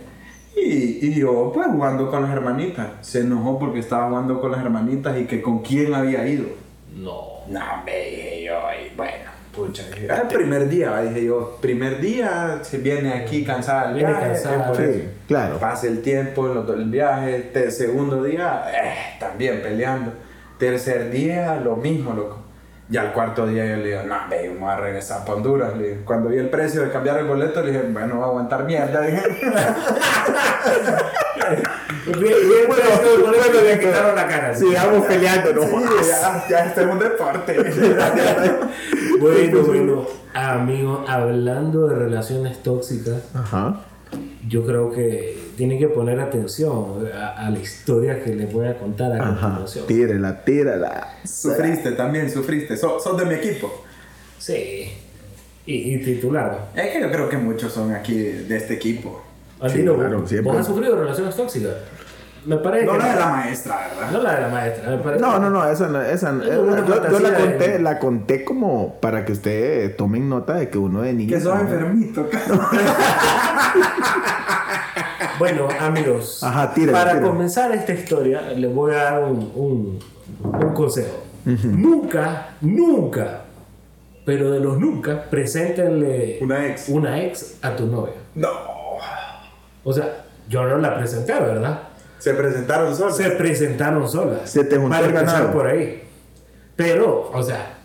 Y, 0.55 1.07
y 1.07 1.15
yo, 1.15 1.51
pues, 1.53 1.67
jugando 1.67 2.09
con 2.11 2.21
las 2.23 2.31
hermanitas. 2.31 2.87
Se 3.01 3.21
enojó 3.21 3.57
porque 3.57 3.79
estaba 3.79 4.07
jugando 4.09 4.39
con 4.39 4.51
las 4.51 4.61
hermanitas 4.61 5.17
y 5.19 5.25
que 5.25 5.41
con 5.41 5.61
quién 5.63 5.93
había 5.93 6.27
ido. 6.27 6.45
No. 6.95 7.33
No, 7.49 7.59
me 7.85 7.91
dije 7.97 8.43
yo, 8.45 8.53
y 8.71 8.95
bueno, 8.95 9.29
pucha. 9.53 9.83
dije, 9.89 10.07
"Ah, 10.09 10.21
el 10.21 10.27
primer 10.29 10.69
día, 10.69 11.01
dije 11.01 11.25
yo, 11.25 11.57
primer 11.59 11.99
día 11.99 12.59
se 12.61 12.77
viene 12.77 13.11
aquí 13.13 13.43
cansada 13.43 13.87
del 13.87 13.95
Viene 13.95 14.11
viaje. 14.11 14.27
cansada, 14.27 14.67
por 14.67 14.77
Sí, 14.77 14.83
eso. 14.83 14.99
claro. 15.27 15.57
Pasa 15.59 15.87
el 15.87 16.01
tiempo, 16.01 16.49
el, 16.49 16.79
el 16.79 16.89
viaje, 16.89 17.39
te- 17.51 17.69
segundo 17.69 18.23
día, 18.23 18.63
eh, 18.71 18.93
también 19.19 19.61
peleando. 19.61 20.13
Tercer 20.63 21.11
día, 21.11 21.59
lo 21.61 21.75
mismo, 21.75 22.13
loco. 22.13 22.37
Ya 22.87 23.03
el 23.07 23.11
cuarto 23.11 23.45
día 23.45 23.65
yo 23.65 23.75
le 23.77 23.87
digo, 23.87 24.03
no, 24.03 24.15
ve, 24.29 24.47
vamos 24.47 24.69
a 24.69 24.77
regresar 24.77 25.25
para 25.25 25.33
Honduras. 25.33 25.75
Le 25.75 25.89
digo. 25.89 26.01
Cuando 26.05 26.29
vi 26.29 26.37
el 26.37 26.49
precio 26.49 26.83
de 26.83 26.89
cambiar 26.89 27.19
el 27.19 27.25
boleto, 27.25 27.61
le 27.61 27.71
dije, 27.71 27.83
bueno, 27.91 28.15
voy 28.15 28.23
a 28.23 28.27
aguantar 28.27 28.63
mierda. 28.63 29.01
Dije, 29.01 29.23
Bien, 32.05 32.19
bien, 32.21 32.67
bueno, 32.67 32.83
eso 32.83 33.61
le 33.61 33.79
quitaron 33.79 34.15
la 34.15 34.27
cara. 34.27 34.55
Sigamos 34.55 35.05
peleando, 35.05 35.53
no 35.53 35.63
sí, 35.63 35.85
ya, 36.07 36.45
ya 36.49 36.65
esto 36.65 36.81
es 36.81 36.87
un 36.87 36.99
deporte. 36.99 37.57
Bueno, 39.19 39.61
bueno, 39.63 40.07
amigos, 40.33 41.09
hablando 41.09 41.87
de 41.87 41.95
relaciones 41.95 42.61
tóxicas, 42.61 43.23
Ajá. 43.33 43.81
yo 44.47 44.65
creo 44.65 44.91
que 44.91 45.42
tienen 45.55 45.79
que 45.79 45.87
poner 45.87 46.19
atención 46.19 47.07
a, 47.13 47.45
a 47.45 47.49
la 47.49 47.59
historia 47.59 48.23
que 48.23 48.33
les 48.35 48.51
voy 48.51 48.67
a 48.67 48.77
contar 48.77 49.11
a 49.13 49.23
Ajá. 49.23 49.39
continuación. 49.41 49.87
Tírala, 49.87 50.43
tírala. 50.43 51.07
sufriste 51.23 51.91
también, 51.93 52.29
sufriste. 52.31 52.75
So- 52.77 52.99
sos 52.99 53.17
de 53.17 53.25
mi 53.25 53.35
equipo. 53.35 53.83
Sí. 54.39 54.91
Y, 55.65 55.95
y 55.95 55.97
titular. 56.03 56.69
Es 56.75 56.91
que 56.91 56.99
yo 57.01 57.09
creo 57.11 57.29
que 57.29 57.37
muchos 57.37 57.71
son 57.71 57.93
aquí 57.93 58.17
de, 58.17 58.43
de 58.43 58.57
este 58.57 58.73
equipo. 58.73 59.21
Andino, 59.61 59.95
claro, 59.95 60.19
¿vos- 60.21 60.29
siempre. 60.29 60.51
¿vos 60.51 60.59
has 60.61 60.67
sufrido 60.67 60.95
relaciones 60.97 61.35
tóxicas? 61.35 61.73
Me 62.45 62.57
parece 62.57 62.85
No 62.85 62.91
que 62.91 62.97
la 62.97 63.13
de 63.13 63.19
la 63.21 63.27
maestra, 63.29 63.87
¿verdad? 63.95 64.11
no 64.11 64.21
la 64.21 64.35
de 64.35 64.41
la 64.41 64.47
maestra. 64.49 64.89
Me 64.91 64.97
parece 64.97 65.21
No, 65.21 65.39
no, 65.39 65.49
no, 65.49 65.69
esa 65.69 65.87
no, 65.87 66.01
esa 66.01 66.31
no. 66.33 66.43
Yo, 66.43 66.85
yo 66.85 67.19
la 67.21 67.33
conté, 67.37 67.69
de- 67.69 67.79
la 67.79 67.99
conté 67.99 68.43
como 68.43 68.99
para 68.99 69.23
que 69.23 69.31
ustedes 69.31 69.95
tomen 69.95 70.27
nota 70.27 70.55
de 70.55 70.67
que 70.69 70.77
uno 70.77 71.03
de 71.03 71.13
niño. 71.13 71.33
Que 71.33 71.39
sos 71.39 71.57
enfermito, 71.61 72.27
cabrón. 72.31 72.59
Bueno, 75.39 75.67
amigos, 75.79 76.43
Ajá, 76.43 76.73
tira, 76.73 76.91
para 76.93 77.13
tira. 77.13 77.23
comenzar 77.27 77.71
esta 77.71 77.93
historia, 77.93 78.41
les 78.55 78.73
voy 78.73 78.93
a 78.93 79.03
dar 79.03 79.23
un, 79.23 79.51
un, 79.55 79.99
un 80.43 80.73
consejo. 80.73 81.23
Nunca, 81.45 82.49
nunca, 82.61 83.41
pero 84.25 84.51
de 84.51 84.59
los 84.59 84.77
nunca, 84.79 85.23
preséntenle 85.29 86.37
Una 86.41 86.67
ex. 86.67 86.87
una 86.89 87.21
ex 87.23 87.55
a 87.61 87.75
tu 87.75 87.85
novia. 87.87 88.13
No. 88.35 88.49
O 89.83 89.91
sea, 89.91 90.23
yo 90.47 90.63
no 90.65 90.77
la 90.77 90.95
presenté, 90.95 91.33
¿verdad? 91.33 91.81
Se 92.19 92.33
presentaron 92.33 92.95
solos. 92.95 93.17
Se 93.17 93.31
presentaron 93.31 94.07
solas. 94.09 94.49
Se 94.49 94.63
te 94.63 94.77
juntó 94.77 94.91
Para 94.91 95.05
el 95.07 95.09
empezar 95.13 95.35
ganado. 95.39 95.53
por 95.53 95.67
ahí. 95.67 96.03
Pero, 96.77 97.29
o 97.33 97.43
sea, 97.43 97.77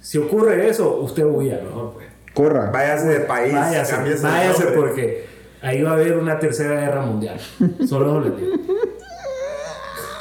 si 0.00 0.18
ocurre 0.18 0.68
eso, 0.68 0.96
usted 1.00 1.24
huya 1.24 1.58
mejor, 1.64 1.92
pues. 1.94 2.06
Corra. 2.34 2.70
Váyase 2.70 3.06
de 3.08 3.20
país. 3.20 3.54
Váyase, 3.54 3.96
váyase 4.22 4.64
nombre. 4.64 4.78
porque 4.78 5.26
ahí 5.62 5.82
va 5.82 5.90
a 5.90 5.94
haber 5.94 6.16
una 6.16 6.38
tercera 6.38 6.80
guerra 6.80 7.02
mundial. 7.02 7.40
Solo 7.88 8.20
les 8.20 8.36
digo. 8.36 8.52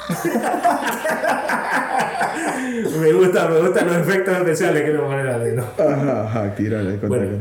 me 3.02 3.14
gusta, 3.14 3.48
me 3.48 3.60
gustan 3.60 3.88
los 3.88 3.98
efectos 3.98 4.38
especiales 4.38 4.84
que 4.84 4.94
le 4.94 5.00
ponen 5.00 5.28
a 5.28 5.38
¿no? 5.38 5.64
Ajá, 5.78 6.24
ajá, 6.24 6.56
tírale. 6.56 6.98
Bueno. 6.98 7.40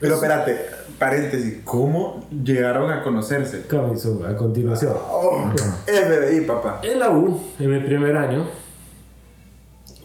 Pero 0.00 0.14
espérate, 0.14 0.66
paréntesis. 0.98 1.60
¿Cómo 1.64 2.26
llegaron 2.30 2.90
a 2.90 3.02
conocerse? 3.02 3.62
comenzó 3.62 4.24
a 4.26 4.36
continuación. 4.36 4.94
Oh, 5.10 5.50
FBI, 5.86 6.42
papá. 6.42 6.80
En 6.82 6.98
la 6.98 7.10
U, 7.10 7.40
en 7.58 7.70
mi 7.70 7.80
primer 7.80 8.16
año, 8.16 8.46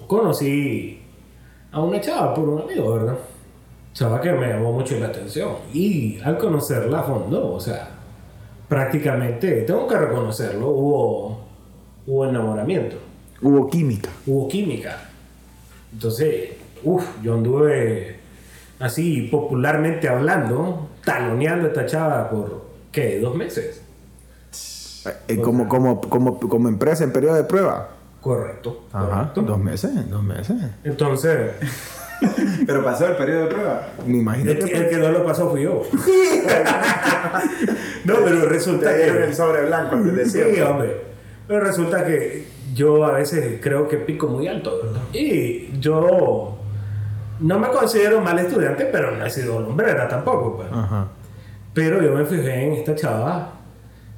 conocí 0.08 1.02
a 1.72 1.82
una 1.82 2.00
chava 2.00 2.34
por 2.34 2.50
un 2.50 2.62
amigo, 2.62 2.94
¿verdad? 2.94 3.18
Chava 3.94 4.22
que 4.22 4.32
me 4.32 4.48
llamó 4.50 4.72
mucho 4.72 4.98
la 5.00 5.08
atención. 5.08 5.56
Y 5.74 6.20
al 6.24 6.38
conocerla 6.38 7.00
a 7.00 7.04
fondo, 7.04 7.54
o 7.54 7.60
sea, 7.60 7.90
prácticamente, 8.68 9.64
tengo 9.64 9.88
que 9.88 9.98
reconocerlo, 9.98 10.70
hubo, 10.70 11.40
hubo 12.08 12.26
enamoramiento, 12.26 12.98
Hubo 13.42 13.68
química. 13.70 14.10
hubo 14.28 14.48
química. 14.48 14.98
Entonces, 15.94 16.52
uff, 16.84 17.06
yo 17.24 17.34
anduve 17.36 18.20
así 18.80 19.24
popularmente 19.32 20.08
hablando, 20.08 20.88
taloneando 21.04 21.66
a 21.66 21.70
esta 21.70 21.86
chava 21.86 22.30
por, 22.30 22.66
¿qué? 22.92 23.20
¿Dos 23.20 23.36
meses? 23.36 23.82
Eh, 25.28 25.38
como, 25.42 25.68
como, 25.68 26.02
como, 26.02 26.40
como 26.40 26.70
empresa 26.70 27.04
en 27.04 27.12
periodo 27.14 27.36
de 27.36 27.44
prueba. 27.46 27.90
Correcto. 28.22 28.84
Ajá. 28.92 29.10
correcto. 29.34 29.42
Dos 29.44 29.60
meses, 29.60 30.10
dos 30.10 30.22
meses. 30.24 30.58
Entonces, 30.84 31.52
Pero 32.66 32.84
pasó 32.84 33.08
el 33.08 33.16
periodo 33.16 33.42
de 33.44 33.48
prueba. 33.48 33.88
Me 34.06 34.18
imagino 34.18 34.52
el 34.52 34.60
que. 34.60 34.66
que, 34.66 34.78
el 34.78 34.90
que 34.90 34.98
no 34.98 35.10
lo 35.10 35.26
pasó 35.26 35.50
fui 35.50 35.64
yo. 35.64 35.84
no, 38.06 38.16
pero 38.24 38.46
resulta 38.48 38.92
Te 38.92 38.98
dieron 38.98 39.24
el 39.24 39.30
que... 39.30 39.36
sobre 39.36 39.66
blanco 39.66 39.96
antes 39.96 40.34
de 40.34 40.56
Sí, 40.56 40.62
hombre. 40.62 41.02
Pero 41.48 41.60
resulta 41.62 42.06
que 42.06 42.46
yo 42.74 43.04
a 43.06 43.14
veces 43.14 43.60
creo 43.62 43.88
que 43.88 43.98
pico 43.98 44.28
muy 44.28 44.48
alto, 44.48 44.80
¿verdad? 44.84 45.02
Y 45.14 45.80
yo 45.80 46.58
no 47.40 47.60
me 47.60 47.68
considero 47.70 48.22
mal 48.22 48.38
estudiante, 48.40 48.86
pero 48.86 49.12
no 49.12 49.26
he 49.26 49.30
sido 49.30 49.60
lumbrera 49.60 50.08
tampoco, 50.08 50.58
pues. 50.58 50.70
Ajá. 50.72 51.08
Pero 51.74 52.02
yo 52.02 52.14
me 52.14 52.26
fijé 52.26 52.66
en 52.66 52.74
esta 52.74 52.96
chava 52.96 53.54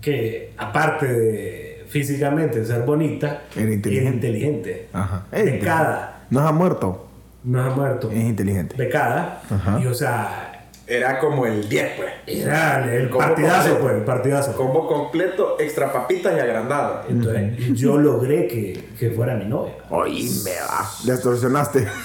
que, 0.02 0.54
aparte 0.58 1.06
de 1.06 1.86
físicamente 1.88 2.66
ser 2.66 2.82
bonita, 2.84 3.44
Era 3.56 3.72
inteligente. 3.72 4.08
era 4.08 4.16
inteligente. 4.16 4.88
Ajá. 4.94 5.26
Es 5.32 5.46
Becada. 5.46 6.26
No 6.30 6.48
ha 6.48 6.52
muerto. 6.52 7.08
No 7.44 7.64
ha 7.64 7.70
muerto. 7.70 8.12
Es 8.12 8.24
inteligente. 8.24 8.76
Becada. 8.78 9.42
Ajá. 9.50 9.80
Y 9.80 9.88
o 9.88 9.94
sea, 9.94 10.51
era 10.98 11.20
como 11.20 11.46
el 11.46 11.68
10, 11.70 11.92
pues. 11.98 12.10
Era 12.28 12.86
el 12.94 13.10
Combo 13.10 13.26
partidazo, 13.28 13.58
completo. 13.70 13.80
pues, 13.82 13.96
el 13.96 14.02
partidazo. 14.04 14.56
Combo 14.56 14.88
completo, 14.88 15.56
extra 15.60 15.92
papitas 15.94 16.34
y 16.36 16.40
agrandado. 16.40 17.04
Entonces, 17.10 17.74
yo 17.74 17.98
logré 17.98 18.48
que, 18.48 18.90
que 19.00 19.12
fuera 19.12 19.36
mi 19.36 19.46
novia. 19.46 19.74
Oíme, 19.90 20.52
va. 20.70 20.86
Le 21.06 21.14
extorsionaste. 21.14 21.88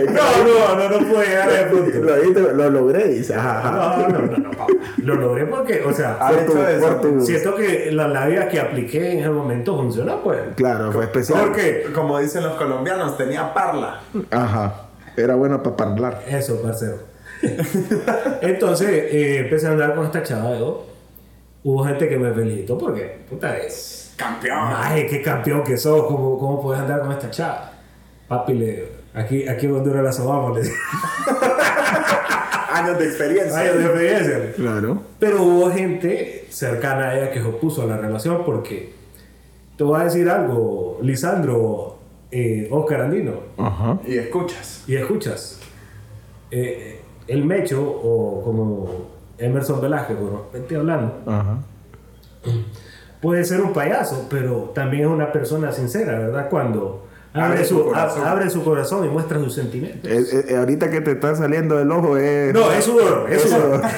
No, 0.00 0.44
no, 0.44 0.74
no, 0.76 0.88
no 1.00 1.08
pude 1.08 1.26
llegar 1.26 1.48
a 1.48 1.52
ese 1.60 1.64
punto. 1.64 2.52
lo, 2.54 2.70
logré, 2.70 3.08
dice. 3.08 3.34
Ajá. 3.34 3.70
No, 3.70 4.08
no, 4.08 4.18
no, 4.26 4.36
no, 4.38 4.50
papá. 4.50 4.66
Lo 4.98 5.14
logré 5.16 5.46
porque, 5.46 5.82
o 5.82 5.92
sea, 5.92 6.18
Por 6.18 6.36
tu- 6.46 6.52
hecho 6.52 6.68
eso, 6.68 6.86
por 6.86 7.00
tu- 7.00 7.20
siento 7.26 7.54
que 7.56 7.90
la 7.92 8.08
labia 8.08 8.48
que 8.48 8.60
apliqué 8.60 9.12
en 9.12 9.18
ese 9.20 9.30
momento 9.30 9.76
funcionó, 9.76 10.22
pues. 10.22 10.38
Claro, 10.56 10.92
fue 10.92 11.04
especial. 11.04 11.40
Porque, 11.40 11.86
Como 11.94 12.18
dicen 12.18 12.44
los 12.44 12.54
colombianos, 12.54 13.16
tenía 13.16 13.52
parla. 13.52 14.00
Ajá. 14.30 14.74
Era 15.16 15.34
bueno 15.34 15.62
para 15.62 15.90
hablar. 15.90 16.24
eso, 16.28 16.60
parcero. 16.62 16.98
Entonces, 18.42 18.88
eh, 18.88 19.38
empecé 19.40 19.66
a 19.66 19.70
andar 19.70 19.94
con 19.94 20.06
esta 20.06 20.22
chava, 20.22 20.58
yo. 20.58 20.86
Hubo 21.62 21.84
gente 21.84 22.08
que 22.08 22.16
me 22.16 22.32
felicitó 22.32 22.78
porque, 22.78 23.18
puta, 23.28 23.56
es. 23.58 24.12
Campeón. 24.16 24.72
Ay, 24.74 25.06
qué 25.06 25.22
campeón 25.22 25.62
que 25.64 25.76
sos, 25.76 26.06
¿cómo, 26.06 26.38
cómo 26.38 26.60
puedes 26.62 26.82
andar 26.82 27.00
con 27.00 27.12
esta 27.12 27.30
chava? 27.30 27.72
Papi, 28.28 28.54
le, 28.54 28.88
aquí, 29.14 29.48
aquí 29.48 29.66
en 29.66 29.74
Honduras 29.74 30.04
la 30.04 30.12
sobamos, 30.12 30.56
le 30.56 30.62
dije. 30.62 30.74
Años 32.72 32.98
de 32.98 33.04
experiencia. 33.06 33.58
Ay, 33.58 33.68
de 33.78 33.84
experiencia. 33.84 34.52
Claro. 34.54 35.02
Pero 35.18 35.42
hubo 35.42 35.70
gente 35.70 36.46
cercana 36.50 37.08
a 37.08 37.18
ella 37.18 37.30
que 37.32 37.40
se 37.40 37.46
opuso 37.46 37.82
a 37.82 37.86
la 37.86 37.96
relación 37.96 38.44
porque 38.44 38.92
te 39.76 39.84
voy 39.84 40.00
a 40.00 40.04
decir 40.04 40.28
algo, 40.28 40.98
Lisandro, 41.02 41.99
eh, 42.30 42.68
Oscar 42.70 43.02
Andino, 43.02 43.32
Ajá. 43.56 43.98
Y 44.06 44.16
escuchas. 44.18 44.84
y 44.86 44.96
escuchas, 44.96 45.58
eh, 46.50 47.00
el 47.26 47.44
Mecho, 47.44 47.82
o 47.82 48.42
como 48.44 49.10
Emerson 49.38 49.80
Velázquez, 49.80 50.18
bueno, 50.18 50.42
estoy 50.54 50.76
hablando, 50.76 51.14
Ajá. 51.26 51.58
puede 53.20 53.44
ser 53.44 53.60
un 53.60 53.72
payaso, 53.72 54.26
pero 54.30 54.70
también 54.74 55.04
es 55.04 55.08
una 55.10 55.32
persona 55.32 55.72
sincera, 55.72 56.18
¿verdad? 56.18 56.48
Cuando 56.50 57.06
abre, 57.32 57.46
Abre 57.58 57.64
su, 57.64 57.84
corazón. 57.84 58.26
abre 58.26 58.50
su 58.50 58.64
corazón 58.64 59.04
y 59.04 59.08
muestra 59.08 59.38
sus 59.38 59.54
sentimientos. 59.54 60.10
Eh, 60.10 60.44
eh, 60.48 60.56
ahorita 60.56 60.90
que 60.90 61.00
te 61.00 61.12
está 61.12 61.34
saliendo 61.36 61.76
del 61.76 61.90
ojo 61.92 62.16
es. 62.16 62.52
no, 62.52 62.70
es 62.72 62.84
sudor, 62.84 63.26
es 63.30 63.42
sudor. 63.42 63.80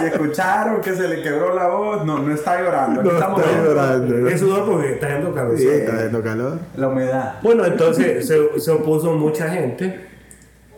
Si 0.00 0.06
escucharon 0.06 0.80
que 0.80 0.94
se 0.94 1.08
le 1.08 1.22
quebró 1.22 1.54
la 1.54 1.68
voz, 1.68 2.04
no, 2.04 2.18
no 2.18 2.34
está 2.34 2.60
llorando. 2.60 3.02
No 3.02 3.10
Estamos 3.12 3.40
está 3.44 3.62
llorando. 3.62 4.28
Es 4.28 4.40
sudor 4.40 4.64
porque 4.70 4.92
está 4.94 5.08
yendo 5.08 5.34
calor. 5.34 5.56
Sí, 5.58 5.66
está 5.68 5.94
haciendo 5.96 6.22
calor. 6.22 6.58
La 6.76 6.88
humedad. 6.88 7.34
Bueno, 7.42 7.64
entonces 7.64 8.26
se, 8.26 8.58
se 8.60 8.70
opuso 8.70 9.12
mucha 9.14 9.48
gente 9.50 10.06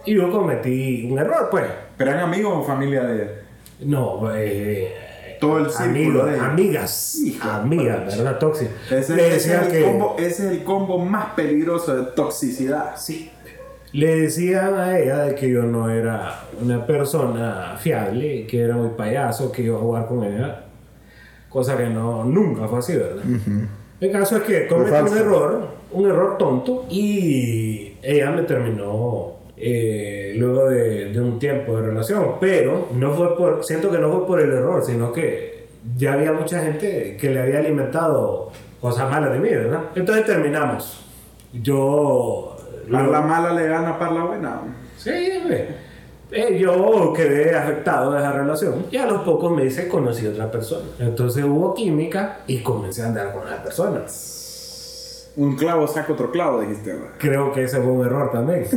y 0.04 0.14
yo 0.14 0.30
cometí 0.30 1.08
un 1.10 1.18
error, 1.18 1.48
pues. 1.50 1.64
¿Pero 1.96 2.10
eran 2.10 2.24
amigos 2.24 2.52
o 2.56 2.62
familia 2.64 3.02
de 3.04 3.30
No, 3.80 4.30
eh, 4.34 5.36
Todo 5.40 5.58
el 5.58 5.70
círculo 5.70 6.22
amigos, 6.22 6.30
de- 6.32 6.38
amigas, 6.40 7.16
amigas. 7.42 8.16
¿verdad? 8.16 8.38
Tóxicas. 8.38 8.72
Ese, 8.90 9.36
es 9.36 9.46
el 9.48 9.68
que 9.68 9.82
combo, 9.84 10.16
ese 10.18 10.46
es 10.46 10.52
el 10.52 10.64
combo 10.64 10.98
más 10.98 11.26
peligroso 11.34 11.94
de 11.96 12.02
toxicidad. 12.12 12.96
sí, 12.96 13.30
le 13.92 14.22
decían 14.22 14.74
a 14.74 14.98
ella 14.98 15.18
de 15.24 15.34
que 15.34 15.50
yo 15.50 15.62
no 15.62 15.90
era 15.90 16.44
una 16.60 16.86
persona 16.86 17.76
fiable, 17.78 18.46
que 18.46 18.62
era 18.62 18.76
muy 18.76 18.90
payaso, 18.90 19.52
que 19.52 19.62
iba 19.62 19.76
a 19.76 19.80
jugar 19.80 20.06
con 20.06 20.24
ella, 20.24 20.64
cosa 21.48 21.76
que 21.76 21.88
no 21.88 22.24
nunca 22.24 22.66
fue 22.68 22.78
así, 22.78 22.96
¿verdad? 22.96 23.22
El 24.00 24.10
caso 24.10 24.38
es 24.38 24.42
que 24.44 24.66
cometí 24.66 25.10
un 25.10 25.18
error, 25.18 25.68
un 25.92 26.06
error 26.08 26.38
tonto, 26.38 26.86
y 26.88 27.96
ella 28.02 28.30
me 28.30 28.42
terminó 28.42 29.34
eh, 29.56 30.32
luego 30.36 30.70
de, 30.70 31.12
de 31.12 31.20
un 31.20 31.38
tiempo 31.38 31.76
de 31.76 31.88
relación, 31.88 32.36
pero 32.40 32.88
no 32.94 33.12
fue 33.12 33.36
por, 33.36 33.62
siento 33.62 33.90
que 33.90 33.98
no 33.98 34.10
fue 34.10 34.26
por 34.26 34.40
el 34.40 34.50
error, 34.50 34.82
sino 34.84 35.12
que 35.12 35.66
ya 35.96 36.14
había 36.14 36.32
mucha 36.32 36.62
gente 36.62 37.16
que 37.20 37.30
le 37.30 37.40
había 37.40 37.58
alimentado 37.58 38.50
cosas 38.80 39.10
malas 39.10 39.32
de 39.32 39.38
mí, 39.38 39.50
¿verdad? 39.50 39.82
Entonces 39.94 40.24
terminamos. 40.24 41.04
Yo... 41.52 42.56
Parla 42.90 43.20
mala 43.20 43.52
le 43.52 43.68
gana 43.68 43.90
a 43.90 43.98
parla 43.98 44.24
buena. 44.24 44.60
Sí, 44.96 45.10
ve. 45.48 45.92
Eh, 46.30 46.58
yo 46.58 47.12
quedé 47.14 47.54
afectado 47.54 48.12
de 48.12 48.18
esa 48.20 48.32
relación 48.32 48.86
y 48.90 48.96
a 48.96 49.06
los 49.06 49.20
pocos 49.20 49.54
meses 49.54 49.86
conocí 49.86 50.26
a 50.26 50.30
otra 50.30 50.50
persona. 50.50 50.88
Entonces 50.98 51.44
hubo 51.44 51.74
química 51.74 52.38
y 52.46 52.62
comencé 52.62 53.02
a 53.02 53.08
andar 53.08 53.32
con 53.32 53.48
la 53.48 53.62
persona. 53.62 54.02
Un 55.34 55.56
clavo 55.56 55.86
saca 55.86 56.12
otro 56.12 56.30
clavo, 56.30 56.60
dijiste. 56.60 56.92
¿verdad? 56.92 57.08
Creo 57.18 57.52
que 57.52 57.64
ese 57.64 57.78
fue 57.78 57.92
un 57.92 58.04
error 58.04 58.30
también. 58.32 58.66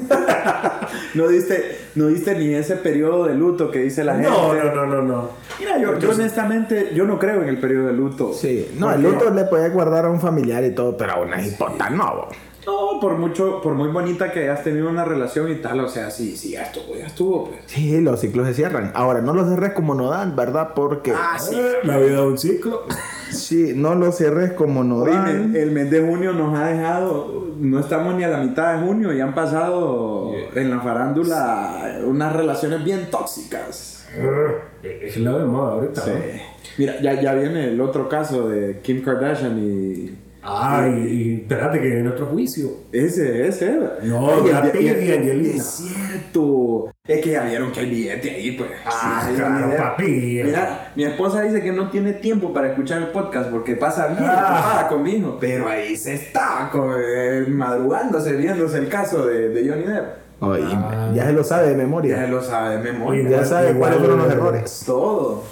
No 1.13 1.29
diste, 1.29 1.77
no 1.95 2.07
diste 2.07 2.35
ni 2.35 2.53
ese 2.53 2.75
periodo 2.75 3.25
de 3.25 3.35
luto 3.35 3.71
que 3.71 3.79
dice 3.79 4.03
la 4.03 4.15
gente. 4.15 4.29
No, 4.29 4.53
no, 4.53 4.73
no, 4.73 4.85
no, 4.85 5.01
no. 5.01 5.29
Mira, 5.59 5.77
yo, 5.77 5.97
yo 5.97 6.11
honestamente, 6.11 6.91
yo 6.93 7.05
no 7.05 7.17
creo 7.17 7.41
en 7.41 7.49
el 7.49 7.57
periodo 7.57 7.87
de 7.87 7.93
luto. 7.93 8.33
Sí. 8.33 8.73
No, 8.77 8.93
el 8.93 9.01
luto 9.01 9.29
le 9.29 9.45
puede 9.45 9.69
guardar 9.69 10.05
a 10.05 10.09
un 10.09 10.19
familiar 10.19 10.63
y 10.65 10.71
todo, 10.71 10.95
pero 10.97 11.13
a 11.13 11.19
una 11.21 11.41
hipota 11.41 11.89
no. 11.89 12.03
bo. 12.15 12.27
No, 12.65 12.99
por 12.99 13.17
mucho, 13.17 13.61
por 13.61 13.73
muy 13.75 13.89
bonita 13.89 14.31
que 14.31 14.41
hayas 14.41 14.63
tenido 14.63 14.89
una 14.89 15.05
relación 15.05 15.51
y 15.51 15.55
tal, 15.55 15.79
o 15.81 15.87
sea, 15.87 16.09
sí, 16.09 16.35
sí, 16.35 16.51
ya 16.51 16.63
estuvo, 16.63 16.95
ya 16.95 17.07
estuvo, 17.07 17.45
pues. 17.45 17.61
Sí, 17.67 17.99
los 18.01 18.19
ciclos 18.19 18.47
se 18.47 18.53
cierran. 18.53 18.91
Ahora, 18.95 19.21
no 19.21 19.33
los 19.33 19.47
cierres 19.47 19.73
como 19.73 19.93
no 19.93 20.09
dan, 20.09 20.35
¿verdad? 20.35 20.71
Porque. 20.75 21.13
Ah, 21.15 21.37
sí. 21.39 21.61
La 21.83 21.97
vida 21.97 22.21
de 22.21 22.27
un 22.27 22.37
ciclo. 22.37 22.83
Sí, 23.31 23.73
no 23.75 23.95
los 23.95 24.17
cierres 24.17 24.53
como 24.53 24.83
no 24.83 24.97
Oye, 24.99 25.11
dan. 25.11 25.55
el 25.55 25.71
mes 25.71 25.91
de 25.91 26.01
junio 26.01 26.31
nos 26.31 26.57
ha 26.57 26.67
dejado, 26.67 27.47
no 27.59 27.79
estamos 27.79 28.15
ni 28.15 28.23
a 28.23 28.29
la 28.29 28.37
mitad 28.37 28.73
de 28.73 28.85
junio 28.85 29.13
y 29.13 29.19
han 29.19 29.35
pasado 29.35 30.31
en 30.55 30.69
la 30.69 30.79
farándula 30.79 31.99
unas 32.05 32.33
relaciones 32.33 32.83
bien 32.83 33.09
tóxicas. 33.11 34.07
Es 34.83 35.17
la 35.17 35.37
de 35.37 35.45
moda 35.45 35.73
ahorita. 35.73 36.01
Sí. 36.01 36.11
¿no? 36.11 36.55
Mira, 36.77 37.01
ya, 37.01 37.19
ya 37.21 37.33
viene 37.33 37.69
el 37.69 37.81
otro 37.81 38.07
caso 38.09 38.49
de 38.49 38.79
Kim 38.81 39.03
Kardashian 39.03 39.57
y... 39.59 40.24
Ay, 40.47 40.91
y 41.09 41.41
espérate 41.41 41.79
que 41.81 41.87
viene 41.87 42.07
otro 42.09 42.27
juicio. 42.27 42.69
Ese, 42.91 43.47
ese. 43.47 43.79
No, 44.03 44.29
Ay, 44.29 44.71
el- 44.73 44.81
y 44.83 45.11
Angelina. 45.11 45.55
Es 45.55 45.65
cierto. 45.65 46.91
Es 47.07 47.21
que 47.21 47.31
ya 47.31 47.43
vieron 47.43 47.71
que 47.71 47.79
hay 47.79 47.89
billete 47.89 48.29
ahí, 48.29 48.51
pues. 48.51 48.69
Ah, 48.85 49.25
Sí, 49.27 49.35
claro, 49.35 49.67
mira. 49.67 49.77
papi. 49.91 50.41
Mira, 50.43 50.91
mi 50.95 51.03
esposa 51.03 51.41
dice 51.41 51.61
que 51.61 51.71
no 51.71 51.89
tiene 51.89 52.13
tiempo 52.13 52.53
para 52.53 52.69
escuchar 52.69 52.99
el 53.01 53.07
podcast 53.07 53.49
porque 53.49 53.75
pasa 53.75 54.07
bien 54.07 54.23
Ah. 54.25 54.33
ocupada 54.33 54.87
conmigo. 54.87 55.37
Pero 55.39 55.67
ahí 55.67 55.95
se 55.97 56.13
está 56.13 56.71
eh, 56.73 57.45
madrugándose 57.49 58.33
viéndose 58.33 58.77
el 58.77 58.87
caso 58.89 59.25
de, 59.25 59.49
de 59.49 59.69
Johnny 59.69 59.83
Depp. 59.83 60.05
Oye, 60.41 60.63
Ah. 60.67 61.11
ya 61.13 61.25
se 61.25 61.33
lo 61.33 61.43
sabe 61.43 61.67
de 61.67 61.71
Ya 61.71 61.77
memoria. 61.77 62.27
lo 62.27 62.41
sabe 62.41 62.77
de 62.77 62.83
memoria. 62.91 63.21
Igual- 63.21 63.39
Ya 63.39 63.45
sabe 63.45 63.69
igual- 63.71 63.79
cuáles 63.79 63.97
fueron 63.99 64.17
los 64.19 64.31
errores. 64.31 64.83
Todo. 64.85 65.43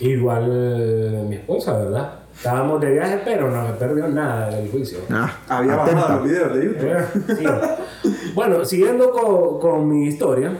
Igual 0.00 0.48
eh, 0.50 1.24
mi 1.28 1.36
esposa, 1.36 1.76
¿verdad? 1.78 2.12
Estábamos 2.34 2.80
de 2.80 2.90
viaje, 2.92 3.20
pero 3.24 3.50
no 3.50 3.62
me 3.68 3.74
perdió 3.74 4.08
nada 4.08 4.50
del 4.50 4.70
juicio. 4.70 4.98
Ah, 5.10 5.30
Había 5.48 5.74
atenta. 5.74 6.00
bajado 6.00 6.20
los 6.20 6.28
videos 6.30 6.54
de 6.56 6.64
YouTube. 6.64 6.90
Eh, 6.90 7.04
sí. 8.02 8.12
Bueno, 8.34 8.64
siguiendo 8.64 9.10
con, 9.10 9.60
con 9.60 9.88
mi 9.88 10.06
historia, 10.08 10.52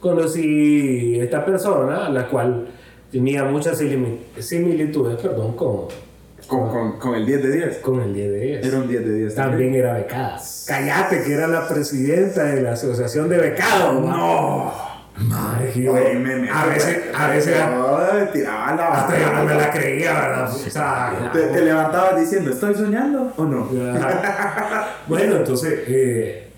conocí 0.00 1.18
esta 1.20 1.44
persona, 1.44 2.08
la 2.10 2.28
cual 2.28 2.68
tenía 3.10 3.44
muchas 3.44 3.80
simili- 3.80 4.18
similitudes, 4.38 5.16
perdón, 5.20 5.56
con, 5.56 5.86
Con, 6.46 6.68
con, 6.68 6.98
con 6.98 7.14
el 7.14 7.24
10 7.24 7.42
de 7.42 7.52
10. 7.52 7.76
con 7.78 8.00
el 8.00 8.12
10 8.12 8.30
de 8.32 8.40
10. 8.40 8.66
Era 8.66 8.78
un 8.78 8.88
10 8.88 9.04
de 9.06 9.14
10 9.14 9.34
También 9.34 9.74
era 9.74 9.94
becada. 9.94 10.38
Cállate, 10.66 11.22
que 11.24 11.32
era 11.32 11.46
la 11.46 11.66
presidenta 11.66 12.42
de 12.44 12.60
la 12.60 12.72
asociación 12.72 13.28
de 13.30 13.38
becados. 13.38 14.00
No. 14.04 14.72
Madre, 15.16 15.72
Oye, 15.88 16.14
me- 16.18 16.36
me- 16.36 16.50
a 16.50 16.66
veces, 16.66 17.04
a 17.16 17.28
veces, 17.28 17.54
Ay, 17.56 18.28
tiraba 18.32 18.74
la 18.74 18.88
hasta 18.88 19.16
yo 19.18 19.32
no 19.32 19.44
me 19.44 19.54
la 19.54 19.70
creía, 19.70 20.12
¿verdad? 20.12 20.50
O 20.52 20.58
sea, 20.58 21.30
Te, 21.32 21.40
te 21.40 21.60
levantabas 21.62 22.18
diciendo, 22.18 22.50
¿estoy 22.50 22.74
soñando 22.74 23.32
o 23.36 23.44
no? 23.44 23.68
Bueno, 25.06 25.36
entonces 25.36 25.80
eh, 25.86 26.48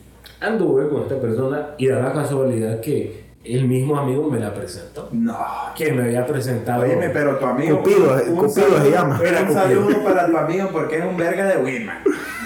anduve 0.40 0.88
con 0.88 1.03
esta 1.03 1.21
persona 1.21 1.69
y 1.77 1.88
da 1.88 2.01
la 2.01 2.12
casualidad 2.12 2.81
que 2.81 3.27
el 3.45 3.66
mismo 3.69 3.99
amigo 3.99 4.29
me 4.31 4.40
la 4.40 4.53
presentó. 4.55 5.09
No. 5.12 5.37
Que 5.77 5.92
me 5.92 6.05
había 6.05 6.27
presentado. 6.27 6.83
Oíme, 6.83 7.11
pero 7.11 7.37
tu 7.37 7.47
amigo. 7.47 7.79
Cupido, 7.79 8.14
un 8.29 8.37
Cupido 8.37 8.83
se 8.83 8.90
llama. 8.90 9.21
Un 9.49 9.53
saludo 9.53 10.03
para 10.05 10.27
tu 10.27 10.37
amigo 10.37 10.69
porque 10.73 10.99
es 10.99 11.05
un 11.05 11.16
verga 11.16 11.47
de 11.47 11.59
Wiman. 11.59 11.99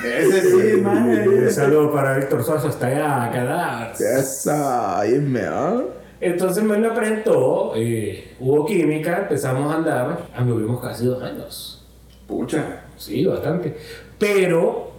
Ese 0.05 0.43
sí, 0.43 0.81
man. 0.81 1.09
Un 1.29 1.51
saludo 1.51 1.93
para 1.93 2.17
Víctor 2.17 2.43
Suazo, 2.43 2.69
hasta 2.69 2.87
allá, 2.89 3.31
Cadáver. 3.33 3.93
Esa, 3.95 5.03
dime, 5.03 5.43
¿ah? 5.47 5.81
Entonces 6.21 6.63
me 6.63 6.79
la 6.79 6.93
presentó, 6.95 7.73
eh, 7.77 8.35
hubo 8.41 8.67
química, 8.67 9.21
empezamos 9.23 9.73
a 9.73 9.79
andar, 9.79 10.27
anduvimos 10.37 10.81
casi 10.81 11.07
dos 11.07 11.23
años. 11.23 11.83
Pucha. 12.27 12.83
Sí, 12.97 13.25
bastante. 13.25 13.77
Pero 14.19 14.91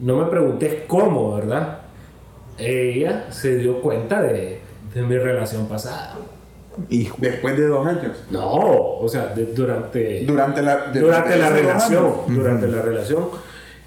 no 0.00 0.16
me 0.16 0.24
preguntes 0.30 0.82
cómo, 0.88 1.36
¿verdad? 1.36 1.78
Ella 2.58 3.26
se 3.30 3.56
dio 3.56 3.80
cuenta 3.80 4.20
de, 4.20 4.58
de 4.94 5.02
mi 5.02 5.16
relación 5.16 5.66
pasada. 5.68 6.16
Hijo. 6.90 7.16
Después 7.20 7.56
de 7.56 7.66
dos 7.68 7.86
años. 7.86 8.16
No, 8.30 8.50
o 8.50 9.08
sea, 9.08 9.26
de- 9.26 9.46
durante, 9.46 10.24
Durante 10.24 10.60
la, 10.62 10.86
de- 10.90 11.00
durante 11.00 11.30
de 11.30 11.36
la 11.38 11.50
relación. 11.50 12.04
años. 12.04 12.16
Durante 12.28 12.66
la 12.66 12.82
relación. 12.82 13.28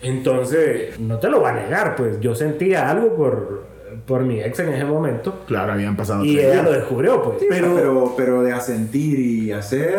Entonces, 0.02 1.00
no 1.00 1.18
te 1.20 1.30
lo 1.30 1.42
va 1.42 1.50
a 1.50 1.54
negar, 1.54 1.96
pues 1.96 2.20
yo 2.22 2.36
sentía 2.36 2.90
algo 2.90 3.16
por, 3.16 3.65
por 4.06 4.22
mi 4.22 4.40
ex 4.40 4.60
en 4.60 4.70
ese 4.74 4.86
momento. 4.86 5.44
Claro, 5.48 5.74
habían 5.74 5.96
pasado 5.98 6.24
Y 6.24 6.38
ella 6.40 6.62
lo 6.62 6.72
descubrió, 6.72 7.24
pues. 7.24 7.38
Pero, 7.50 7.74
pero, 7.74 7.76
pero, 7.76 8.14
pero 8.16 8.42
de 8.44 8.52
asentir 8.54 9.20
y 9.20 9.52
hacer. 9.52 9.98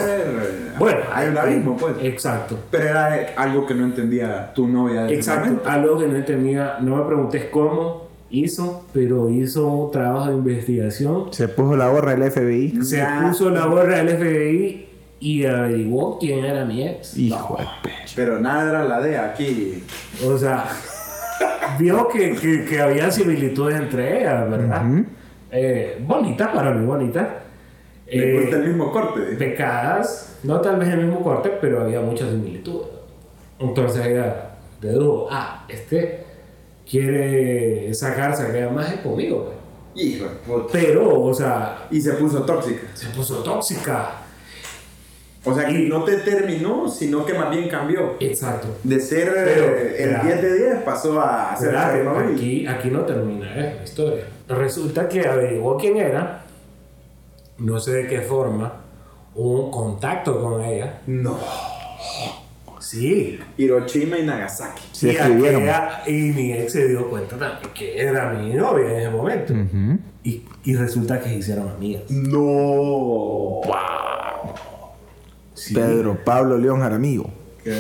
bueno, 0.78 1.00
hay 1.12 1.28
un 1.28 1.36
eh, 1.36 1.40
abismo, 1.40 1.76
pues. 1.76 1.94
Exacto. 2.02 2.56
Pero 2.70 2.84
era 2.84 3.34
algo 3.36 3.66
que 3.66 3.74
no 3.74 3.84
entendía 3.84 4.52
tu 4.54 4.68
novia 4.68 5.08
Exacto. 5.10 5.62
Algo 5.68 5.98
que 5.98 6.06
no 6.06 6.16
entendía, 6.16 6.76
no 6.80 6.96
me 6.96 7.02
preguntes 7.04 7.46
cómo 7.50 8.06
hizo, 8.30 8.84
pero 8.92 9.28
hizo 9.30 9.66
un 9.66 9.90
trabajo 9.90 10.30
de 10.30 10.36
investigación. 10.36 11.32
Se 11.32 11.48
puso 11.48 11.76
la 11.76 11.88
gorra 11.88 12.14
del 12.14 12.30
FBI. 12.30 12.84
Se 12.84 12.98
Ya. 12.98 13.24
puso 13.26 13.50
la 13.50 13.66
gorra 13.66 13.98
del 14.02 14.08
FBI 14.16 14.86
y 15.18 15.44
averiguó 15.46 16.18
quién 16.18 16.44
era 16.44 16.64
mi 16.64 16.86
ex. 16.86 17.16
Hijo 17.16 17.56
de 17.58 17.64
pe- 17.82 17.94
Pero 18.14 18.38
nada 18.38 18.70
era 18.70 18.84
la 18.84 19.00
de 19.00 19.16
aquí. 19.16 19.82
O 20.24 20.36
sea, 20.38 20.64
vio 21.78 22.08
que, 22.08 22.34
que, 22.36 22.64
que 22.64 22.80
había 22.80 23.10
similitudes 23.10 23.76
entre 23.76 24.20
ellas, 24.20 24.50
¿verdad? 24.50 24.82
Eh, 25.50 25.98
bonitas 26.06 26.48
para 26.48 26.72
mí, 26.72 26.84
bonitas. 26.86 27.26
Le 28.06 28.36
Eh, 28.38 28.40
gusta 28.40 28.56
el 28.56 28.68
mismo 28.68 28.92
corte. 28.92 29.20
pecadas, 29.36 30.38
no 30.44 30.60
tal 30.60 30.76
vez 30.78 30.88
el 30.90 31.04
mismo 31.04 31.22
corte, 31.22 31.50
pero 31.60 31.82
había 31.82 32.00
muchas 32.00 32.30
similitudes. 32.30 32.88
Entonces 33.58 34.04
ella 34.06 34.50
dedujo, 34.80 35.28
ah, 35.30 35.64
este 35.68 36.24
quiere 36.88 37.92
sacarse 37.94 38.44
aquella 38.44 38.70
magia 38.70 39.02
conmigo, 39.02 39.44
pues. 39.44 39.56
Hijo 40.06 40.24
de 40.24 40.30
puta. 40.46 40.68
Pero, 40.72 41.22
o 41.22 41.32
sea, 41.34 41.86
Y 41.90 42.00
se 42.00 42.12
puso 42.14 42.42
tóxica. 42.42 42.82
se 42.94 43.06
puso 43.08 43.42
tóxica. 43.42 44.10
O 45.46 45.54
sea, 45.54 45.66
que 45.66 45.80
Y- 45.84 45.88
no 45.88 46.02
te 46.04 46.16
terminó, 46.18 46.88
sino 46.88 47.24
que 47.24 47.34
más 47.34 47.50
bien 47.50 47.68
cambió. 47.68 48.16
Exacto. 48.20 48.68
De 48.82 48.98
ser 49.00 49.32
Pero, 49.32 49.64
eh, 49.76 49.94
el 49.98 50.10
espera. 50.10 50.22
10 50.24 50.42
de 50.42 50.54
10 50.58 50.74
pasó 50.84 51.20
a 51.20 51.56
ser. 51.56 51.70
Chernobyl. 51.72 52.34
Aquí, 52.34 52.66
aquí 52.66 52.88
no 52.90 53.00
termina 53.02 53.46
eh, 53.56 53.74
la 53.78 53.84
historia. 53.84 54.24
Resulta 54.48 55.08
que 55.08 55.26
averiguó 55.26 55.76
quién 55.76 55.96
era, 55.98 56.42
no 57.58 57.78
sé 57.80 57.92
de 57.92 58.06
qué 58.08 58.20
forma, 58.22 58.82
hubo 59.34 59.66
un 59.66 59.70
contacto 59.70 60.40
con 60.40 60.62
ella. 60.64 61.00
No. 61.06 61.38
Sí. 62.80 63.38
Hiroshima 63.56 64.18
y 64.18 64.24
Nagasaki. 64.26 64.82
Se 64.92 65.08
y, 65.08 65.10
escribieron. 65.10 65.62
aquella- 65.62 66.02
y 66.06 66.12
mi 66.32 66.52
ex 66.52 66.72
se 66.72 66.86
dio 66.88 67.08
cuenta 67.10 67.36
también 67.36 67.72
que 67.74 67.98
era 68.00 68.30
mi 68.32 68.52
novia 68.54 68.90
en 68.92 68.96
ese 69.00 69.10
momento. 69.10 69.52
Ujú. 69.52 69.98
y, 70.22 70.44
y 70.64 70.74
resulta 70.76 71.20
que 71.20 71.28
se 71.30 71.34
hicieron 71.36 71.68
amigas. 71.68 72.02
No. 72.10 73.60
Sí. 75.56 75.74
Pedro 75.74 76.16
Pablo 76.24 76.56
León 76.58 76.80
Jaramillo. 76.80 77.24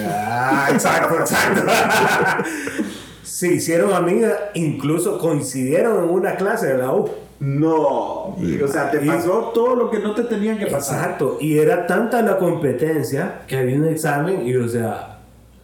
Ah, 0.08 0.66
exacto, 0.72 1.14
exacto. 1.20 1.62
Se 3.22 3.52
hicieron 3.54 3.92
amigas, 3.92 4.32
incluso 4.54 5.18
coincidieron 5.18 6.04
en 6.04 6.10
una 6.10 6.34
clase 6.36 6.68
de 6.68 6.78
la 6.78 6.92
U. 6.92 7.08
No. 7.38 8.34
O 8.34 8.68
sea, 8.68 8.90
te 8.90 9.04
Y- 9.04 9.08
pasó 9.08 9.50
todo 9.54 9.76
lo 9.76 9.90
que 9.90 9.98
no 9.98 10.14
te 10.14 10.22
tenían 10.24 10.58
que 10.58 10.66
pasar. 10.66 11.00
Exacto, 11.02 11.36
y 11.40 11.58
era 11.58 11.86
tanta 11.86 12.22
la 12.22 12.38
competencia 12.38 13.42
que 13.46 13.58
había 13.58 13.76
un 13.76 13.86
examen 13.86 14.46
y, 14.46 14.56
o 14.56 14.66
sea, 14.68 15.18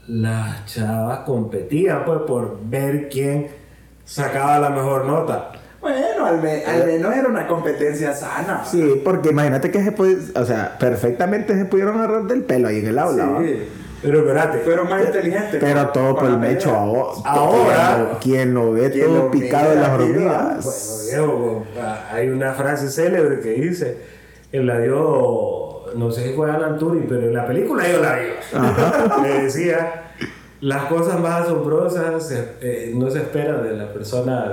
las 0.07 0.67
chavas 0.67 1.21
competían 1.21 2.05
pues 2.05 2.21
por 2.27 2.59
ver 2.65 3.09
quién 3.09 3.49
sacaba 4.05 4.59
la 4.59 4.69
mejor 4.71 5.07
nota. 5.07 5.53
Bueno, 5.83 6.25
al, 6.27 6.41
me- 6.41 6.65
al 6.65 6.87
menos 6.87 7.13
era 7.15 7.29
una 7.29 7.47
competencia 7.49 8.15
sana. 8.15 8.65
Sí, 8.65 9.01
porque 9.05 9.31
imagínate 9.31 9.71
que 9.71 9.83
se 9.83 9.93
puede, 9.93 10.17
o 10.39 10.45
sea, 10.47 10.79
perfectamente 10.79 11.55
se 11.59 11.65
pudieron 11.67 11.99
agarrar 11.99 12.23
del 12.25 12.45
pelo 12.45 12.69
ahí 12.69 12.79
en 12.79 12.87
el 12.87 12.99
aula. 12.99 13.39
Sí. 13.41 13.69
Pero 14.01 14.19
espérate, 14.21 14.59
Fueron 14.59 14.89
más 14.89 15.05
inteligentes. 15.05 15.59
Pero 15.61 15.89
todo 15.91 16.17
por 16.17 16.29
el 16.29 16.39
mecho 16.39 16.71
ahora. 16.75 17.13
Ahora- 17.25 18.19
Quien 18.21 18.55
lo 18.55 18.73
ve 18.73 18.91
Quien 18.91 19.07
todo 19.07 19.25
lo 19.25 19.31
picado 19.31 19.73
en 19.73 19.81
las 19.81 19.91
hormigas. 19.91 20.65
Bueno, 20.65 21.27
viejo, 21.29 21.67
hay 22.13 22.29
una 22.29 22.53
frase 22.55 22.89
célebre 22.89 23.41
que 23.41 23.51
dice, 23.51 23.97
que 24.51 24.59
la 24.59 24.79
dio, 24.81 25.85
no 25.97 26.11
sé 26.11 26.29
si 26.29 26.35
fue 26.35 26.51
Alan 26.51 26.79
Turing, 26.79 27.07
pero 27.09 27.23
en 27.23 27.35
la 27.35 27.47
película 27.47 27.89
yo 27.89 28.01
la 28.01 28.17
vi. 28.17 29.23
Le 29.23 29.43
decía, 29.45 30.11
las 30.61 30.85
cosas 30.87 31.21
más 31.21 31.43
asombrosas 31.43 32.29
eh, 32.61 32.93
no 32.95 33.09
se 33.11 33.19
esperan 33.19 33.63
de 33.63 33.73
las 33.77 33.89
personas, 33.91 34.51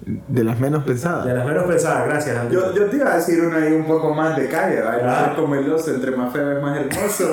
De 0.00 0.44
las 0.44 0.58
menos 0.58 0.84
pensadas. 0.84 1.26
de 1.26 1.34
las 1.34 1.44
menos 1.46 1.64
pensadas. 1.64 2.06
Gracias. 2.06 2.50
Yo, 2.50 2.74
yo 2.74 2.86
te 2.86 2.96
iba 2.96 3.12
a 3.12 3.16
decir 3.16 3.42
una 3.42 3.58
ahí 3.58 3.72
un 3.72 3.84
poco 3.84 4.14
más 4.14 4.36
de 4.36 4.48
calle, 4.48 4.76
¿verdad? 4.76 5.32
Ah. 5.32 5.34
Como 5.36 5.54
el 5.54 5.70
oso, 5.70 5.94
entre 5.94 6.12
más 6.12 6.32
feo 6.32 6.52
es 6.52 6.62
más 6.62 6.78
hermoso. 6.78 7.32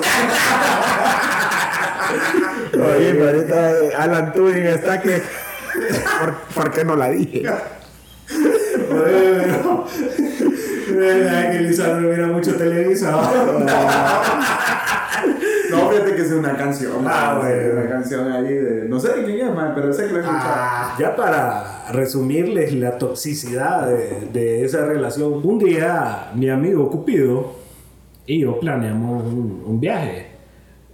Oye, 2.74 3.14
pero 3.14 3.26
ahorita 3.26 3.70
eh, 3.70 3.92
Alan 3.96 4.32
Turing 4.32 4.66
está 4.66 5.00
que. 5.00 5.22
¿Por, 6.20 6.34
por 6.54 6.70
qué 6.72 6.84
no 6.84 6.96
la 6.96 7.10
dije? 7.10 7.44
Bueno, 8.88 9.86
verdad 10.96 11.52
que 11.52 11.60
Lisandro 11.60 12.10
mira 12.10 12.26
mucho 12.26 12.54
televisión. 12.56 13.14
No, 15.76 15.90
fíjate 15.90 16.14
que 16.14 16.22
es 16.22 16.32
una 16.32 16.56
canción. 16.56 17.04
Ah. 17.06 17.40
Una 17.72 17.88
canción 17.88 18.32
ahí 18.32 18.54
de. 18.54 18.88
No 18.88 18.98
sé 18.98 19.12
de 19.14 19.24
quién 19.24 19.48
es, 19.48 19.54
man, 19.54 19.72
pero 19.74 19.92
sé 19.92 20.06
que 20.06 20.12
lo 20.12 20.18
he 20.18 20.22
escuchado. 20.22 20.44
Ah, 20.46 20.96
ya 20.98 21.14
para 21.14 21.92
resumirles 21.92 22.72
la 22.74 22.98
toxicidad 22.98 23.88
de, 23.88 24.28
de 24.32 24.64
esa 24.64 24.86
relación, 24.86 25.40
un 25.42 25.58
día 25.58 26.30
mi 26.34 26.48
amigo 26.48 26.90
Cupido 26.90 27.54
y 28.26 28.40
yo 28.40 28.58
planeamos 28.58 29.24
un, 29.24 29.62
un 29.64 29.80
viaje 29.80 30.26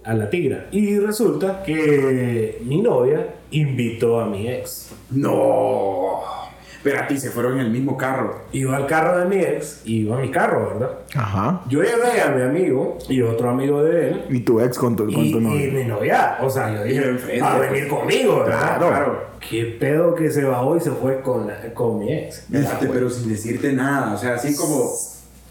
a 0.03 0.13
la 0.13 0.29
Tigra 0.29 0.67
y 0.71 0.99
resulta 0.99 1.63
que 1.63 2.61
mi 2.63 2.81
novia 2.81 3.35
invitó 3.51 4.19
a 4.19 4.25
mi 4.25 4.49
ex. 4.49 4.91
No. 5.11 6.42
Pero 6.83 6.99
a 6.99 7.07
ti 7.07 7.17
se 7.17 7.29
fueron 7.29 7.53
en 7.53 7.59
el 7.61 7.69
mismo 7.71 7.95
carro. 7.97 8.41
Iba 8.51 8.75
al 8.75 8.87
carro 8.87 9.17
de 9.19 9.25
mi 9.25 9.37
ex 9.37 9.79
y 9.85 10.01
iba 10.01 10.17
a 10.17 10.19
mi 10.19 10.29
carro, 10.31 10.73
¿verdad? 10.73 10.91
Ajá. 11.15 11.61
Yo 11.69 11.81
llevé 11.81 12.21
a 12.21 12.29
mi 12.31 12.41
amigo 12.41 12.97
y 13.07 13.21
otro 13.21 13.49
amigo 13.49 13.81
de 13.83 14.09
él 14.09 14.25
Y 14.29 14.41
tu 14.41 14.59
ex 14.59 14.77
con 14.77 14.95
tu, 14.97 15.05
con 15.05 15.23
y, 15.23 15.31
tu 15.31 15.37
y 15.39 15.41
novio. 15.43 15.71
mi 15.71 15.83
novia, 15.85 16.37
o 16.41 16.49
sea, 16.49 16.73
yo 16.73 16.83
dije, 16.83 17.39
va 17.41 17.53
a 17.53 17.57
pues. 17.57 17.71
venir 17.71 17.87
conmigo, 17.87 18.39
¿verdad? 18.41 18.77
Claro. 18.79 19.23
Qué 19.49 19.77
pedo 19.79 20.13
que 20.13 20.29
se 20.29 20.43
bajó 20.43 20.75
y 20.75 20.81
se 20.81 20.91
fue 20.91 21.21
con, 21.21 21.47
la- 21.47 21.73
con 21.73 21.99
mi 21.99 22.11
ex. 22.13 22.47
Fíjate, 22.51 22.87
pero 22.87 23.09
sin 23.09 23.29
decirte 23.29 23.71
nada. 23.71 24.13
O 24.13 24.17
sea, 24.17 24.35
así 24.35 24.53
como. 24.55 24.91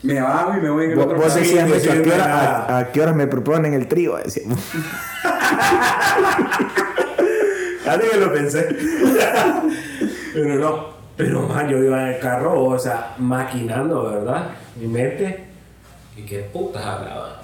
Me 0.02 0.20
bajo 0.20 0.58
y 0.58 0.60
me 0.60 0.68
voy 0.68 0.84
en 0.86 0.90
el 0.90 0.96
Vos, 0.96 1.06
otro 1.06 1.16
vos 1.16 1.26
carro. 1.28 1.40
decías 1.40 1.70
¿a, 1.88 2.02
qué 2.02 2.10
hora, 2.12 2.24
a, 2.66 2.78
a 2.78 2.90
qué 2.92 3.00
hora 3.00 3.12
me 3.12 3.26
proponen 3.28 3.72
el 3.72 3.86
trío? 3.86 4.16
Decía. 4.24 4.42
Antes 7.86 8.10
que 8.10 8.16
lo 8.18 8.32
pensé. 8.32 8.68
pero 10.34 10.54
no. 10.56 10.91
Pero 11.24 11.42
man, 11.42 11.68
yo 11.68 11.78
iba 11.78 12.02
en 12.02 12.14
el 12.14 12.20
carro, 12.20 12.64
o 12.64 12.78
sea, 12.78 13.14
maquinando, 13.18 14.10
¿verdad? 14.10 14.46
Mi 14.80 14.86
mente. 14.88 15.44
¿Y 16.16 16.22
qué 16.22 16.40
putas 16.52 16.84
hablaba? 16.84 17.40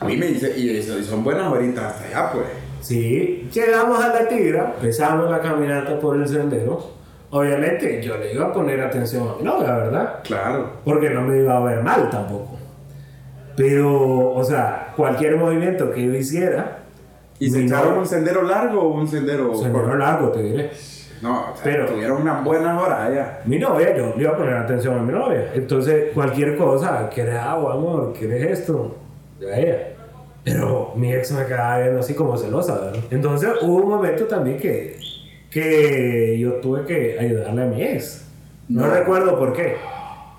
A 0.00 0.04
mí 0.04 0.16
me 0.16 0.26
dice, 0.26 0.52
y 0.58 0.76
eso- 0.76 0.98
y 0.98 1.04
son 1.04 1.22
buenas 1.22 1.50
horitas 1.52 1.84
hasta 1.94 2.06
allá, 2.06 2.32
pues. 2.32 2.46
Sí, 2.80 3.48
llegamos 3.52 4.02
a 4.02 4.08
la 4.08 4.26
tigra, 4.28 4.74
empezamos 4.74 5.30
la 5.30 5.40
caminata 5.40 5.98
por 6.00 6.16
el 6.16 6.26
sendero. 6.26 6.90
Obviamente 7.30 8.02
yo 8.02 8.18
le 8.18 8.34
iba 8.34 8.46
a 8.46 8.52
poner 8.52 8.80
atención 8.80 9.28
a 9.28 9.36
mi 9.36 9.44
novia, 9.44 9.72
¿verdad? 9.76 10.18
Claro. 10.24 10.72
Porque 10.84 11.08
no 11.10 11.22
me 11.22 11.38
iba 11.38 11.56
a 11.56 11.60
ver 11.60 11.82
mal 11.82 12.10
tampoco. 12.10 12.58
Pero, 13.56 14.32
o 14.34 14.42
sea, 14.44 14.92
cualquier 14.96 15.36
movimiento 15.36 15.90
que 15.92 16.04
yo 16.04 16.14
hiciera, 16.14 16.78
¿Y 17.38 17.50
se 17.50 17.64
echaron 17.64 17.88
novia- 17.90 18.00
un 18.00 18.06
sendero 18.06 18.42
largo 18.42 18.82
o 18.82 18.88
un 18.94 19.06
sendero 19.08 19.54
sendero 19.54 19.84
corto? 19.84 19.96
largo, 19.98 20.28
te 20.30 20.42
diré. 20.42 20.70
No, 21.22 21.52
o 21.52 21.56
sea, 21.56 21.64
Pero- 21.64 21.86
tuvieron 21.86 22.22
unas 22.22 22.42
buenas 22.44 22.82
horas 22.82 23.00
allá. 23.08 23.40
Mi 23.44 23.58
novia, 23.58 23.96
yo 23.96 24.12
le 24.16 24.22
iba 24.24 24.32
a 24.32 24.36
poner 24.36 24.54
atención 24.54 24.98
a 24.98 25.02
mi 25.02 25.12
novia. 25.12 25.52
Entonces, 25.54 26.10
cualquier 26.12 26.56
cosa, 26.56 27.08
¿quieres 27.08 27.36
agua, 27.36 27.74
amor? 27.74 28.12
¿Quieres 28.18 28.58
esto? 28.60 28.96
De 29.38 29.60
ella. 29.62 29.88
Pero 30.44 30.92
mi 30.96 31.12
ex 31.14 31.30
me 31.32 31.46
quedaba 31.46 31.78
viendo 31.78 32.00
así 32.00 32.14
como 32.14 32.36
celosa, 32.36 32.74
¿verdad? 32.80 33.00
Entonces, 33.12 33.48
hubo 33.62 33.76
un 33.76 33.88
momento 33.88 34.24
también 34.24 34.58
que, 34.58 34.98
que 35.50 36.36
yo 36.40 36.54
tuve 36.54 36.84
que 36.84 37.16
ayudarle 37.18 37.62
a 37.62 37.66
mi 37.66 37.82
ex. 37.82 38.26
No, 38.68 38.86
No. 38.86 38.92
recuerdo 38.94 39.38
por 39.38 39.52
qué. 39.52 39.76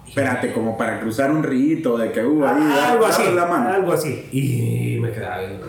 Espérate, 0.08 0.52
como 0.52 0.78
para 0.78 1.00
cruzar 1.00 1.32
un 1.32 1.42
rito 1.44 1.98
de 1.98 2.12
que 2.12 2.24
hubo 2.26 2.46
ahí. 2.46 2.62
algo 2.62 3.06
darle 3.08 3.08
así, 3.08 3.34
la 3.34 3.46
mano. 3.46 3.70
algo 3.70 3.94
así. 3.94 4.28
Y 4.34 5.00
me 5.00 5.12
quedaba 5.12 5.40
viendo. 5.40 5.66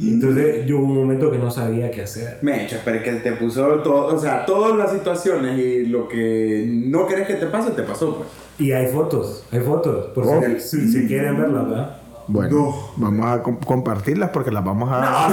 Entonces, 0.00 0.64
yo 0.66 0.78
hubo 0.78 0.84
un 0.86 0.96
momento 0.96 1.30
que 1.30 1.38
no 1.38 1.50
sabía 1.50 1.90
qué 1.90 2.02
hacer. 2.02 2.38
Me 2.42 2.64
echo, 2.64 2.76
pero 2.84 3.02
que 3.02 3.12
te 3.14 3.32
puso 3.32 3.66
todo, 3.82 4.14
o 4.14 4.18
sea, 4.18 4.46
todas 4.46 4.76
las 4.76 4.92
situaciones 4.92 5.58
y 5.58 5.86
lo 5.86 6.06
que 6.08 6.66
no 6.86 7.06
querés 7.06 7.26
que 7.26 7.34
te 7.34 7.46
pase, 7.46 7.70
te 7.72 7.82
pasó, 7.82 8.16
pues. 8.16 8.28
Y 8.58 8.72
hay 8.72 8.86
fotos, 8.88 9.44
hay 9.52 9.60
fotos, 9.60 10.06
por 10.14 10.24
Oh. 10.26 10.40
si, 10.58 10.60
si, 10.60 10.92
si 10.92 11.06
quieren 11.06 11.36
verlas, 11.36 11.68
¿verdad? 11.68 11.96
Bueno, 12.28 12.50
No. 12.56 12.74
vamos 12.96 13.26
a 13.26 13.42
com- 13.42 13.58
compartirlas 13.58 14.30
porque 14.30 14.50
las 14.50 14.64
vamos 14.64 14.88
a. 14.92 15.28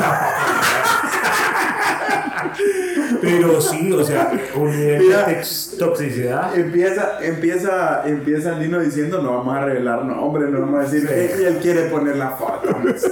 Pero 3.22 3.61
sí, 3.61 3.91
o 3.91 4.03
sea, 4.03 4.32
un 4.55 4.70
nivel 4.72 5.09
de 5.09 5.16
tox- 5.16 5.78
toxicidad. 5.78 6.57
Empieza, 6.57 7.18
empieza, 7.22 8.03
empieza 8.07 8.51
Lino 8.57 8.80
diciendo, 8.80 9.22
no 9.22 9.38
vamos 9.38 9.55
a 9.55 9.66
revelar 9.66 10.03
nombres, 10.05 10.49
no 10.49 10.61
vamos 10.61 10.80
a 10.80 10.84
decir, 10.89 11.01
Sí. 11.07 11.13
"Eh, 11.13 11.36
y 11.41 11.43
él 11.45 11.57
quiere 11.61 11.84
poner 11.86 12.16
la 12.18 12.32
foto. 12.32 12.70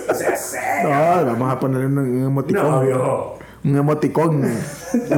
O 0.10 0.14
sea, 0.14 0.36
serio. 0.36 0.90
No, 0.90 1.26
vamos 1.26 1.52
a 1.54 1.60
poner 1.60 1.86
un, 1.86 1.98
un 1.98 2.24
emoticón. 2.26 2.64
No, 2.72 2.82
viejo. 2.82 3.40
Un 3.66 3.78
emoticón. 3.78 4.36
un, 4.44 4.58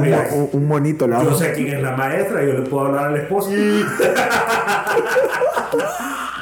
Mira, 0.00 0.28
un- 0.32 0.48
un 0.52 0.66
monito. 0.68 1.06
le 1.08 1.14
Yo 1.22 1.34
sé 1.34 1.52
quién 1.52 1.68
es 1.76 1.82
la 1.82 1.92
maestra, 1.96 2.44
yo 2.44 2.52
le 2.54 2.62
puedo 2.62 2.86
hablar 2.86 3.06
al 3.08 3.16
esposo. 3.16 3.50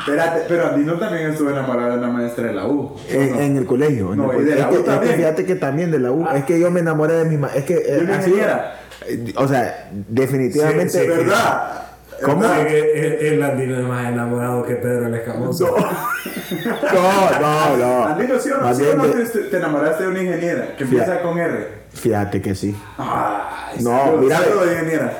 Espérate, 0.07 0.43
pero 0.49 0.67
Andino 0.69 0.99
también 0.99 1.31
estuvo 1.31 1.51
enamorado 1.51 1.93
de 1.93 1.99
una 1.99 2.09
maestra 2.09 2.47
de 2.49 2.53
la 2.53 2.67
U. 2.67 2.95
En, 3.09 3.35
en 3.37 3.57
el 3.57 3.65
colegio. 3.67 4.13
en 4.13 4.19
No, 4.19 4.33
el 4.33 4.43
y 4.43 4.45
de 4.45 4.57
la 4.57 4.61
es, 4.63 4.67
U 4.67 4.71
que, 4.71 4.77
es 4.77 4.83
que 4.85 4.91
también. 4.91 5.15
fíjate 5.17 5.47
que 5.47 5.55
también 5.55 5.91
de 5.91 5.99
la 5.99 6.11
U. 6.13 6.27
Es 6.35 6.45
que 6.45 6.61
yo 6.61 6.71
me 6.71 6.81
enamoré 6.81 7.15
de 7.15 7.25
mi 7.25 7.37
ma- 7.39 7.51
Es 7.55 7.65
que. 7.65 7.75
eh, 7.75 7.93
¿De 7.97 8.01
una 8.05 8.17
ha 8.19 8.23
sido- 8.23 8.37
ingeniera? 8.37 8.77
eh, 9.09 9.33
O 9.37 9.49
sea, 9.49 9.89
definitivamente. 9.93 10.89
Sí, 10.91 10.99
sí, 11.01 11.07
¿Verdad? 11.09 11.81
¿Cómo? 12.23 12.45
El, 12.45 12.75
el 12.75 13.43
andino 13.43 13.77
es 13.81 13.85
más 13.87 14.07
enamorado 14.13 14.63
que 14.65 14.75
Pedro 14.77 15.07
el 15.09 15.15
Escamoso. 15.15 15.75
No, 15.77 17.41
no, 17.41 17.77
no. 17.77 18.07
Andino, 18.07 18.39
¿sí 18.39 18.51
o 18.51 18.59
no? 18.61 18.75
¿Sí 18.75 18.83
o 18.85 18.97
no 18.97 19.05
te, 19.07 19.25
te 19.25 19.57
enamoraste 19.57 20.05
de 20.05 20.09
una 20.11 20.23
ingeniera 20.23 20.77
que 20.77 20.85
Fíjate. 20.87 21.11
empieza 21.11 21.23
con 21.23 21.39
R? 21.39 21.85
Fíjate 21.93 22.41
que 22.43 22.55
sí. 22.55 22.75
Ay, 22.99 23.83
No, 23.83 24.17
mira-. 24.19 24.41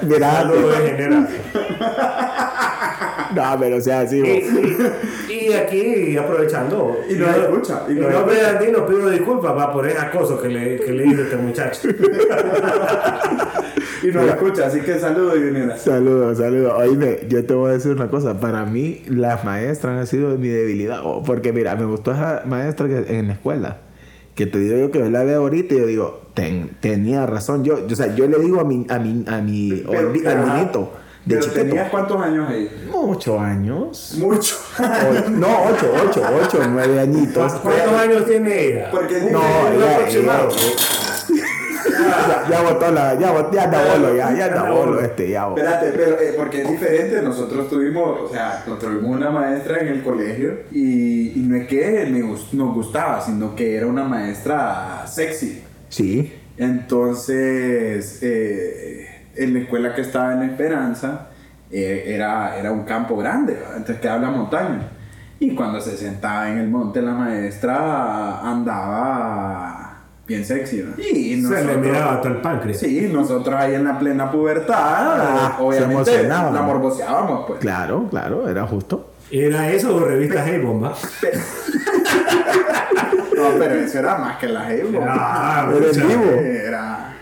Mira, 0.03 0.49
general. 0.87 1.29
no, 3.35 3.57
pero 3.61 3.77
o 3.77 3.81
sea, 3.81 4.07
sí. 4.07 4.19
Y, 4.19 4.21
vos. 4.21 4.29
y- 5.29 5.35
y 5.47 5.53
aquí, 5.53 6.17
aprovechando. 6.17 6.97
Y 7.09 7.15
no 7.15 7.27
escucha, 7.27 7.83
y 7.89 7.93
no 7.95 8.09
no 8.09 8.19
Andino 8.49 8.87
pido 8.87 9.11
disculpas 9.11 9.57
va, 9.57 9.73
por 9.73 9.87
ese 9.87 9.99
acoso 9.99 10.41
que 10.41 10.49
le, 10.49 10.77
que 10.81 10.93
le 10.93 11.07
hizo 11.07 11.23
este 11.23 11.37
muchacho. 11.37 11.89
Y 14.03 14.09
no 14.09 14.23
la 14.23 14.33
escucha, 14.33 14.67
así 14.67 14.81
que 14.81 14.99
saludos. 14.99 15.35
Saludos, 15.79 16.37
saludos. 16.37 16.75
Oíme, 16.77 17.21
yo 17.27 17.43
te 17.47 17.55
voy 17.55 17.71
a 17.71 17.73
decir 17.75 17.93
una 17.93 18.09
cosa. 18.11 18.39
Para 18.39 18.67
mí, 18.67 19.03
las 19.09 19.45
maestras 19.45 19.99
han 19.99 20.07
sido 20.07 20.37
mi 20.37 20.49
debilidad. 20.49 21.01
Oh, 21.03 21.23
Porque, 21.23 21.55
mira, 21.55 21.75
me 21.75 21.87
gustó 21.87 22.13
esa 22.13 22.43
maestra 22.45 22.87
que, 22.87 23.19
en 23.19 23.29
la 23.29 23.33
escuela. 23.33 23.79
Que 24.35 24.45
te 24.47 24.59
digo 24.59 24.77
yo 24.77 24.91
que 24.91 24.99
yo 24.99 25.09
la 25.09 25.25
veo 25.25 25.41
ahorita 25.41 25.75
y 25.75 25.79
yo 25.79 25.87
digo, 25.87 26.21
"Ten- 26.35 26.73
tenía 26.81 27.25
razón. 27.25 27.65
Yo, 27.65 27.87
yo, 27.87 27.93
o 27.95 27.97
sea, 27.97 28.15
yo 28.15 28.27
le 28.27 28.39
digo 28.41 28.61
a 28.61 28.65
mi, 28.65 28.85
a 28.91 28.99
mi, 28.99 29.25
a 29.27 29.41
mi, 29.41 29.83
Pero, 29.89 30.13
olvi- 30.13 30.27
al 30.27 30.39
ajá. 30.39 30.57
De 31.25 31.37
Pero 31.37 31.51
tenías 31.53 31.91
cuántos 31.91 32.21
años 32.21 32.49
ahí? 32.51 32.89
Ocho 32.93 33.41
años. 33.41 34.15
Mucho. 34.19 34.57
O- 34.79 35.31
no, 35.31 35.49
ocho, 35.65 35.93
ocho, 36.07 36.23
ocho, 36.43 36.59
nueve 36.69 37.01
añitos. 37.01 37.53
¿Cuántos 37.55 37.93
años 37.95 38.27
tiene 38.27 38.65
ella? 38.67 38.91
Porque 38.91 39.21
No, 39.31 39.41
ella, 39.73 39.95
aproximado. 39.97 40.49
Ya, 41.87 42.47
ya 42.51 42.63
botó 42.63 42.91
la, 42.91 43.15
ya, 43.19 43.33
bot- 43.33 43.53
ya 43.53 43.65
anda 43.65 43.85
bolo, 43.95 44.17
ya, 44.17 44.35
ya 44.35 44.47
anda 44.47 44.71
bolo 44.71 45.01
este, 45.01 45.31
ya. 45.31 45.47
bo- 45.47 45.57
Espérate, 45.57 45.93
pero 45.95 46.21
eh, 46.21 46.35
porque 46.37 46.63
es 46.63 46.71
diferente. 46.71 47.23
Nosotros 47.23 47.69
tuvimos, 47.69 48.21
o 48.23 48.33
sea, 48.33 48.63
nosotros 48.67 48.93
tuvimos 48.95 49.17
una 49.17 49.31
maestra 49.31 49.79
en 49.81 49.89
el 49.89 50.03
colegio 50.03 50.61
y, 50.73 51.39
y 51.39 51.43
no 51.47 51.57
es 51.57 51.69
que 51.69 52.07
nos 52.53 52.75
gustaba, 52.75 53.21
sino 53.21 53.55
que 53.55 53.77
era 53.77 53.87
una 53.87 54.05
maestra 54.05 55.05
sexy. 55.07 55.63
Sí. 55.89 56.33
Entonces, 56.57 58.19
eh, 58.23 59.04
en 59.37 59.55
la 59.55 59.61
escuela 59.61 59.95
que 59.95 60.01
estaba 60.03 60.33
en 60.35 60.43
Esperanza, 60.43 61.29
eh, 61.71 62.05
era, 62.07 62.57
era 62.59 62.71
un 62.73 62.85
campo 62.85 63.17
grande, 63.17 63.55
¿va? 63.55 63.71
entonces 63.77 63.99
quedaba 64.01 64.21
la 64.21 64.31
montaña. 64.31 64.89
Y 65.41 65.55
cuando 65.55 65.81
se 65.81 65.97
sentaba 65.97 66.49
en 66.51 66.59
el 66.59 66.69
monte, 66.69 67.03
la 67.03 67.13
maestra 67.13 68.41
andaba 68.41 69.99
bien 70.27 70.45
sexy. 70.45 70.83
¿va? 70.83 70.95
Y 71.03 71.43
Se 71.43 71.49
le 71.51 71.57
nosotros- 71.61 71.77
miraba 71.79 72.15
hasta 72.15 72.29
el 72.29 72.37
páncreas. 72.41 72.79
Sí, 72.79 73.11
nosotros 73.13 73.55
ahí 73.57 73.75
en 73.75 73.85
la 73.85 73.99
plena 73.99 74.31
pubertad, 74.31 74.77
Ah, 74.77 75.57
obviamente 75.61 76.23
la 76.29 76.63
morboseábamos, 76.63 77.45
pues. 77.47 77.61
Claro, 77.61 78.07
claro, 78.09 78.49
era 78.49 78.67
justo. 78.67 79.11
¿Era 79.31 79.69
eso 79.71 79.97
o 79.97 80.01
revista 80.01 80.45
Hey 80.47 80.61
Bomba? 80.61 80.95
No, 83.37 83.49
pero 83.59 83.75
eso 83.75 83.99
era 83.99 84.17
más 84.17 84.37
que 84.39 84.49
la 84.49 84.73
Evo. 84.73 85.05
Ah, 85.07 85.69
Era 85.77 85.87
en 85.91 86.09
vivo. 86.09 86.31
Era. 86.33 87.14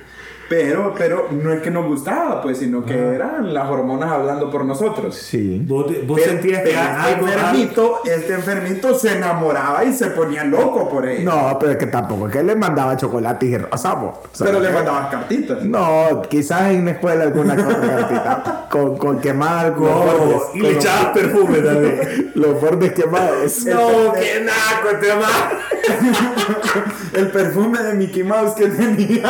Pero, 0.55 0.92
pero 0.98 1.28
no 1.30 1.50
es 1.50 1.62
que 1.62 1.70
nos 1.70 1.86
gustaba, 1.86 2.42
pues, 2.42 2.59
sino 2.59 2.84
que 2.84 2.92
eran 3.14 3.55
las 3.55 3.70
hormonas 3.70 4.12
hablando 4.12 4.50
por 4.50 4.66
nosotros. 4.66 5.14
Sí. 5.16 5.62
¿Vos, 5.66 5.86
vos 6.07 6.20
Pero- 6.20 6.30
sentías 6.30 6.61
que 6.62 6.68
este 6.72 6.78
algo, 6.78 7.26
enfermito, 7.26 8.00
este 8.05 8.34
enfermito 8.34 8.94
se 8.94 9.16
enamoraba 9.16 9.82
y 9.82 9.94
se 9.94 10.09
ponía 10.09 10.44
loco 10.44 10.90
por 10.90 11.09
ella. 11.09 11.24
No, 11.24 11.59
pero 11.59 11.72
es 11.72 11.78
que 11.78 11.86
tampoco, 11.86 12.26
es 12.26 12.34
que 12.34 12.42
le 12.42 12.55
mandaba 12.55 12.98
chocolate 12.98 13.46
y 13.46 13.57
rosa, 13.57 13.94
bo. 13.94 14.09
O 14.09 14.28
sea, 14.30 14.46
pero 14.46 14.61
le 14.61 14.68
que- 14.68 14.74
mandaban 14.74 15.09
cartitas. 15.11 15.64
No, 15.64 16.20
quizás 16.28 16.70
en 16.72 16.84
la 16.84 16.90
escuela 16.90 17.22
alguna 17.24 17.57
cartita. 17.57 18.66
Con, 18.70 18.98
con 18.98 19.20
quemar, 19.20 19.72
con 19.72 19.84
No, 19.84 19.90
bordes. 20.03 20.42
y 20.55 20.61
le 20.61 20.72
echabas 20.72 21.07
perfume 21.14 21.59
también. 21.61 22.30
los, 22.34 22.61
bordes 22.61 22.92
quemados. 22.92 23.64
No, 23.64 24.12
qué 24.12 24.44
naco 24.44 24.88
este 24.92 25.14
man. 25.14 25.62
El 27.14 27.28
perfume 27.30 27.78
de 27.82 27.94
Mickey 27.94 28.22
Mouse 28.22 28.53
que 28.53 28.66
tenía. 28.66 29.22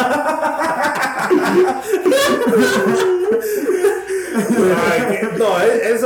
No, 5.39 5.61
es- 5.61 6.05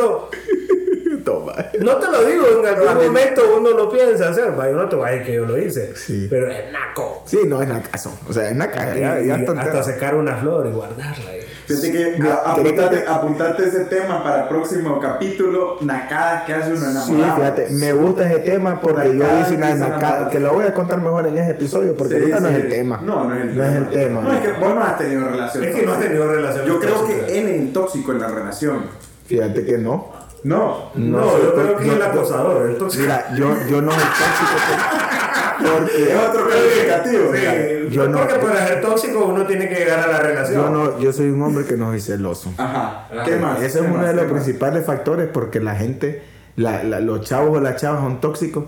No 1.80 1.96
te 1.96 2.06
lo 2.10 2.24
digo, 2.24 2.44
en 2.60 2.66
algún 2.66 3.04
momento 3.06 3.42
uno 3.58 3.70
lo 3.70 3.90
piensa 3.90 4.28
hacer. 4.28 4.58
va, 4.58 4.68
Yo 4.70 4.76
no 4.76 4.88
te 4.88 4.96
voy 4.96 5.08
a 5.08 5.12
decir 5.12 5.26
que 5.26 5.34
yo 5.34 5.44
lo 5.44 5.58
hice. 5.58 5.94
Sí. 5.96 6.26
Pero 6.30 6.50
es 6.50 6.70
naco. 6.72 7.22
Sí, 7.26 7.40
no 7.46 7.60
es 7.60 7.68
nacazo. 7.68 8.12
O 8.28 8.32
sea, 8.32 8.48
es 8.48 8.54
naca. 8.56 8.96
Y- 8.96 9.00
ya 9.00 9.20
y 9.38 9.44
tontera. 9.44 9.62
hasta 9.72 9.82
secar 9.82 10.14
una 10.14 10.36
flor 10.36 10.66
y 10.66 10.70
guardarla. 10.70 11.30
Fíjate 11.66 11.90
que 11.90 12.14
Mira, 12.20 12.42
a- 12.44 12.54
quería 12.54 12.70
apuntarte, 12.70 13.02
que- 13.02 13.08
apuntarte 13.10 13.64
ese 13.64 13.80
tema 13.86 14.22
para 14.22 14.42
el 14.44 14.48
próximo 14.48 15.00
capítulo, 15.00 15.78
nacadas 15.80 16.44
que 16.44 16.54
hace 16.54 16.70
uno 16.72 16.78
Sí, 16.80 16.90
enamorado. 16.92 17.36
fíjate, 17.36 17.66
me 17.70 17.92
gusta 17.92 18.30
ese 18.30 18.38
tema 18.40 18.80
porque 18.80 19.16
yo 19.16 19.24
hice 19.40 19.56
una 19.56 19.74
nacada, 19.74 20.30
que 20.30 20.38
lo 20.38 20.52
voy 20.52 20.64
a 20.66 20.72
contar 20.72 21.00
mejor 21.00 21.26
en 21.26 21.36
ese 21.38 21.50
episodio 21.50 21.96
porque 21.96 22.14
Sí, 22.14 22.20
ahorita 22.20 22.38
no 22.40 22.48
sí. 22.50 22.54
es 22.54 22.60
el 22.64 22.68
tema. 22.70 23.00
No, 23.02 23.24
no 23.24 23.34
es 23.34 23.42
el 23.42 23.50
tema. 23.54 23.66
el 23.78 23.88
tema. 23.90 24.20
No, 24.20 24.32
es 24.32 24.40
que 24.40 24.52
vos 24.52 24.74
no 24.76 24.80
has 24.84 24.98
tenido 24.98 25.28
relación. 25.28 25.64
Es 25.64 25.74
que 25.74 25.82
no 25.86 25.92
has 25.92 26.00
tenido 26.00 26.28
relación. 26.32 26.66
Yo 26.66 26.78
creo 26.80 27.04
que 27.04 27.38
él 27.40 27.48
es 27.48 27.60
el 27.62 27.72
tóxico 27.72 28.12
en 28.12 28.20
la 28.20 28.28
relación. 28.28 28.82
Fíjate 29.26 29.64
que 29.64 29.76
no. 29.78 30.12
No. 30.46 30.90
No, 30.94 31.20
No, 31.20 31.42
yo 31.42 31.54
creo 31.54 31.76
que 31.76 31.86
es 31.88 31.92
el 31.94 32.02
acosador, 32.02 32.70
el 32.70 32.78
tóxico. 32.78 33.02
Mira, 33.02 33.34
yo, 33.36 33.54
yo 33.68 33.82
no 33.82 33.90
soy 33.90 34.00
tóxico 34.02 34.56
por- 34.68 35.70
porque 35.80 36.12
Es 36.12 36.18
otro 36.28 36.48
calificativo. 36.48 37.32
Sí, 37.34 37.88
Yo 37.94 38.08
no- 38.08 38.18
porque 38.18 38.34
para 38.36 38.66
ser 38.66 38.80
tóxico 38.80 39.24
uno 39.26 39.46
tiene 39.46 39.68
que 39.68 39.74
llegar 39.74 39.98
a 40.00 40.06
la 40.06 40.18
relación. 40.20 40.62
yo 40.62 40.70
no, 40.70 41.00
yo 41.00 41.12
soy 41.12 41.30
un 41.30 41.42
hombre 41.42 41.64
que 41.64 41.76
no 41.76 41.90
soy 41.90 42.00
celoso. 42.00 42.52
Ajá. 42.58 43.08
¿Qué 43.24 43.36
más? 43.36 43.58
Ese 43.58 43.78
es 43.80 43.84
¿Qué 43.86 43.90
uno 43.90 44.06
de 44.06 44.14
los 44.14 44.24
principales 44.26 44.84
factores 44.86 45.28
porque 45.32 45.58
la 45.60 45.74
gente, 45.74 46.22
la- 46.56 46.84
la- 46.84 47.00
los 47.00 47.22
chavos 47.22 47.56
o 47.56 47.60
las 47.60 47.80
chavas 47.80 48.02
son 48.02 48.20
tóxicos 48.20 48.64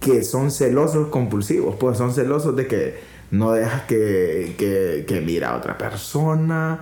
que 0.00 0.22
son 0.24 0.50
celosos 0.50 1.08
compulsivos, 1.08 1.76
pues 1.80 1.96
son 1.96 2.12
celosos 2.12 2.54
de 2.56 2.66
que 2.66 3.00
no 3.30 3.52
dejas 3.52 3.82
que, 3.82 4.54
que, 4.58 5.04
que 5.08 5.20
mira 5.22 5.50
a 5.50 5.56
otra 5.56 5.78
persona, 5.78 6.80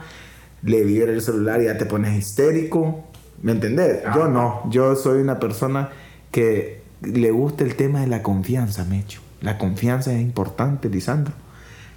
le 0.65 0.83
vibre 0.83 1.13
el 1.13 1.23
celular 1.23 1.61
y 1.61 1.67
ya 1.67 1.79
te 1.79 1.87
pones 1.87 2.19
histérico. 2.19 3.05
¿Me 3.43 3.53
entendés? 3.53 4.03
Yo 4.15 4.29
no, 4.29 4.63
yo 4.71 4.95
soy 4.97 5.21
una 5.21 5.39
persona 5.41 5.91
que 6.31 6.83
le 7.03 7.31
gusta 7.31 7.65
el 7.65 7.75
tema 7.75 8.01
de 8.01 8.07
la 8.07 8.23
confianza, 8.23 8.85
Mecho. 8.85 9.21
La 9.41 9.59
confianza 9.59 10.13
es 10.13 10.21
importante, 10.21 10.89
Lisandro. 10.89 11.35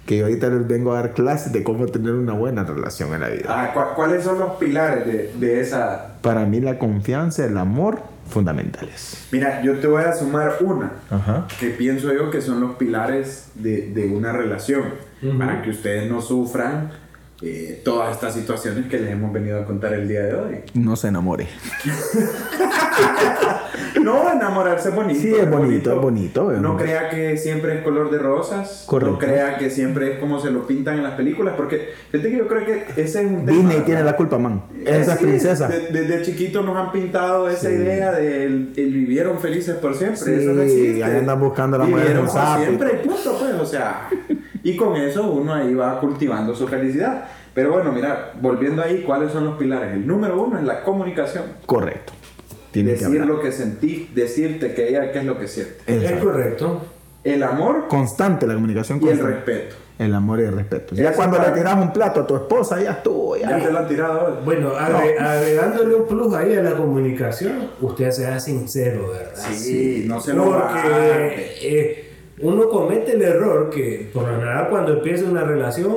Que 0.04 0.18
yo 0.18 0.24
ahorita 0.26 0.48
les 0.48 0.66
vengo 0.68 0.92
a 0.92 0.96
dar 1.00 1.14
clases 1.14 1.52
de 1.52 1.62
cómo 1.64 1.86
tener 1.86 2.12
una 2.12 2.32
buena 2.32 2.62
relación 2.64 3.12
en 3.14 3.20
la 3.20 3.28
vida. 3.28 3.44
Ah, 3.48 3.72
¿cu- 3.74 3.94
¿Cuáles 3.96 4.22
son 4.24 4.38
los 4.38 4.52
pilares 4.52 5.04
de, 5.06 5.32
de 5.38 5.60
esa? 5.60 6.14
Para 6.22 6.44
mí 6.44 6.60
la 6.60 6.78
confianza, 6.78 7.44
el 7.44 7.56
amor, 7.56 8.00
fundamentales. 8.28 9.26
Mira, 9.32 9.62
yo 9.62 9.78
te 9.78 9.86
voy 9.88 10.02
a 10.04 10.12
sumar 10.12 10.56
una. 10.60 10.92
Ajá. 11.10 11.46
que 11.58 11.70
pienso 11.70 12.12
yo 12.12 12.30
que 12.30 12.40
son 12.40 12.60
los 12.60 12.76
pilares 12.76 13.48
de, 13.54 13.90
de 13.92 14.06
una 14.08 14.32
relación 14.32 14.84
Ujú. 15.22 15.38
para 15.38 15.62
que 15.62 15.70
ustedes 15.70 16.08
no 16.10 16.20
sufran 16.20 16.90
eh, 17.42 17.80
todas 17.84 18.12
estas 18.12 18.34
situaciones 18.34 18.86
que 18.86 18.98
les 18.98 19.10
hemos 19.12 19.32
venido 19.32 19.60
a 19.60 19.64
contar 19.64 19.92
el 19.94 20.08
día 20.08 20.22
de 20.22 20.34
hoy. 20.34 20.56
No 20.74 20.96
se 20.96 21.08
enamore. 21.08 21.48
No, 24.02 24.30
enamorarse 24.30 24.90
es 24.90 24.94
bonito. 24.94 25.20
Sí, 25.20 25.34
es 25.34 25.50
bonito, 25.50 25.92
es 25.94 26.00
bonito, 26.00 26.52
es 26.52 26.60
no 26.60 26.72
bonito. 26.74 26.84
crea 26.84 27.10
que 27.10 27.36
siempre 27.36 27.76
es 27.78 27.82
color 27.82 28.10
de 28.10 28.18
rosas. 28.18 28.84
Correcto. 28.86 29.12
No 29.14 29.18
crea 29.18 29.58
que 29.58 29.68
siempre 29.70 30.12
es 30.12 30.18
como 30.20 30.38
se 30.38 30.50
lo 30.50 30.66
pintan 30.66 30.98
en 30.98 31.02
las 31.02 31.14
películas. 31.14 31.54
Porque 31.56 31.90
fíjate 32.12 32.30
que 32.30 32.36
yo 32.38 32.46
creo 32.46 32.64
que 32.64 32.84
ese 33.00 33.22
es 33.22 33.26
un 33.26 33.44
tema. 33.44 33.50
Disney 33.58 33.80
tiene 33.80 34.04
la 34.04 34.14
culpa, 34.16 34.38
man. 34.38 34.62
Esa 34.84 35.16
Sí, 35.16 35.24
princesa. 35.24 35.66
de- 35.68 35.88
Desde 35.90 36.22
chiquitos 36.22 36.64
nos 36.64 36.76
han 36.76 36.92
pintado 36.92 37.48
esa 37.48 37.68
Sí. 37.68 37.74
idea 37.74 38.12
de 38.12 38.44
el, 38.44 38.72
el 38.76 38.92
vivieron 38.92 39.40
felices 39.40 39.74
por 39.76 39.94
siempre. 39.96 40.20
Sí, 40.20 40.32
eso 40.34 40.52
no 40.52 40.62
existe. 40.62 41.02
ahí 41.04 41.16
andan 41.18 41.40
buscando 41.40 41.76
a 41.76 41.80
la 41.80 41.86
mujer 41.86 42.02
Vivieron 42.06 42.26
por 42.28 42.58
siempre 42.64 43.00
y 43.02 43.06
punto, 43.08 43.38
pues, 43.40 43.54
o 43.54 43.66
sea. 43.66 44.08
Y 44.66 44.76
con 44.76 44.96
eso 44.96 45.30
uno 45.30 45.54
ahí 45.54 45.74
va 45.74 46.00
cultivando 46.00 46.54
su 46.54 46.66
felicidad. 46.66 47.28
Pero 47.54 47.72
bueno, 47.72 47.92
mira, 47.92 48.32
volviendo 48.40 48.82
ahí, 48.82 49.02
¿cuáles 49.06 49.30
son 49.32 49.44
los 49.44 49.56
pilares? 49.56 49.92
El 49.94 50.06
número 50.06 50.42
uno 50.42 50.58
es 50.58 50.64
la 50.64 50.82
comunicación. 50.82 51.44
Correcto. 51.66 52.12
Decir 52.72 53.24
lo 53.24 53.40
que 53.40 53.52
sentí, 53.52 54.10
decirte 54.14 54.74
que 54.74 54.88
ella 54.88 55.12
qué 55.12 55.20
es 55.20 55.24
lo 55.24 55.38
que 55.38 55.46
siente. 55.46 55.76
Es 55.86 56.20
correcto. 56.20 56.82
El 57.24 57.42
amor 57.42 57.86
Constante 57.88 58.46
la 58.46 58.54
comunicación 58.54 58.98
y 59.00 59.08
el 59.08 59.18
constante. 59.20 59.34
respeto. 59.52 59.76
El 59.98 60.14
amor 60.14 60.40
y 60.40 60.42
el 60.44 60.52
respeto. 60.54 60.94
Ya 60.94 61.08
Eso 61.10 61.16
cuando 61.16 61.38
para- 61.38 61.50
le 61.50 61.56
tiras 61.56 61.74
un 61.76 61.92
plato 61.92 62.20
a 62.20 62.26
tu 62.26 62.36
esposa, 62.36 62.82
ya 62.82 62.90
estuvo. 62.92 63.34
Ya 63.36 63.50
Ya. 63.58 63.64
te 63.64 63.72
lo 63.72 63.78
han 63.78 63.88
tirado. 63.88 64.40
Bueno, 64.44 64.72
agre- 64.76 65.18
agregándole 65.18 65.94
un 65.94 66.06
plus 66.06 66.34
ahí 66.34 66.54
a 66.54 66.62
la 66.62 66.72
comunicación, 66.76 67.70
usted 67.80 68.10
sea 68.10 68.38
sincero, 68.40 69.08
¿verdad? 69.10 69.42
Sí, 69.52 70.04
no 70.06 70.20
se 70.20 70.34
lo 70.34 70.44
Porque 70.44 71.56
eh, 71.62 72.05
uno 72.40 72.68
comete 72.68 73.12
el 73.12 73.22
error 73.22 73.70
que, 73.70 74.10
por 74.12 74.22
lo 74.28 74.34
general, 74.34 74.68
cuando 74.68 74.92
empieza 74.94 75.24
una 75.24 75.42
relación, 75.44 75.94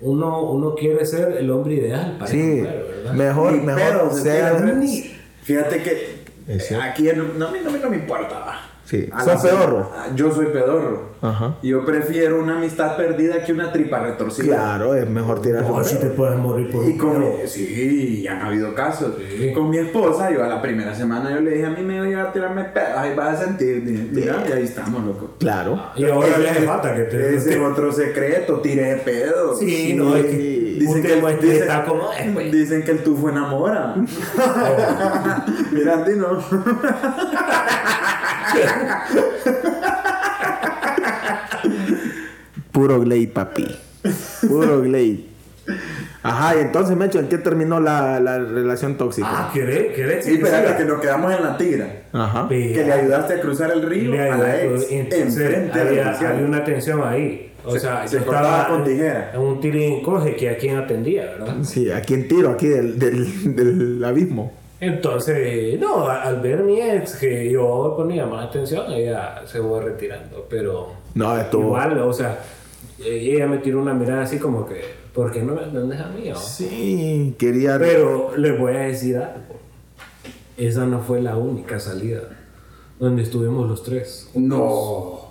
uno, 0.00 0.42
uno 0.50 0.74
quiere 0.74 1.04
ser 1.06 1.36
el 1.38 1.50
hombre 1.50 1.74
ideal 1.74 2.16
para 2.18 2.30
Sí, 2.30 2.36
mujer, 2.38 2.86
¿verdad? 2.96 3.12
mejor, 3.14 3.52
Ni 3.52 3.60
mejor. 3.60 4.74
Ni- 4.76 5.16
Fíjate 5.42 5.82
que 5.82 6.21
Cierto. 6.46 6.84
aquí 6.84 7.08
en- 7.08 7.38
no, 7.38 7.48
a 7.48 7.50
mí 7.52 7.58
no, 7.64 7.70
no 7.70 7.90
me 7.90 7.96
importa. 7.96 8.38
va. 8.40 8.68
Sí. 8.84 9.08
A 9.12 9.20
¿Sos 9.24 9.42
la- 9.44 9.50
pedorro? 9.50 9.90
Ah, 9.94 10.06
Yo 10.14 10.30
soy 10.32 10.46
pedorro. 10.46 11.12
Ajá. 11.22 11.54
Yo 11.62 11.84
prefiero 11.86 12.42
una 12.42 12.58
amistad 12.58 12.96
perdida 12.96 13.44
que 13.44 13.52
una 13.52 13.70
tripa 13.72 14.00
retorcida. 14.00 14.56
Claro, 14.56 14.94
es 14.96 15.08
mejor 15.08 15.40
tirar 15.40 15.62
No, 15.62 15.82
si 15.84 15.96
te 16.00 16.06
puedes 16.08 16.36
morir 16.36 16.68
por 16.68 16.84
Y 16.84 16.88
un 16.88 16.98
con 16.98 17.12
pedo. 17.22 17.38
mi, 17.42 17.46
sí, 17.48 18.26
han 18.26 18.42
habido 18.42 18.74
casos. 18.74 19.12
Sí. 19.38 19.52
Con 19.52 19.70
mi 19.70 19.78
esposa, 19.78 20.32
yo 20.32 20.42
a 20.44 20.48
la 20.48 20.60
primera 20.60 20.92
semana 20.96 21.30
yo 21.32 21.40
le 21.40 21.52
dije 21.52 21.66
a 21.66 21.70
mí 21.70 21.80
me 21.82 22.00
voy 22.00 22.12
a 22.14 22.32
tirarme 22.32 22.64
pedos, 22.64 22.88
ahí 22.96 23.14
vas 23.14 23.40
a 23.40 23.44
sentir. 23.44 23.82
Mira, 24.12 24.44
y 24.48 24.52
ahí 24.52 24.64
estamos, 24.64 25.04
loco. 25.04 25.30
Claro. 25.38 25.80
Y 25.94 26.04
ahora 26.04 26.36
le 26.38 26.50
hace 26.50 26.62
falta 26.66 26.92
que 26.94 27.02
te... 27.04 27.36
Ese 27.36 27.52
es 27.54 27.60
otro 27.60 27.92
secreto, 27.92 28.60
tire 28.60 28.82
de 28.82 28.96
pedo. 28.96 29.54
Sí, 29.56 29.94
no, 29.96 30.16
es 30.16 30.26
que 30.26 30.61
Dicen 30.78 30.96
un 30.96 31.02
que, 31.02 31.12
el, 31.18 31.40
dicen, 31.40 31.62
está 31.62 31.84
como 31.84 32.12
es, 32.12 32.32
güey. 32.34 32.50
dicen 32.50 32.82
que 32.84 32.90
el 32.92 33.02
tufo 33.02 33.28
enamora. 33.28 33.94
Mira, 35.72 35.98
a 35.98 36.04
ti 36.04 36.12
no. 36.16 36.38
Puro 42.72 43.00
Glade, 43.00 43.28
papi. 43.28 43.66
Puro 44.48 44.80
Glade. 44.82 45.26
Ajá, 46.24 46.56
y 46.56 46.60
entonces, 46.60 46.96
Mecho, 46.96 47.18
¿en 47.18 47.28
qué 47.28 47.38
terminó 47.38 47.80
la, 47.80 48.18
la 48.20 48.38
relación 48.38 48.96
tóxica? 48.96 49.28
Ah, 49.28 49.50
¿querés? 49.52 49.92
¿Querés? 49.94 50.24
Sí, 50.24 50.34
espérate, 50.34 50.76
que 50.76 50.84
nos 50.84 51.00
quedamos 51.00 51.32
en 51.34 51.42
la 51.42 51.56
tigra. 51.56 52.02
Ajá. 52.12 52.48
Que 52.48 52.84
le 52.84 52.92
ayudaste 52.92 53.34
a 53.34 53.40
cruzar 53.40 53.70
el 53.72 53.82
río 53.82 54.12
Le 54.12 54.30
a 54.30 54.36
la 54.36 54.62
ex. 54.62 54.90
entonces, 54.90 55.20
Enfrente 55.20 55.80
había, 55.80 56.10
había 56.10 56.46
una 56.46 56.64
tensión 56.64 57.02
ahí. 57.04 57.51
O 57.64 57.70
Se- 57.72 57.80
sea, 57.80 58.06
se 58.08 58.18
estaba 58.18 58.66
con 58.68 58.84
tijera. 58.84 59.30
en 59.34 59.40
un 59.40 59.60
tirín 59.60 60.02
coge 60.02 60.34
que 60.36 60.50
a 60.50 60.56
quien 60.56 60.76
atendía, 60.76 61.24
¿verdad? 61.26 61.56
Sí, 61.62 61.90
aquí 61.90 62.14
en 62.14 62.26
tiro, 62.28 62.50
aquí 62.50 62.66
del, 62.68 62.98
del, 62.98 63.54
del 63.56 64.04
abismo. 64.04 64.52
Entonces, 64.80 65.78
no, 65.78 66.06
a- 66.08 66.22
al 66.22 66.40
ver 66.40 66.64
mi 66.64 66.80
ex 66.80 67.14
que 67.16 67.50
yo 67.52 67.94
ponía 67.96 68.26
más 68.26 68.48
atención, 68.48 68.90
ella 68.92 69.42
se 69.46 69.60
fue 69.60 69.80
retirando. 69.80 70.44
Pero 70.50 70.88
No, 71.14 71.38
esto. 71.38 71.60
igual, 71.60 71.98
o 72.00 72.12
sea, 72.12 72.40
ella 73.04 73.46
me 73.46 73.58
tiró 73.58 73.80
una 73.80 73.94
mirada 73.94 74.22
así 74.22 74.38
como 74.38 74.66
que, 74.66 74.80
¿por 75.14 75.30
qué 75.30 75.42
no 75.42 75.54
me 75.54 75.60
atiendes 75.62 76.00
a 76.00 76.08
mí? 76.08 76.32
Sí, 76.36 77.36
quería. 77.38 77.78
Pero 77.78 78.36
les 78.36 78.58
voy 78.58 78.74
a 78.74 78.80
decir 78.80 79.18
algo. 79.18 79.60
Esa 80.56 80.84
no 80.84 80.98
fue 81.00 81.22
la 81.22 81.36
única 81.36 81.78
salida 81.78 82.20
donde 82.98 83.22
estuvimos 83.22 83.68
los 83.68 83.84
tres. 83.84 84.30
No. 84.34 85.21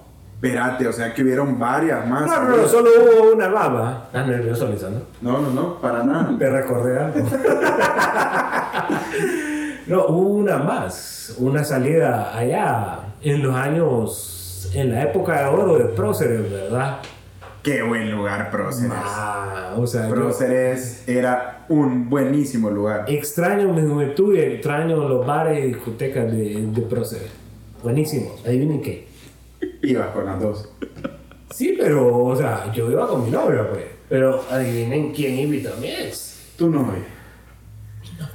Espérate, 0.41 0.87
o 0.87 0.91
sea 0.91 1.13
que 1.13 1.21
hubieron 1.21 1.59
varias 1.59 2.07
más. 2.07 2.25
No, 2.25 2.41
no, 2.41 2.57
no, 2.57 2.67
solo 2.67 2.89
hubo 2.89 3.33
una 3.35 3.47
baba. 3.47 4.05
¿Estás 4.07 4.25
nervioso, 4.25 4.67
Lisandro? 4.69 5.05
No, 5.21 5.37
no, 5.37 5.51
no, 5.51 5.79
para 5.79 6.03
nada. 6.03 6.35
Te 6.39 6.49
recordé 6.49 6.97
algo. 6.99 7.19
no, 9.85 10.05
hubo 10.07 10.29
una 10.29 10.57
más. 10.57 11.35
Una 11.37 11.63
salida 11.63 12.35
allá 12.35 13.01
en 13.21 13.43
los 13.43 13.53
años, 13.55 14.71
en 14.73 14.91
la 14.91 15.03
época 15.03 15.41
de 15.43 15.47
oro 15.47 15.77
de 15.77 15.85
Próceres, 15.85 16.51
¿verdad? 16.51 16.97
Qué 17.61 17.83
buen 17.83 18.09
lugar, 18.11 18.49
Próceres. 18.49 18.91
Ah, 18.95 19.75
o 19.77 19.85
sea, 19.85 20.07
yo 20.09 20.15
Próceres 20.15 21.07
era 21.07 21.65
un 21.69 22.09
buenísimo 22.09 22.71
lugar. 22.71 23.05
extraño 23.07 23.71
mi 23.71 23.87
juventud 23.87 24.35
y 24.35 24.39
extraño 24.39 25.07
los 25.07 25.23
bares 25.23 25.63
y 25.63 25.67
discotecas 25.67 26.31
de, 26.31 26.65
de 26.65 26.81
Próceres. 26.81 27.29
Buenísimo. 27.83 28.35
Adivinen 28.43 28.81
qué. 28.81 29.10
Ibas 29.81 30.07
con 30.09 30.25
las 30.25 30.39
dos. 30.39 30.69
Sí, 31.51 31.75
pero, 31.79 32.25
o 32.25 32.35
sea, 32.35 32.71
yo 32.71 32.89
iba 32.91 33.07
con 33.07 33.25
mi 33.25 33.31
novia, 33.31 33.69
pues. 33.69 33.83
Pero 34.09 34.43
adivinen 34.49 35.11
quién 35.13 35.39
invitó 35.39 35.73
a 35.73 35.77
mi 35.77 35.89
ex. 35.89 36.39
Tu 36.57 36.69
novia. 36.69 37.03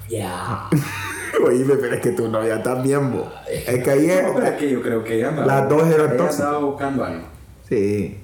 Ya. 0.08 0.68
Oye, 1.44 1.64
pero 1.64 1.94
es 1.94 2.00
que 2.00 2.12
tu 2.12 2.28
novia 2.28 2.62
también, 2.62 3.12
bo. 3.12 3.30
Es 3.48 3.82
que 3.82 3.90
ahí 3.90 4.10
es. 4.10 4.22
No, 4.22 4.34
pero 4.34 4.46
es 4.46 4.52
que 4.54 4.70
yo 4.70 4.82
creo 4.82 5.04
que 5.04 5.16
ella 5.16 5.28
andaba. 5.28 5.46
Las 5.46 5.68
dos 5.68 5.86
eran 5.86 6.08
ella 6.08 6.16
tóxicas. 6.16 6.40
andaba 6.40 6.58
buscando 6.64 7.04
algo. 7.04 7.26
Sí. 7.68 8.18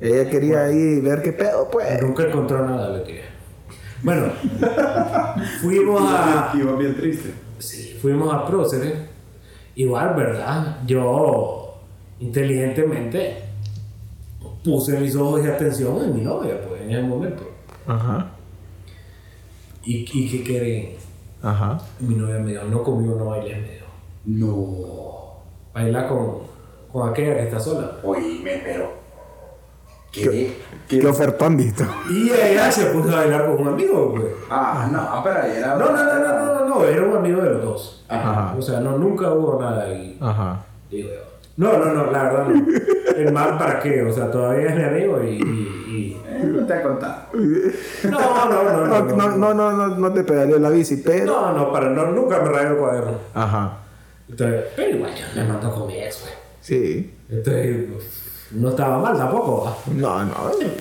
Ella 0.00 0.28
quería 0.28 0.64
ahí 0.64 1.00
ver 1.00 1.22
qué 1.22 1.32
pedo, 1.32 1.68
pues. 1.70 2.02
Nunca 2.02 2.24
encontró 2.24 2.66
nada, 2.66 2.96
le 2.96 3.04
dije. 3.04 3.22
Bueno, 4.02 4.32
fuimos 5.60 6.02
a. 6.12 6.52
Iba 6.54 6.76
bien 6.76 6.96
triste. 6.96 7.32
Sí, 7.58 7.96
fuimos 8.00 8.32
a 8.34 8.46
Próceres. 8.46 8.94
Igual, 9.76 10.14
¿verdad? 10.14 10.78
Yo, 10.86 11.63
inteligentemente, 12.20 13.42
puse 14.62 14.98
mis 14.98 15.14
ojos 15.14 15.42
de 15.42 15.52
atención 15.52 16.02
en 16.04 16.14
mi 16.14 16.22
novia, 16.22 16.60
pues, 16.66 16.82
en 16.82 16.90
ese 16.90 17.02
momento. 17.02 17.48
Ajá. 17.86 18.30
¿Y, 19.84 20.06
y 20.12 20.28
qué 20.30 20.44
creen? 20.44 20.96
Ajá. 21.42 21.78
Mi 22.00 22.14
novia 22.14 22.38
me 22.38 22.52
dijo, 22.52 22.64
no 22.64 22.82
conmigo 22.82 23.16
no 23.16 23.26
bailes, 23.26 23.58
me 23.60 23.72
dijo. 23.74 23.86
No. 24.24 25.34
Baila 25.74 26.08
con, 26.08 26.38
con 26.90 27.10
aquella 27.10 27.34
que 27.34 27.42
está 27.44 27.60
sola. 27.60 27.98
Oíme, 28.02 28.62
pero. 28.64 29.04
¿Qué, 30.10 30.54
¿Qué? 30.88 31.00
qué 31.00 31.06
ofertón 31.06 31.56
diste? 31.56 31.84
Y 32.08 32.30
ella 32.30 32.70
se 32.70 32.86
puso 32.86 33.10
a 33.10 33.16
bailar 33.16 33.46
con 33.46 33.60
un 33.60 33.68
amigo, 33.74 34.14
pues. 34.14 34.26
Ah, 34.48 34.88
no, 34.90 35.22
pero 35.22 35.42
ahí 35.42 35.56
era. 35.58 35.74
No, 35.74 35.90
no, 35.90 36.04
no, 36.04 36.18
no, 36.18 36.28
no, 36.28 36.54
no, 36.54 36.68
no, 36.68 36.84
era 36.84 37.02
un 37.02 37.16
amigo 37.16 37.42
de 37.42 37.50
los 37.50 37.62
dos. 37.64 38.04
Ajá. 38.08 38.54
O 38.56 38.62
sea, 38.62 38.80
no, 38.80 38.96
nunca 38.96 39.30
hubo 39.32 39.60
nada 39.60 39.84
ahí. 39.84 40.16
Ajá. 40.20 40.64
Digo 40.90 41.08
yo. 41.10 41.33
No, 41.56 41.78
no, 41.78 41.92
no, 41.92 42.10
la 42.10 42.22
verdad 42.24 42.46
no. 42.48 42.66
El 43.16 43.32
mal 43.32 43.56
para 43.58 43.78
qué, 43.80 44.02
o 44.02 44.12
sea, 44.12 44.30
todavía 44.30 44.68
es 44.70 44.76
mi 44.76 44.82
amigo 44.82 45.22
y. 45.22 45.28
y- 45.28 45.40
y- 45.94 46.20
no 46.46 46.66
te 46.66 46.72
ha 46.74 46.82
contado. 46.82 47.26
No, 47.32 48.10
no, 48.10 48.62
no, 48.64 48.86
No, 48.86 49.02
no. 49.04 49.16
no, 49.16 49.36
no, 49.36 49.54
no, 49.54 49.72
no, 49.72 49.88
no 49.96 50.12
te 50.12 50.24
pedaleó 50.24 50.58
la 50.58 50.68
bici, 50.70 50.96
pero. 50.98 51.26
No, 51.26 51.52
no, 51.52 51.72
para, 51.72 51.90
no, 51.90 52.10
nunca 52.10 52.40
me 52.40 52.48
rayó 52.48 52.70
el 52.70 52.76
cuaderno. 52.76 53.18
Ajá. 53.34 53.78
Entonces, 54.28 54.64
pero 54.74 54.96
igual 54.96 55.12
yo 55.14 55.24
me 55.40 55.48
mandó 55.48 55.72
con 55.72 55.86
mi 55.86 55.96
ex, 56.02 56.20
güey. 56.22 56.32
Sí. 56.60 57.14
Entonces, 57.30 57.88
no 58.52 58.70
estaba 58.70 58.98
mal 58.98 59.16
tampoco. 59.16 59.76
No, 59.94 60.24
no. 60.24 60.34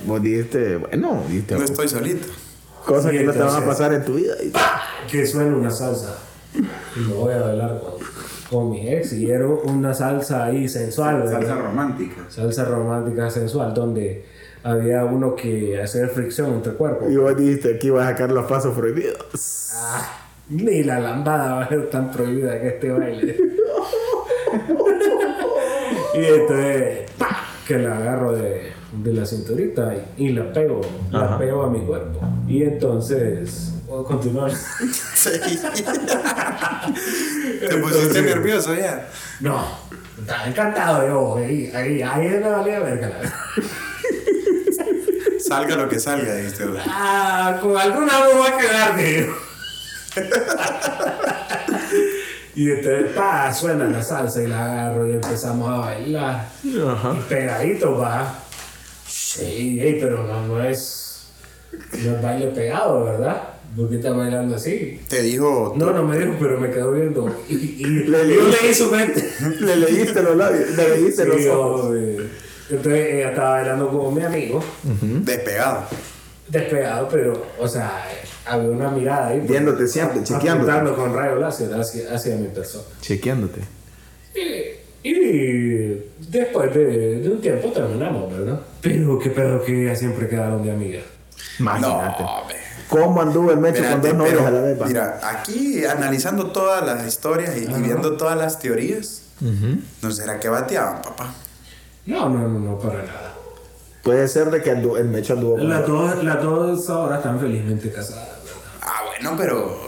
Vos 0.05 0.21
dijiste, 0.23 0.77
bueno, 0.77 1.21
dijiste 1.27 1.55
No 1.55 1.63
estoy 1.63 1.87
solito. 1.87 2.27
cosas 2.85 3.11
Sí, 3.11 3.17
que 3.19 3.23
no 3.25 3.31
te 3.33 3.39
van 3.39 3.63
a 3.63 3.65
pasar 3.65 3.93
en 3.93 4.03
tu 4.05 4.15
vida. 4.15 4.33
Y- 4.43 4.51
Que 5.09 5.25
suena 5.27 5.55
una 5.55 5.69
salsa. 5.69 6.17
Y 6.55 6.99
me 6.99 7.13
voy 7.13 7.33
a 7.33 7.41
bailar 7.41 7.79
con, 7.79 7.93
con 8.53 8.69
mi 8.69 8.87
ex. 8.87 9.13
Y 9.13 9.29
era 9.29 9.47
una 9.47 9.93
salsa 9.93 10.45
ahí 10.45 10.69
sensual, 10.69 11.23
¿verdad? 11.23 11.39
Salsa 11.39 11.55
romántica. 11.55 12.25
salsa 12.29 12.65
romántica 12.65 13.29
sensual, 13.29 13.73
donde 13.73 14.25
había 14.63 15.03
uno 15.03 15.35
que 15.35 15.81
hacer 15.81 16.09
fricción 16.09 16.53
entre 16.53 16.73
cuerpos. 16.73 17.11
Y 17.11 17.17
vos 17.17 17.35
dijiste 17.35 17.79
que 17.79 17.87
ibas 17.87 18.05
a 18.05 18.11
sacar 18.11 18.31
los 18.31 18.45
pasos 18.45 18.73
prohibidos. 18.75 19.71
Ah, 19.75 20.07
ni 20.49 20.83
la 20.83 20.99
lambada 20.99 21.55
va 21.55 21.63
a 21.63 21.69
ser 21.69 21.89
tan 21.89 22.11
prohibida 22.11 22.61
que 22.61 22.67
este 22.67 22.91
baile. 22.91 23.35
y 26.13 26.23
entonces, 26.23 27.11
¡pa! 27.17 27.29
que 27.67 27.79
la 27.79 27.97
agarro 27.97 28.33
de, 28.33 28.71
de 29.03 29.13
la 29.13 29.25
cinturita 29.25 29.95
y, 30.17 30.25
y 30.25 30.29
la 30.29 30.53
pego, 30.53 30.81
la 31.11 31.37
pego 31.37 31.63
a 31.63 31.69
mi 31.69 31.79
cuerpo. 31.79 32.19
Y 32.47 32.63
entonces, 32.63 33.73
¿puedo 33.93 34.05
continuar? 34.05 34.51
Te 37.59 37.77
pusiste 37.77 38.23
nervioso 38.23 38.73
ya. 38.73 39.07
No, 39.39 39.63
estaba 40.19 40.47
encantado 40.47 41.07
yo, 41.07 41.37
ahí, 41.37 41.71
ahí, 41.75 42.01
ahí 42.01 42.27
me 42.27 42.39
valía 42.39 42.79
verga 42.79 43.09
la 43.09 43.19
verdad. 43.19 43.33
Salga 45.39 45.75
lo 45.75 45.87
que 45.89 45.99
salga, 45.99 46.33
dijiste. 46.35 46.65
Ah, 46.87 47.59
con 47.61 47.77
alguna 47.77 48.21
me 48.21 48.33
voy 48.33 48.47
a 48.47 48.57
quedar, 48.57 48.95
tío. 48.95 49.35
y 52.55 52.71
entonces, 52.71 53.11
pa, 53.13 53.53
suena 53.53 53.85
la 53.85 54.01
salsa 54.01 54.41
y 54.41 54.47
la 54.47 54.63
agarro 54.63 55.07
y 55.07 55.11
empezamos 55.11 55.69
a 55.69 55.77
bailar. 55.85 56.47
Ajá. 56.89 57.13
Y 57.13 57.19
pegadito, 57.29 57.95
va. 57.97 58.33
Sí, 59.05 59.79
ey, 59.81 59.99
pero 59.99 60.23
no, 60.23 60.47
no 60.47 60.63
es. 60.63 61.27
No 61.91 62.15
es 62.15 62.21
baile 62.21 62.47
pegado, 62.47 63.03
¿verdad? 63.03 63.52
¿Por 63.75 63.89
qué 63.89 63.95
estás 63.95 64.15
bailando 64.15 64.55
así? 64.55 64.99
Te 65.07 65.21
dijo. 65.23 65.73
No, 65.75 65.91
no 65.91 66.03
me 66.03 66.17
dijo, 66.19 66.35
pero 66.39 66.59
me 66.59 66.69
quedó 66.69 66.91
viendo. 66.91 67.35
Y, 67.49 67.53
y 67.55 67.83
Le- 68.07 68.35
yo 68.35 68.41
leí 68.47 68.73
su 68.73 68.91
mente. 68.91 69.27
Le 69.61 69.75
leíste 69.77 70.21
los 70.21 70.35
labios, 70.37 70.69
le 70.75 70.89
leíste 70.89 71.25
los 71.25 71.37
Sí, 71.41 71.47
ojos. 71.47 71.85
yo, 71.89 71.95
eh, 71.95 72.27
entonces 72.69 73.13
ella 73.13 73.29
estaba 73.29 73.49
bailando 73.51 73.89
con 73.89 74.13
mi 74.13 74.21
amigo. 74.21 74.63
Despegado. 75.01 75.85
despegado, 76.47 77.07
pero, 77.09 77.45
o 77.59 77.67
sea, 77.67 78.03
había 78.45 78.69
una 78.69 78.89
mirada 78.91 79.27
ahí. 79.29 79.37
pues, 79.39 79.49
Viéndote 79.49 79.87
siempre, 79.87 80.23
chequeándote. 80.23 80.93
con 80.95 81.13
rayo 81.15 81.35
láser 81.37 81.73
hacia, 81.73 82.13
hacia 82.13 82.35
mi 82.35 82.47
persona. 82.47 82.83
Chequeándote. 83.01 83.61
Y, 84.35 85.07
y 85.09 86.11
después 86.29 86.73
de, 86.73 87.19
de 87.19 87.29
un 87.29 87.41
tiempo 87.41 87.69
terminamos, 87.71 88.31
¿verdad? 88.31 88.59
Pero 88.81 89.19
qué 89.19 89.29
pedo 89.29 89.63
que 89.63 89.83
ellas 89.83 89.99
siempre 89.99 90.27
quedaron 90.27 90.63
de 90.63 90.71
amigas. 90.71 91.03
Imagínate. 91.59 92.23
No, 92.23 92.29
hombre. 92.39 92.55
¿Cómo 92.89 93.21
anduvo 93.21 93.51
el 93.51 93.57
mecho 93.57 93.77
con 93.83 93.85
Espérate, 93.85 94.07
dos 94.09 94.17
novias 94.17 94.45
a 94.45 94.51
la 94.51 94.61
vez? 94.61 94.77
Mira, 94.85 95.19
aquí 95.23 95.85
analizando 95.85 96.51
todas 96.51 96.85
las 96.85 97.07
historias 97.07 97.55
y, 97.57 97.63
y 97.63 97.81
viendo 97.81 98.17
todas 98.17 98.37
las 98.37 98.59
teorías. 98.59 99.21
¿no 100.01 100.11
será 100.11 100.39
que 100.39 100.47
bateaban, 100.49 101.01
papá? 101.01 101.33
No, 102.05 102.29
no, 102.29 102.47
no, 102.47 102.59
no, 102.59 102.79
para 102.79 102.99
nada. 103.03 103.33
Puede 104.03 104.27
ser 104.27 104.51
de 104.51 104.61
que 104.61 104.73
andu- 104.75 104.97
el 104.97 105.05
Mecho 105.05 105.33
anduvo 105.33 105.55
con 105.57 105.69
Las 105.69 105.87
dos, 105.87 106.23
las 106.23 106.41
dos 106.43 106.89
ahora 106.89 107.17
están 107.17 107.39
felizmente 107.39 107.91
casadas, 107.91 108.27
¿verdad? 108.43 108.57
Ah, 108.81 109.01
bueno, 109.07 109.35
pero 109.37 109.79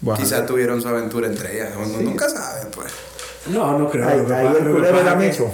Bueno. 0.00 0.18
quizá 0.22 0.46
tuvieron 0.46 0.80
su 0.80 0.88
aventura 0.88 1.26
entre 1.26 1.54
ellas. 1.56 1.70
Uno 1.76 2.00
nunca 2.00 2.28
sabe, 2.28 2.66
pues. 2.74 2.92
No, 3.48 3.78
no 3.78 3.90
creo. 3.90 4.08
Ahí- 4.08 4.18
Lo 4.18 4.26
que 4.26 4.34
ahí 4.34 4.46
pasa- 4.46 4.58
el 4.58 4.64
lo 4.64 4.70
que 4.70 4.76
culero 4.76 4.92
pasa 4.96 5.06
era 5.10 5.14
Mecho. 5.16 5.50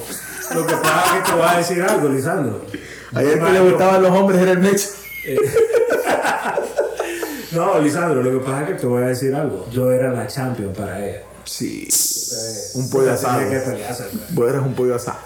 Lo 0.55 0.67
que 0.67 0.75
pasa 0.75 1.05
es 1.19 1.23
que 1.25 1.31
te 1.31 1.37
voy 1.37 1.47
a 1.49 1.57
decir 1.59 1.83
algo, 1.83 2.09
Lisandro. 2.09 2.61
Ayer 3.15 3.35
que 3.35 3.41
No, 3.41 3.49
le 3.51 3.59
no, 3.59 3.65
gustaban 3.71 4.03
los 4.03 4.11
hombres 4.13 4.41
era 4.41 4.51
el 4.53 4.59
Mecho. 4.59 4.89
No, 7.53 7.79
Lisandro, 7.81 8.23
lo 8.23 8.31
que 8.39 8.45
pasa 8.47 8.63
es 8.63 8.69
que 8.69 8.75
te 8.75 8.87
voy 8.87 9.03
a 9.03 9.07
decir 9.07 9.35
algo. 9.35 9.67
Yo 9.71 9.91
era 9.91 10.13
la 10.13 10.27
champion 10.27 10.73
para 10.73 11.05
ella. 11.05 11.23
Sí. 11.45 11.89
Eh, 11.89 12.71
Un 12.75 12.91
pollo 12.91 13.13
asado. 13.13 13.41
que 13.41 13.59
pelearse, 13.59 14.05
pues. 14.13 14.35
Vos 14.35 14.49
eres 14.51 14.61
un 14.63 14.75
pollo 14.75 14.95
asado. 14.95 15.19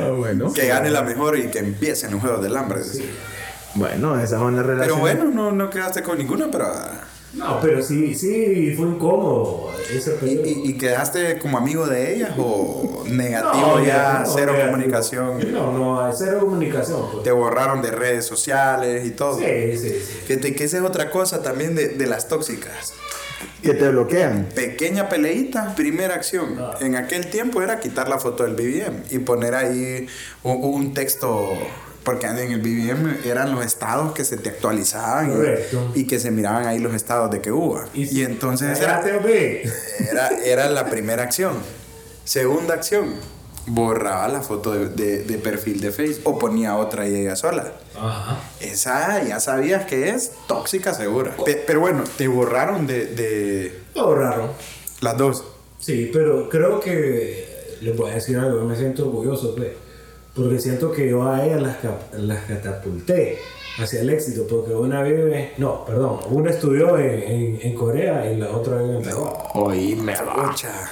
Ah, 0.00 0.10
bueno. 0.16 0.52
Que 0.52 0.66
gane 0.66 0.90
la 0.90 1.02
mejor 1.02 1.38
y 1.38 1.48
que 1.50 1.60
empiecen 1.60 2.10
los 2.12 2.20
juegos 2.20 2.42
del 2.42 2.56
hambre. 2.56 2.80
decir. 2.80 3.14
Bueno, 3.74 4.18
esas 4.20 4.38
son 4.40 4.54
las 4.56 4.64
Pero 4.64 4.76
relaciones. 4.78 5.00
bueno, 5.00 5.24
no, 5.30 5.52
no 5.52 5.70
quedaste 5.70 6.02
con 6.02 6.18
ninguna, 6.18 6.46
pero. 6.50 6.66
No, 7.34 7.58
pero 7.60 7.82
sí, 7.82 8.14
sí, 8.14 8.74
fue 8.76 8.86
incómodo 8.86 9.70
ese 9.92 10.12
¿Y, 10.14 10.18
periodo. 10.18 10.46
y- 10.46 10.70
y 10.70 10.78
quedaste 10.78 11.38
como 11.38 11.58
amigo 11.58 11.86
de 11.86 12.14
ellas 12.14 12.30
o 12.38 13.04
negativo 13.08 13.80
ya, 13.84 14.22
no, 14.24 14.32
cero 14.32 14.52
negativo. 14.52 14.70
comunicación? 14.72 15.52
No, 15.52 15.72
no, 15.72 16.12
cero 16.16 16.38
comunicación. 16.40 17.00
Pues. 17.10 17.22
Te 17.24 17.32
borraron 17.32 17.82
de 17.82 17.90
redes 17.90 18.24
sociales 18.24 19.04
y 19.04 19.10
todo. 19.10 19.38
Sí, 19.38 19.44
sí, 19.76 19.88
sí. 19.90 20.18
Fíjate 20.26 20.54
que 20.54 20.64
esa 20.64 20.78
es 20.78 20.82
otra 20.84 21.10
cosa 21.10 21.42
también 21.42 21.74
de, 21.74 21.88
de 21.88 22.06
las 22.06 22.28
tóxicas. 22.28 22.94
Que 23.62 23.74
te 23.74 23.88
bloquean. 23.88 24.48
Pequeña 24.54 25.08
peleita, 25.08 25.74
primera 25.74 26.14
acción. 26.14 26.56
Ah. 26.58 26.76
En 26.80 26.96
aquel 26.96 27.28
tiempo 27.30 27.62
era 27.62 27.80
quitar 27.80 28.08
la 28.08 28.18
foto 28.18 28.44
del 28.44 28.54
BBM 28.54 29.02
y 29.10 29.18
poner 29.18 29.54
ahí 29.54 30.06
un, 30.42 30.58
un 30.62 30.94
texto, 30.94 31.50
porque 32.04 32.26
en 32.26 32.38
el 32.38 32.60
BBM 32.60 33.18
eran 33.24 33.52
los 33.54 33.64
estados 33.64 34.12
que 34.12 34.24
se 34.24 34.36
te 34.36 34.50
actualizaban 34.50 35.32
y, 35.94 36.00
y 36.00 36.06
que 36.06 36.18
se 36.18 36.30
miraban 36.30 36.66
ahí 36.66 36.78
los 36.78 36.94
estados 36.94 37.30
de 37.30 37.40
que 37.40 37.50
hubo. 37.50 37.82
Y, 37.94 38.22
entonces 38.22 38.78
era, 38.78 39.02
era, 40.10 40.28
era 40.44 40.70
la 40.70 40.90
primera 40.90 41.22
acción. 41.22 41.54
Segunda 42.24 42.74
acción, 42.74 43.14
borraba 43.66 44.28
la 44.28 44.42
foto 44.42 44.72
de, 44.72 44.88
de- 44.90 45.24
de 45.24 45.38
perfil 45.38 45.80
de 45.80 45.90
Facebook 45.92 46.22
o 46.34 46.38
ponía 46.38 46.76
otra 46.76 47.08
y 47.08 47.14
ella 47.16 47.36
sola. 47.36 47.72
Ajá. 47.98 48.38
Esa 48.60 49.22
ya 49.24 49.40
sabías 49.40 49.84
que 49.86 50.10
es 50.10 50.32
tóxica 50.46 50.92
segura. 50.94 51.34
Pe- 51.44 51.62
pero 51.66 51.80
bueno, 51.80 52.04
te 52.18 52.28
borraron 52.28 52.86
de, 52.86 53.06
de 53.06 53.80
Todo 53.94 54.14
raro. 54.16 54.54
las 55.00 55.16
dos. 55.16 55.44
Sí, 55.78 56.10
pero 56.12 56.48
creo 56.48 56.80
que 56.80 57.76
les 57.80 57.96
voy 57.96 58.10
a 58.10 58.14
decir 58.14 58.38
algo, 58.38 58.64
me 58.64 58.76
siento 58.76 59.06
orgulloso, 59.06 59.54
pues, 59.54 59.68
porque 60.34 60.58
siento 60.58 60.90
que 60.90 61.08
yo 61.08 61.28
a 61.28 61.44
ellas 61.44 61.62
las, 61.62 61.76
las 62.12 62.44
catapulté 62.44 63.38
hacia 63.78 64.00
el 64.00 64.10
éxito, 64.10 64.46
porque 64.48 64.74
una 64.74 65.02
vive, 65.02 65.52
no, 65.58 65.84
perdón, 65.84 66.20
una 66.30 66.50
estudió 66.50 66.98
en, 66.98 67.22
en, 67.22 67.58
en 67.62 67.74
Corea 67.74 68.30
y 68.30 68.36
la 68.36 68.50
otra 68.50 68.78
vive 68.78 68.96
en 68.96 69.02
Taiwán. 69.02 69.32
Oíme. 69.54 70.14
Ocha. 70.36 70.90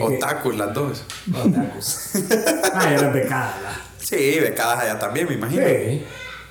Otakus 0.00 0.56
las 0.56 0.74
dos. 0.74 1.04
Tacos. 1.32 2.10
ah, 2.74 2.92
eran 2.92 3.12
becadas. 3.12 3.54
Sí, 3.98 4.38
becadas 4.40 4.80
allá 4.80 4.98
también, 4.98 5.28
me 5.28 5.34
imagino. 5.34 5.64
Sí. 5.66 6.04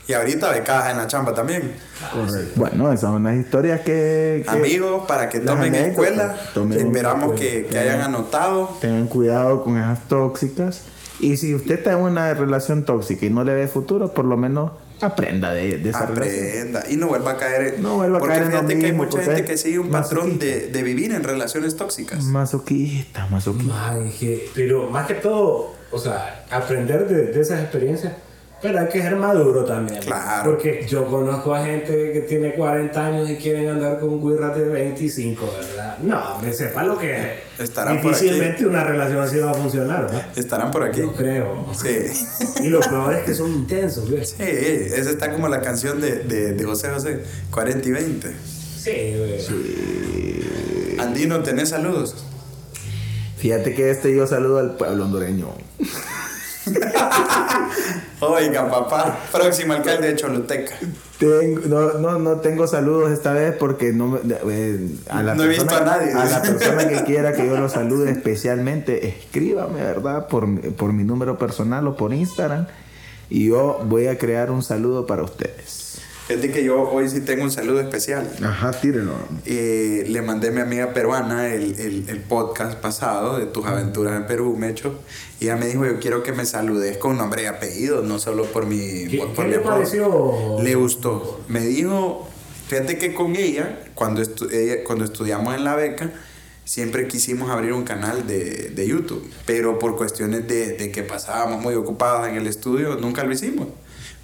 Y 0.08 0.14
ahorita 0.14 0.50
becadas 0.52 0.92
en 0.92 0.98
la 0.98 1.08
chamba 1.08 1.34
también. 1.34 1.76
Correcto. 2.12 2.54
Bueno, 2.56 2.92
esas 2.92 3.12
son 3.12 3.24
las 3.24 3.36
historias 3.36 3.82
que. 3.82 4.44
que 4.44 4.50
Amigos, 4.50 5.06
para 5.08 5.30
que 5.30 5.40
tomen 5.40 5.76
escuela, 5.76 6.36
tomen 6.54 6.80
esperamos 6.80 7.40
que, 7.40 7.68
que 7.68 7.78
hayan 7.78 8.02
anotado. 8.02 8.78
Tengan 8.82 9.08
cuidado 9.08 9.64
con 9.64 9.78
esas 9.78 10.08
tóxicas. 10.08 10.82
Y 11.20 11.38
si 11.38 11.54
usted 11.56 11.80
está 11.80 11.92
en 11.94 12.00
una 12.00 12.34
relación 12.34 12.86
tóxica 12.86 13.26
y 13.26 13.30
no 13.30 13.44
le 13.44 13.54
ve 13.54 13.68
futuro, 13.68 14.14
por 14.14 14.26
lo 14.26 14.38
menos 14.38 14.72
aprenda 15.02 15.52
de, 15.54 15.78
de 15.78 15.90
esa 15.90 16.06
relación. 16.06 16.46
Aprenda 16.46 16.84
y 16.90 16.96
no 16.98 17.08
vuelva 17.08 17.32
a 17.32 17.38
caer 17.38 17.76
en. 17.76 17.84
No 17.84 17.96
vuelva 17.98 18.18
a 18.18 18.20
porque 18.20 18.36
caer 18.36 18.46
en 18.48 18.52
lo 18.52 18.58
fíjate 18.60 18.80
que 18.80 18.86
hay 18.86 18.92
mismo, 18.92 19.04
mucha 19.06 19.22
gente 19.24 19.46
que 19.46 19.58
sigue 19.58 19.80
un 19.80 19.90
patrón 19.90 20.40
de, 20.40 20.68
de 20.68 20.84
vivir 20.84 21.12
en 21.14 21.24
relaciones 21.24 21.76
tóxicas. 21.76 22.24
Masoquista, 22.24 23.28
masoquista. 23.28 23.98
Que- 24.20 24.50
pero 24.56 24.90
más 24.90 25.08
que 25.08 25.16
todo, 25.16 25.74
o 25.92 25.98
sea, 26.00 26.46
aprender 26.52 27.08
de, 27.08 27.28
de 27.28 27.42
esas 27.42 27.60
experiencias, 27.62 28.14
pero 28.62 28.80
hay 28.80 28.88
que 28.88 29.02
ser 29.02 29.16
maduro 29.16 29.64
también. 29.64 30.02
Claro. 30.02 30.52
Porque 30.52 30.86
yo 30.88 31.06
conozco 31.06 31.54
a 31.56 31.66
gente 31.66 32.12
que 32.12 32.22
tiene 32.22 32.54
40 32.54 33.06
años 33.06 33.30
y 33.30 33.38
quieren 33.38 33.70
andar 33.70 34.00
con 34.00 34.22
guirras 34.22 34.58
de 34.58 34.66
25, 34.66 35.54
¿verdad? 35.58 35.98
No, 36.00 36.40
me 36.40 36.52
sepa 36.52 36.84
lo 36.84 36.98
que 36.98 37.16
es. 37.16 37.28
Estarán 37.60 38.02
por 38.02 38.14
aquí. 38.14 38.26
Difícilmente 38.26 38.66
una 38.66 38.84
relación 38.84 39.22
así 39.22 39.38
va 39.40 39.52
a 39.52 39.54
funcionar, 39.54 40.04
¿verdad? 40.04 40.28
Estarán 40.36 40.72
por 40.72 40.84
aquí. 40.84 41.00
Yo 41.02 41.14
creo. 41.14 41.66
Sí. 41.74 42.08
Y 42.64 42.68
lo 42.70 42.80
peor 42.82 43.14
es 43.14 43.24
que 43.24 43.34
son 43.34 43.52
intensos, 43.52 44.10
¿ves? 44.10 44.36
Sí, 44.38 44.44
esa 44.44 45.10
está 45.10 45.32
como 45.32 45.48
la 45.48 45.62
canción 45.62 46.02
de, 46.02 46.20
de, 46.20 46.54
de 46.54 46.64
José 46.64 46.90
José, 46.90 47.24
40 47.52 47.88
y 47.88 47.92
20. 47.92 48.36
Sí, 48.78 49.16
güey. 49.18 51.00
Andino, 51.00 51.42
¿tenés 51.44 51.70
saludos? 51.70 52.26
Fíjate 53.38 53.74
que 53.74 53.90
este 53.90 54.14
yo 54.14 54.28
saludo 54.28 54.60
al 54.60 54.76
pueblo 54.76 55.06
hondureño. 55.06 55.54
Oiga, 58.22 58.70
papá, 58.70 59.18
próximo 59.32 59.74
alcalde 59.74 60.08
de 60.10 60.16
Choluteca. 60.16 60.76
Tengo- 61.18 61.62
no, 61.68 61.94
no, 62.00 62.20
no 62.20 62.38
tengo 62.42 62.68
saludos 62.68 63.12
esta 63.12 63.34
vez 63.34 63.56
porque 63.58 63.92
no 63.94 64.20
eh, 64.50 64.90
a 65.10 65.24
la 65.24 65.36
No 65.36 65.44
he 65.44 65.48
visto 65.50 65.66
persona, 65.66 65.94
a 65.94 65.98
nadie. 65.98 66.14
la 66.14 66.42
persona 66.42 66.88
que 66.88 67.04
quiera 67.04 67.34
que 67.34 67.46
yo 67.46 67.58
lo 67.58 67.70
salude 67.70 68.12
especialmente, 68.12 69.08
escríbame, 69.08 69.82
¿verdad? 69.82 70.28
Por, 70.28 70.74
por 70.74 70.92
mi 70.94 71.04
número 71.04 71.38
personal 71.38 71.88
o 71.88 71.96
por 71.96 72.14
Instagram. 72.14 72.68
Y 73.30 73.48
yo 73.50 73.80
voy 73.86 74.08
a 74.08 74.18
crear 74.18 74.50
un 74.52 74.64
saludo 74.64 75.06
para 75.06 75.24
ustedes. 75.24 75.79
Es 76.30 76.42
de 76.44 76.52
que 76.52 76.64
yo 76.64 76.84
hoy 76.90 77.10
sí 77.10 77.22
tengo 77.22 77.44
un 77.44 77.52
saludo 77.52 77.82
especial. 77.82 78.30
Ajá, 78.44 78.70
tírenlo. 78.72 79.14
Eh, 79.48 80.06
le 80.08 80.22
mandé 80.22 80.50
a 80.50 80.52
mi 80.52 80.62
amiga 80.62 80.94
peruana 80.94 81.48
el, 81.54 81.80
el- 81.80 82.06
el 82.08 82.20
podcast 82.20 82.78
pasado 82.78 83.40
de 83.40 83.48
tus 83.48 83.66
aventuras 83.66 84.16
en 84.16 84.28
Perú, 84.28 84.56
Mecho. 84.56 85.00
Y 85.40 85.46
ella 85.46 85.56
me 85.56 85.66
dijo, 85.68 85.86
yo 85.88 86.00
quiero 86.00 86.22
que 86.22 86.32
me 86.32 86.46
saludes 86.46 86.98
con 86.98 87.18
nombre 87.18 87.44
y 87.44 87.46
apellido, 87.48 88.04
no 88.04 88.20
solo 88.20 88.44
por 88.46 88.68
mi... 88.68 89.08
¿Qué, 89.08 89.18
por, 89.18 89.34
qué 89.34 89.42
mi 89.44 89.50
le 89.50 89.56
apodo". 89.58 89.72
pareció? 89.74 90.58
Le 90.62 90.76
gustó. 90.76 91.42
Me 91.48 91.62
dijo, 91.62 92.28
fíjate 92.68 93.00
que 93.00 93.16
con 93.16 93.36
ella, 93.36 93.80
cuando, 93.96 94.22
estu- 94.22 94.52
ella- 94.54 94.84
cuando 94.84 95.06
estudiamos 95.06 95.56
en 95.56 95.64
la 95.64 95.76
beca, 95.76 96.12
siempre 96.64 97.08
quisimos 97.08 97.50
abrir 97.50 97.74
un 97.74 97.84
canal 97.86 98.28
de, 98.28 98.70
de 98.70 98.88
YouTube, 98.88 99.28
pero 99.48 99.80
por 99.80 99.98
cuestiones 99.98 100.48
de, 100.48 100.74
de 100.78 100.92
que 100.92 101.02
pasábamos 101.02 101.60
muy 101.60 101.74
ocupados 101.74 102.28
en 102.28 102.36
el 102.36 102.46
estudio, 102.46 102.98
nunca 102.98 103.24
lo 103.24 103.34
hicimos. 103.34 103.68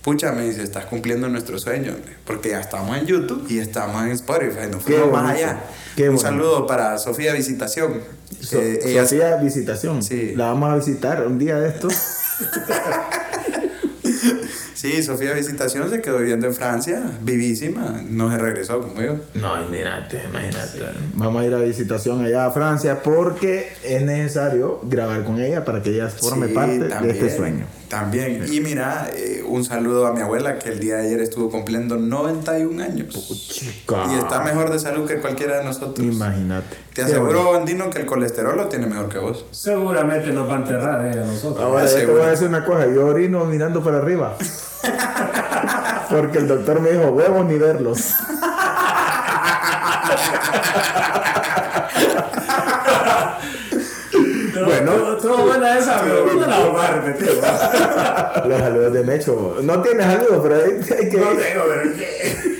Pucha, 0.05 0.31
me 0.31 0.43
dice, 0.43 0.61
estás 0.61 0.85
cumpliendo 0.85 1.27
nuestro 1.29 1.57
sueño, 1.57 1.93
hombre, 1.95 2.15
porque 2.27 2.49
ya 2.49 2.59
estamos 2.61 2.95
en 2.95 3.07
YouTube 3.07 3.43
y 3.49 3.57
estamos 3.57 4.03
en 4.05 4.11
Spotify, 4.11 4.67
nos 4.71 4.83
Qué 4.85 4.93
fuimos 4.93 5.11
más 5.11 5.35
allá. 5.35 5.59
qué 5.95 6.03
un 6.03 6.09
bonito. 6.15 6.21
saludo 6.29 6.67
para 6.67 6.99
Sofía 6.99 7.33
Visitación. 7.33 8.01
So- 8.39 8.61
ella- 8.61 9.01
Sofía 9.07 9.35
Visitación. 9.37 10.03
Sí. 10.03 10.33
La 10.35 10.45
vamos 10.49 10.69
a 10.71 10.75
visitar 10.75 11.25
un 11.25 11.39
día 11.39 11.55
de 11.59 11.69
esto. 11.69 11.87
sí, 14.75 15.01
Sofía 15.01 15.33
Visitación 15.33 15.89
se 15.89 15.99
quedó 16.01 16.19
viviendo 16.19 16.45
en 16.45 16.53
Francia, 16.53 17.01
vivísima, 17.21 18.03
no 18.07 18.29
se 18.29 18.37
regresó 18.37 18.81
como 18.81 19.01
yo. 19.01 19.15
No, 19.33 19.59
imagínate, 19.65 20.21
imagínate. 20.29 20.81
Vamos 21.15 21.41
a 21.41 21.45
ir 21.47 21.53
a 21.55 21.57
visitación 21.57 22.23
allá 22.23 22.45
a 22.45 22.51
Francia 22.51 23.01
porque 23.01 23.69
es 23.83 24.03
necesario 24.03 24.81
grabar 24.83 25.23
con 25.23 25.39
ella 25.41 25.65
para 25.65 25.81
que 25.81 25.89
ella 25.91 26.09
forme 26.09 26.49
Sí, 26.49 26.53
parte 26.53 26.77
de 26.79 27.09
este 27.11 27.35
sueño. 27.35 27.65
También. 27.89 28.45
Y 28.51 28.59
mira, 28.61 29.09
eh, 29.13 29.43
un 29.45 29.63
saludo 29.63 30.07
a 30.07 30.11
mi 30.13 30.21
abuela 30.21 30.57
que 30.57 30.69
el 30.69 30.79
día 30.79 30.95
de 30.97 31.07
ayer 31.07 31.21
estuvo 31.21 31.49
cumpliendo 31.49 31.97
91 31.97 32.83
años. 32.83 33.47
Chica. 33.49 34.05
Y 34.11 34.15
está 34.17 34.41
mejor 34.41 34.71
de 34.71 34.79
salud 34.79 35.07
que 35.07 35.19
cualquiera 35.21 35.59
de 35.59 35.63
nosotros. 35.63 36.05
Imagínate. 36.05 36.77
Te 36.93 37.03
aseguro, 37.03 37.55
Andino, 37.55 37.89
que 37.89 37.99
el 37.99 38.05
colesterol 38.05 38.55
lo 38.55 38.67
tiene 38.67 38.87
mejor 38.87 39.09
que 39.09 39.19
vos. 39.19 39.45
Seguramente 39.51 40.31
nos 40.31 40.49
va 40.49 40.53
a 40.55 40.57
enterrar 40.57 41.05
eh, 41.05 41.21
a 41.21 41.25
nosotros. 41.25 41.63
Ahora 41.63 41.85
yo 41.85 41.95
te 41.95 42.05
voy 42.05 42.21
a 42.21 42.27
decir 42.27 42.47
una 42.47 42.65
cosa, 42.65 42.87
yo 42.87 43.05
orino 43.05 43.45
mirando 43.45 43.83
para 43.83 43.97
arriba. 43.97 44.35
Porque 46.09 46.37
el 46.39 46.47
doctor 46.47 46.79
me 46.79 46.91
dijo, 46.91 47.09
huevos 47.09 47.45
ni 47.45 47.57
verlos. 47.57 47.99
bueno, 54.65 55.17
todo 55.17 55.45
buena 55.45 55.77
esa, 55.77 56.01
Los 58.47 58.59
saludos 58.59 58.93
de 58.93 59.03
Mecho. 59.03 59.57
No 59.61 59.81
tiene 59.81 60.03
saludos, 60.03 60.39
pero 60.43 60.55
hay, 60.55 61.09
que... 61.09 61.17
No 61.17 61.27
tengo, 61.29 61.63
pero 61.67 61.95
que- 61.97 62.55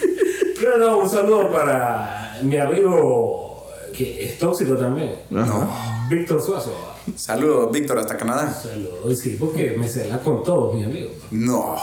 Pero 0.60 0.78
no, 0.78 0.98
un 1.00 1.10
saludo 1.10 1.52
para 1.52 2.38
mi 2.42 2.58
amigo 2.58 3.68
que 3.96 4.26
es 4.26 4.38
tóxico 4.40 4.76
también. 4.76 5.16
No. 5.30 5.70
Víctor 6.10 6.42
Suazo. 6.42 6.74
Saludos, 7.16 7.72
Víctor, 7.72 8.00
hasta 8.00 8.18
Canadá. 8.18 8.52
Saludos, 8.52 9.20
sí, 9.20 9.38
porque 9.40 9.76
me 9.78 9.88
cela 9.88 10.18
con 10.20 10.44
todos 10.44 10.74
mis 10.76 10.86
amigos. 10.86 11.12
No. 11.32 11.76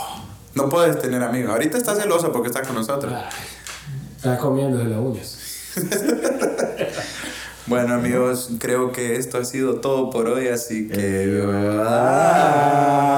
No 0.55 0.69
puedes 0.69 0.99
tener 0.99 1.21
amigos. 1.23 1.51
Ahorita 1.51 1.77
estás 1.77 1.97
celoso 1.99 2.31
porque 2.31 2.49
estás 2.49 2.67
con 2.67 2.75
nosotros. 2.75 3.11
Ay, 3.13 3.23
Estás 4.17 4.39
comiendo 4.39 4.77
de 4.77 4.85
las 4.85 4.99
uñas. 4.99 5.39
Bueno 7.65 7.93
amigos, 7.93 8.49
creo 8.59 8.91
que 8.91 9.15
esto 9.15 9.37
ha 9.37 9.45
sido 9.45 9.75
todo 9.75 10.09
por 10.09 10.27
hoy, 10.27 10.49
así 10.49 10.89
que... 10.89 11.41
Ah. 11.85 13.13